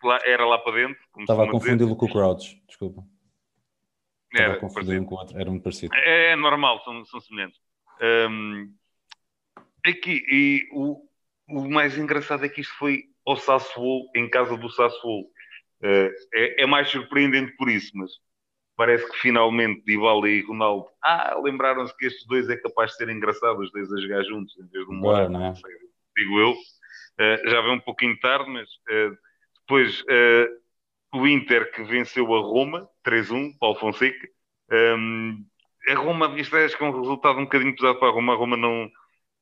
lá, 0.03 0.19
era 0.25 0.45
lá 0.45 0.57
para 0.59 0.73
dentro. 0.73 1.01
Estava 1.19 1.45
a 1.45 1.51
confundi-lo 1.51 1.95
com 1.95 2.05
o 2.05 2.11
Crouch, 2.11 2.61
desculpa. 2.67 3.03
Estava 4.31 4.49
era, 4.49 4.57
a 4.57 4.59
confundir 4.59 4.99
um 4.99 5.05
com 5.05 5.15
o 5.15 5.17
outro, 5.19 5.39
era 5.39 5.49
muito 5.49 5.63
parecido. 5.63 5.95
É, 5.95 6.31
é 6.31 6.35
normal, 6.35 6.83
são, 6.83 7.05
são 7.05 7.19
semelhantes. 7.21 7.59
Um, 8.01 8.73
aqui, 9.85 10.21
e 10.29 10.67
o, 10.73 11.06
o 11.47 11.69
mais 11.69 11.97
engraçado 11.97 12.45
é 12.45 12.49
que 12.49 12.61
isto 12.61 12.73
foi 12.77 13.05
ao 13.25 13.35
Sassuolo, 13.35 14.09
em 14.15 14.29
casa 14.29 14.57
do 14.57 14.69
Sassuolo. 14.69 15.25
Uh, 15.81 16.09
é, 16.33 16.63
é, 16.63 16.65
mais 16.65 16.89
surpreendente 16.89 17.55
por 17.55 17.69
isso, 17.69 17.91
mas 17.95 18.11
parece 18.75 19.07
que 19.11 19.17
finalmente 19.17 19.83
Dybala 19.85 20.27
e 20.27 20.41
Ronaldo 20.41 20.87
ah, 21.03 21.39
lembraram-se 21.43 21.95
que 21.95 22.07
estes 22.07 22.25
dois 22.25 22.49
é 22.49 22.57
capaz 22.57 22.91
de 22.91 22.97
ser 22.97 23.09
engraçado, 23.09 23.59
os 23.59 23.71
dois 23.71 23.91
a 23.93 23.99
jogar 23.99 24.23
juntos, 24.23 24.57
em 24.57 24.67
vez 24.67 24.85
de 24.85 24.91
um 24.91 24.99
Boa, 24.99 25.29
não 25.29 25.45
é? 25.45 25.53
digo 26.15 26.39
eu. 26.39 26.51
Uh, 26.51 27.49
já 27.49 27.61
vem 27.61 27.73
um 27.73 27.79
pouquinho 27.79 28.19
tarde, 28.19 28.49
mas 28.49 28.67
uh, 28.69 29.17
depois 29.61 30.03
o 31.13 31.27
Inter 31.27 31.71
que 31.71 31.83
venceu 31.83 32.33
a 32.35 32.39
Roma, 32.39 32.89
3-1, 33.05 33.57
Paulo 33.59 33.79
Fonseca. 33.79 34.27
Um, 34.71 35.45
a 35.87 35.93
Roma, 35.93 36.39
isto 36.39 36.55
é, 36.55 36.65
acho 36.65 36.77
que 36.77 36.83
é 36.83 36.87
um 36.87 36.99
resultado 36.99 37.39
um 37.39 37.45
bocadinho 37.45 37.75
pesado 37.75 37.99
para 37.99 38.09
a 38.09 38.11
Roma. 38.11 38.33
A 38.33 38.35
Roma 38.35 38.57
não, 38.57 38.89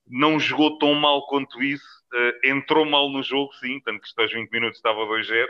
não 0.07 0.39
jogou 0.39 0.77
tão 0.77 0.93
mal 0.93 1.25
quanto 1.27 1.61
isso, 1.63 1.85
uh, 2.13 2.47
entrou 2.47 2.85
mal 2.85 3.09
no 3.09 3.23
jogo, 3.23 3.53
sim, 3.53 3.79
tanto 3.81 4.01
que 4.01 4.21
aos 4.21 4.31
20 4.31 4.49
minutos 4.51 4.77
estava 4.77 4.99
2-0, 5.05 5.47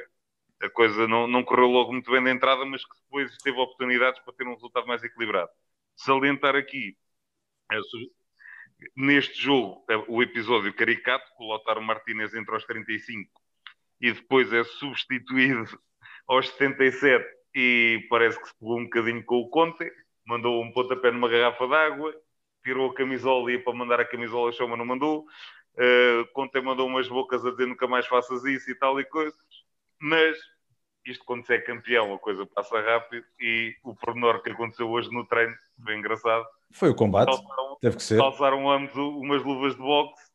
a 0.62 0.70
coisa 0.70 1.08
não, 1.08 1.28
não 1.28 1.44
correu 1.44 1.68
logo 1.68 1.92
muito 1.92 2.10
bem 2.12 2.24
da 2.24 2.32
entrada, 2.32 2.66
mas 2.66 2.84
que 2.86 2.96
depois 3.04 3.36
teve 3.38 3.58
oportunidades 3.60 4.20
para 4.22 4.34
ter 4.34 4.48
um 4.48 4.54
resultado 4.54 4.88
mais 4.88 5.04
equilibrado. 5.04 5.50
Salientar 5.96 6.56
aqui, 6.56 6.96
uh, 7.72 8.12
neste 8.96 9.42
jogo, 9.42 9.86
uh, 9.92 10.06
o 10.08 10.24
episódio 10.24 10.74
caricato, 10.74 11.26
com 11.36 11.46
o 11.46 11.50
Lautaro 11.50 11.82
Martínez 11.82 12.34
entre 12.34 12.54
aos 12.54 12.66
35 12.66 13.30
e 14.02 14.12
depois 14.12 14.52
é 14.54 14.64
substituído 14.64 15.64
aos 16.28 16.50
77 16.50 17.26
e 17.56 18.06
parece 18.10 18.40
que 18.40 18.48
se 18.48 18.60
pegou 18.60 18.80
um 18.80 18.84
bocadinho 18.84 19.24
com 19.24 19.38
o 19.38 19.50
Conte, 19.50 19.90
mandou 20.26 20.62
um 20.62 20.72
pontapé 20.72 21.12
numa 21.12 21.30
garrafa 21.30 21.68
d'água, 21.68 22.14
tirou 22.66 22.90
a 22.90 22.94
camisola 22.96 23.52
e 23.52 23.54
ia 23.54 23.64
para 23.64 23.74
mandar 23.74 24.00
a 24.00 24.06
camisola 24.06 24.52
mas 24.60 24.78
não 24.78 24.86
mandou. 24.86 25.26
Uh, 25.76 26.26
Conte 26.34 26.60
mandou 26.60 26.88
umas 26.88 27.08
bocas 27.08 27.46
a 27.46 27.52
dizer 27.52 27.68
nunca 27.68 27.88
mais 27.88 28.08
faças 28.08 28.44
isso 28.44 28.72
e 28.72 28.76
tal 28.76 29.00
e 29.00 29.06
coisas. 29.06 29.40
Mas 30.02 30.36
isto 31.06 31.24
quando 31.24 31.46
se 31.46 31.54
é 31.54 31.62
campeão, 31.62 32.14
a 32.14 32.18
coisa 32.18 32.46
passa 32.48 32.82
rápido 32.82 33.26
e 33.40 33.76
o 33.84 33.94
pormenor 33.96 34.42
que 34.42 34.50
aconteceu 34.50 34.90
hoje 34.90 35.12
no 35.12 35.26
treino 35.28 35.54
foi 35.84 35.96
engraçado. 35.96 36.46
Foi 36.72 36.90
o 36.90 36.96
combate, 36.96 37.28
calçaram, 37.28 37.78
teve 37.80 37.98
que 37.98 38.04
ser. 38.04 38.18
Calçaram 38.18 38.72
ambos 38.72 38.96
umas 38.96 39.44
luvas 39.44 39.76
de 39.76 39.82
boxe. 39.82 40.26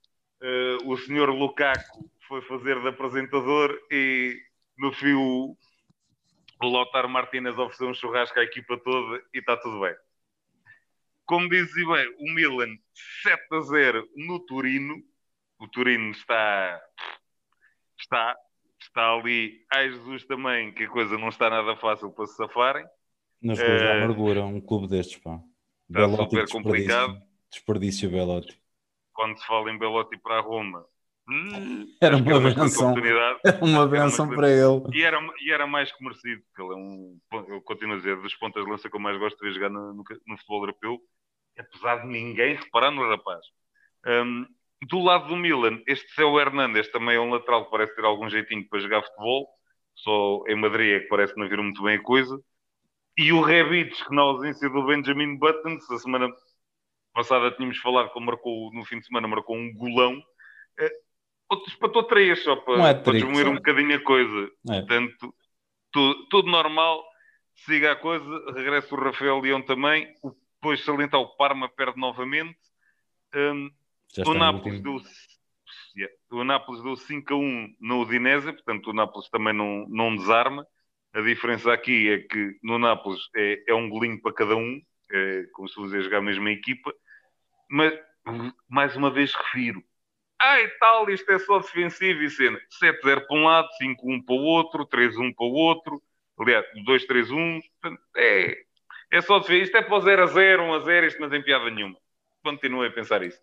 Uh, 0.41 0.91
o 0.91 0.97
senhor 0.97 1.29
Lukaku 1.31 2.09
foi 2.29 2.41
fazer 2.43 2.81
de 2.81 2.89
apresentador 2.89 3.77
e 3.91 4.39
no 4.79 4.93
fio 4.93 5.21
o 6.63 6.67
Lothar 6.67 7.09
Martínez 7.09 7.59
ofereceu 7.59 7.89
um 7.89 7.95
churrasco 7.95 8.39
à 8.39 8.45
equipa 8.45 8.79
toda 8.79 9.21
e 9.35 9.39
está 9.39 9.57
tudo 9.57 9.81
bem 9.81 9.95
como 11.31 11.49
dizia 11.49 11.87
bem, 11.87 12.09
o 12.19 12.35
Milan 12.35 12.77
7 13.23 13.41
a 13.53 13.61
0 13.61 14.09
no 14.17 14.41
Turino. 14.41 14.97
O 15.61 15.69
Turino 15.69 16.11
está, 16.11 16.83
está, 18.01 18.37
está 18.83 19.15
ali. 19.15 19.65
A 19.73 19.87
Jesus 19.87 20.25
também, 20.27 20.75
que 20.75 20.83
a 20.83 20.89
coisa 20.89 21.17
não 21.17 21.29
está 21.29 21.49
nada 21.49 21.77
fácil 21.77 22.11
para 22.11 22.27
se 22.27 22.35
safarem. 22.35 22.85
Nas 23.41 23.61
uh, 23.61 23.63
da 23.63 23.99
amargura, 23.99 24.45
um 24.45 24.61
clube 24.61 24.89
destes, 24.89 25.19
pá. 25.19 25.41
Está 25.89 26.01
Belotti, 26.01 26.17
super 26.25 26.43
desperdício, 26.43 26.63
complicado. 26.63 27.23
Desperdício 27.49 28.11
Belotti. 28.11 28.61
Quando 29.13 29.39
se 29.39 29.47
fala 29.47 29.71
em 29.71 29.79
Belotti 29.79 30.19
para 30.19 30.39
a 30.39 30.41
Roma, 30.41 30.85
era 32.03 32.17
uma, 32.17 32.39
uma 32.39 32.55
benção. 32.55 32.95
Era 32.99 33.65
uma 33.65 33.87
benção 33.87 34.29
para 34.29 34.51
ele. 34.51 34.83
E 34.93 35.05
era, 35.05 35.21
e 35.41 35.53
era 35.53 35.65
mais 35.65 35.93
que 35.93 36.03
merecido, 36.03 36.43
porque 36.43 36.61
ele 36.61 36.73
é 36.73 36.77
um, 36.77 37.21
eu 37.55 37.63
continuo 37.63 37.95
a 37.95 37.99
dizer, 37.99 38.21
dos 38.21 38.35
pontas 38.35 38.65
de 38.65 38.69
lança 38.69 38.91
que 38.91 38.97
eu 38.97 39.01
mais 39.01 39.17
gosto 39.17 39.39
de 39.39 39.45
ver 39.45 39.55
jogar 39.55 39.71
no, 39.71 39.95
no, 39.95 40.03
no 40.27 40.37
futebol 40.37 40.63
europeu 40.63 41.01
apesar 41.61 42.03
de 42.03 42.09
ninguém 42.09 42.57
reparar 42.57 42.91
no 42.91 43.09
rapaz. 43.09 43.41
Um, 44.07 44.47
do 44.89 44.99
lado 45.01 45.29
do 45.29 45.37
Milan, 45.37 45.81
este 45.87 46.11
Céu 46.15 46.41
Hernandes 46.41 46.91
também 46.91 47.17
é 47.17 47.21
um 47.21 47.31
lateral 47.31 47.65
que 47.65 47.71
parece 47.71 47.95
ter 47.95 48.05
algum 48.05 48.29
jeitinho 48.31 48.67
para 48.69 48.81
jogar 48.81 49.03
futebol, 49.03 49.49
só 49.95 50.43
em 50.49 50.57
Madrid 50.57 50.95
é 50.95 51.01
que 51.01 51.09
parece 51.09 51.37
não 51.37 51.49
vir 51.49 51.59
muito 51.59 51.83
bem 51.83 51.97
a 51.97 52.03
coisa. 52.03 52.41
E 53.17 53.33
o 53.33 53.43
Rebic, 53.43 54.05
que 54.05 54.15
na 54.15 54.23
ausência 54.23 54.71
do 54.71 54.87
Benjamin 54.87 55.37
Button, 55.37 55.77
a 55.91 55.99
semana 55.99 56.33
passada 57.13 57.51
tínhamos 57.51 57.77
falado 57.79 58.11
que 58.11 58.19
ele 58.19 58.27
marcou, 58.27 58.73
no 58.73 58.85
fim 58.87 58.99
de 58.99 59.07
semana, 59.07 59.29
marcou 59.29 59.57
um 59.57 59.75
golão. 59.75 60.23
É, 60.79 60.91
Espatou 61.67 62.05
três, 62.05 62.43
só 62.43 62.57
para, 62.57 62.75
um 62.75 63.03
para 63.03 63.13
desmoer 63.13 63.49
um 63.49 63.57
bocadinho 63.57 63.97
a 63.97 64.01
coisa. 64.01 64.51
É. 64.71 64.79
Portanto, 64.79 65.35
tudo, 65.93 66.29
tudo 66.29 66.51
normal 66.51 67.05
siga 67.67 67.93
a 67.93 67.97
coisa, 67.97 68.25
regressa 68.53 68.95
o 68.95 68.99
Rafael 68.99 69.41
Leão 69.41 69.61
também, 69.61 70.15
o, 70.23 70.33
depois 70.61 70.85
salientar 70.85 71.19
o 71.19 71.37
Parma 71.37 71.69
perde 71.71 71.99
novamente. 71.99 72.59
Um, 73.35 73.71
o 74.27 74.35
Nápoles 74.35 74.81
deu 74.81 75.01
o 76.31 76.45
Nápoles 76.45 76.83
deu 76.83 76.97
5 76.97 77.35
a 77.35 77.37
1 77.37 77.77
no 77.81 78.03
Udinese, 78.03 78.53
portanto 78.53 78.91
o 78.91 78.93
Nápoles 78.93 79.29
também 79.31 79.55
não, 79.55 79.87
não 79.89 80.15
desarma. 80.15 80.67
A 81.13 81.21
diferença 81.21 81.73
aqui 81.73 82.09
é 82.09 82.19
que 82.19 82.59
no 82.63 82.79
Nápoles 82.79 83.21
é, 83.35 83.65
é 83.69 83.75
um 83.75 83.89
golinho 83.89 84.21
para 84.21 84.35
cada 84.35 84.55
um, 84.55 84.81
é, 85.11 85.45
como 85.53 85.69
se 85.69 85.75
fosse 85.75 86.01
jogar 86.03 86.19
a 86.19 86.23
mesma 86.23 86.51
equipa, 86.51 86.93
mas 87.69 87.99
mais 88.69 88.95
uma 88.97 89.11
vez 89.11 89.35
refiro. 89.35 89.83
Ah, 90.39 90.61
e 90.61 90.69
tal, 90.79 91.11
isto 91.11 91.31
é 91.31 91.39
só 91.39 91.59
defensivo 91.59 92.23
e 92.23 92.31
cena. 92.31 92.59
7-0 92.83 93.27
para 93.27 93.37
um 93.37 93.45
lado, 93.45 93.69
5-1 93.81 94.25
para 94.25 94.35
o 94.35 94.39
outro, 94.39 94.87
3-1 94.87 95.35
para 95.35 95.47
o 95.47 95.53
outro, 95.53 96.03
aliás, 96.39 96.65
2-3-1. 96.87 97.61
É, 98.17 98.65
é 99.13 99.21
só 99.21 99.39
defensivo. 99.39 99.65
Isto 99.65 99.77
é 99.77 99.83
para 99.83 99.97
o 99.97 100.01
0-0, 100.01 100.85
1-0, 100.85 101.07
isto 101.07 101.21
não 101.21 101.31
tem 101.31 101.43
piada 101.43 101.71
nenhuma. 101.71 101.97
Continuei 102.43 102.89
a 102.89 102.93
pensar 102.93 103.23
isso. 103.23 103.39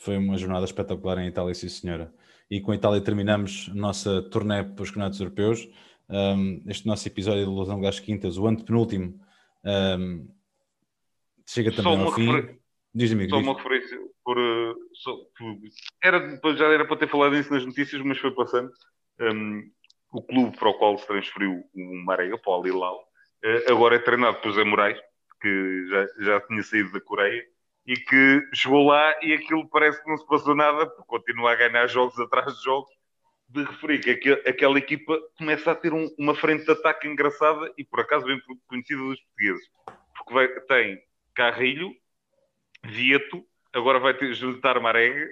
Foi 0.00 0.16
uma 0.16 0.36
jornada 0.36 0.64
espetacular 0.64 1.18
em 1.18 1.28
Itália, 1.28 1.54
sim 1.54 1.68
senhora. 1.68 2.12
E 2.50 2.60
com 2.60 2.72
a 2.72 2.76
Itália 2.76 3.00
terminamos 3.00 3.68
a 3.72 3.74
nossa 3.74 4.22
turnê 4.30 4.62
para 4.62 4.82
os 4.82 4.90
campeonatos 4.90 5.20
europeus. 5.20 5.68
Um, 6.08 6.62
este 6.66 6.86
nosso 6.86 7.08
episódio 7.08 7.44
de 7.44 7.50
Ilusão 7.50 7.80
das 7.80 7.98
Quintas, 7.98 8.38
o 8.38 8.46
antepenúltimo, 8.46 9.18
um, 9.64 10.28
chega 11.46 11.72
também 11.72 12.00
ao 12.00 12.12
fim. 12.12 12.58
Diz-me, 12.94 13.28
Só 13.28 13.36
diz. 13.36 13.46
uma 13.46 13.56
referência 13.56 13.98
por, 14.24 14.38
uh, 14.38 14.74
só, 14.94 15.14
por, 15.36 15.56
era, 16.02 16.40
já 16.56 16.66
era 16.66 16.86
para 16.86 16.96
ter 16.96 17.08
falado 17.08 17.36
isso 17.36 17.52
nas 17.52 17.64
notícias, 17.64 18.02
mas 18.02 18.18
foi 18.18 18.30
passando. 18.32 18.70
Um, 19.20 19.70
o 20.12 20.22
clube 20.22 20.56
para 20.56 20.70
o 20.70 20.74
qual 20.74 20.96
se 20.96 21.06
transferiu 21.06 21.62
o 21.74 22.04
Marega, 22.04 22.38
para 22.38 22.52
o 22.52 22.60
Alilal, 22.60 22.96
uh, 22.96 23.05
agora 23.68 23.96
é 23.96 23.98
treinado 23.98 24.38
por 24.40 24.52
Zé 24.52 24.64
Moraes, 24.64 24.98
que 25.40 25.86
já, 25.88 26.06
já 26.24 26.40
tinha 26.40 26.62
saído 26.62 26.92
da 26.92 27.00
Coreia 27.00 27.44
e 27.86 27.94
que 27.94 28.42
chegou 28.52 28.86
lá 28.86 29.14
e 29.22 29.32
aquilo 29.32 29.68
parece 29.68 30.02
que 30.02 30.10
não 30.10 30.18
se 30.18 30.26
passou 30.26 30.54
nada, 30.54 30.86
porque 30.86 31.06
continua 31.06 31.52
a 31.52 31.56
ganhar 31.56 31.86
jogos 31.86 32.18
atrás 32.18 32.56
de 32.56 32.64
jogos. 32.64 32.90
De 33.48 33.62
referir 33.62 34.00
que 34.00 34.32
aquela 34.48 34.76
equipa 34.76 35.16
começa 35.38 35.70
a 35.70 35.74
ter 35.74 35.92
um, 35.92 36.08
uma 36.18 36.34
frente 36.34 36.64
de 36.64 36.72
ataque 36.72 37.06
engraçada 37.06 37.72
e 37.78 37.84
por 37.84 38.00
acaso 38.00 38.26
bem 38.26 38.40
conhecida 38.66 39.00
dos 39.00 39.20
portugueses, 39.20 39.68
porque 40.16 40.34
vai, 40.34 40.48
tem 40.48 41.00
Carrilho, 41.32 41.92
Vieto, 42.84 43.46
agora 43.72 44.00
vai 44.00 44.14
ter 44.14 44.34
juntar 44.34 44.80
Marega, 44.80 45.28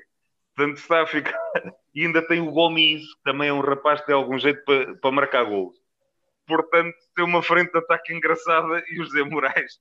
portanto 0.55 0.77
está 0.77 1.03
a 1.03 1.07
ficar. 1.07 1.37
E 1.97 2.05
ainda 2.05 2.27
tem 2.27 2.41
o 2.41 2.51
Gomes, 2.51 3.03
que 3.03 3.23
também 3.23 3.51
é 3.51 3.53
um 3.53 3.61
rapaz 3.61 4.01
que 4.01 4.07
tem 4.07 4.17
algum 4.17 4.37
jeito 4.37 4.65
para, 4.65 4.97
para 4.97 5.13
marcar 5.13 5.45
gols. 5.45 5.77
Portanto, 6.47 6.97
tem 7.15 7.25
uma 7.25 7.43
frente 7.43 7.73
de 7.73 7.79
ataque 7.79 8.15
engraçada 8.15 8.83
e 8.91 9.01
o 9.01 9.05
José 9.05 9.23
Moraes 9.23 9.81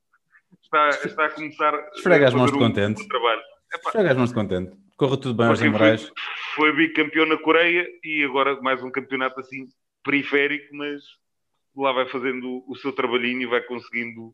está, 0.62 0.90
está 1.06 1.26
a 1.26 1.30
começar 1.30 1.74
Esfrega 1.94 2.28
as 2.28 2.34
mãos 2.34 2.52
de 2.52 2.58
contente. 2.58 3.02
Um, 3.02 3.06
um 3.06 3.08
trabalho. 3.08 3.42
Esfrega 3.74 4.12
as 4.12 4.18
mãos 4.18 4.30
de 4.30 4.36
contente. 4.36 4.78
Corre 4.98 5.18
tudo 5.18 5.34
bem 5.36 5.48
aos 5.48 5.62
Moraes. 5.62 6.12
Foi, 6.56 6.72
foi 6.72 6.76
bicampeão 6.76 7.26
na 7.26 7.38
Coreia 7.38 7.88
e 8.04 8.24
agora 8.24 8.60
mais 8.62 8.82
um 8.84 8.92
campeonato 8.92 9.40
assim 9.40 9.68
periférico, 10.04 10.76
mas 10.76 11.02
lá 11.76 11.92
vai 11.92 12.08
fazendo 12.08 12.64
o 12.68 12.76
seu 12.76 12.94
trabalhinho 12.94 13.42
e 13.42 13.48
vai 13.48 13.62
conseguindo 13.62 14.34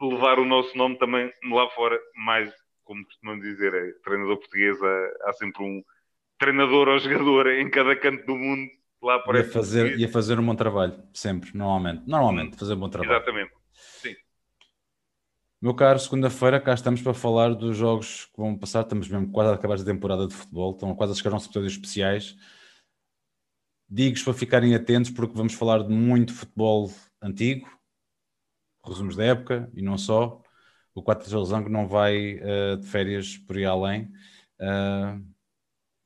levar 0.00 0.38
o 0.38 0.44
nosso 0.44 0.76
nome 0.76 0.98
também 0.98 1.32
lá 1.50 1.68
fora, 1.70 1.98
mais 2.16 2.52
como 2.84 3.04
costumam 3.04 3.38
dizer, 3.38 3.72
é 3.72 3.92
treinador 4.04 4.38
português, 4.38 4.80
há, 4.82 5.12
há 5.28 5.32
sempre 5.34 5.62
um 5.62 5.82
treinador 6.38 6.88
ou 6.88 6.98
jogador 6.98 7.46
em 7.48 7.70
cada 7.70 7.94
canto 7.96 8.26
do 8.26 8.36
mundo 8.36 8.68
lá 9.02 9.18
para 9.18 9.40
a 9.40 9.44
fazer 9.44 9.98
e 9.98 10.04
a 10.04 10.08
fazer 10.08 10.38
um 10.38 10.46
bom 10.46 10.54
trabalho, 10.54 11.02
sempre, 11.12 11.50
normalmente. 11.54 12.02
Normalmente, 12.06 12.56
fazer 12.56 12.74
um 12.74 12.80
bom 12.80 12.88
trabalho. 12.88 13.16
Exatamente. 13.16 13.52
Sim. 13.72 14.14
Meu 15.60 15.74
caro, 15.74 15.98
segunda-feira 15.98 16.60
cá 16.60 16.72
estamos 16.72 17.02
para 17.02 17.12
falar 17.12 17.54
dos 17.54 17.76
jogos 17.76 18.26
que 18.26 18.40
vão 18.40 18.56
passar. 18.56 18.82
Estamos 18.82 19.08
mesmo 19.08 19.30
quase 19.32 19.50
a 19.50 19.54
acabar 19.54 19.78
a 19.78 19.84
temporada 19.84 20.26
de 20.26 20.34
futebol, 20.34 20.72
estão 20.72 20.94
quase 20.94 21.12
a 21.12 21.16
chegar 21.16 21.32
aos 21.32 21.44
episódios 21.44 21.72
especiais. 21.72 22.36
Digo-vos 23.88 24.22
para 24.22 24.34
ficarem 24.34 24.74
atentos 24.74 25.10
porque 25.10 25.36
vamos 25.36 25.52
falar 25.52 25.82
de 25.82 25.92
muito 25.92 26.32
futebol 26.32 26.90
antigo, 27.20 27.68
resumos 28.86 29.16
da 29.16 29.24
época 29.24 29.70
e 29.74 29.82
não 29.82 29.98
só. 29.98 30.40
O 30.94 31.02
4 31.02 31.28
de 31.28 31.34
Losango 31.34 31.68
não 31.68 31.88
vai 31.88 32.34
uh, 32.36 32.76
de 32.76 32.86
férias 32.86 33.36
por 33.38 33.56
aí 33.56 33.64
além. 33.64 34.12
Uh, 34.60 35.31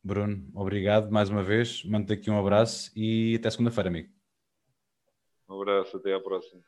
Bruno, 0.06 0.48
obrigado 0.54 1.10
mais 1.10 1.28
uma 1.30 1.42
vez. 1.42 1.82
Mando-te 1.84 2.12
aqui 2.12 2.30
um 2.30 2.38
abraço 2.38 2.92
e 2.94 3.34
até 3.40 3.50
segunda-feira, 3.50 3.88
amigo. 3.90 4.08
Um 5.48 5.60
abraço, 5.60 5.96
até 5.96 6.14
à 6.14 6.20
próxima. 6.20 6.62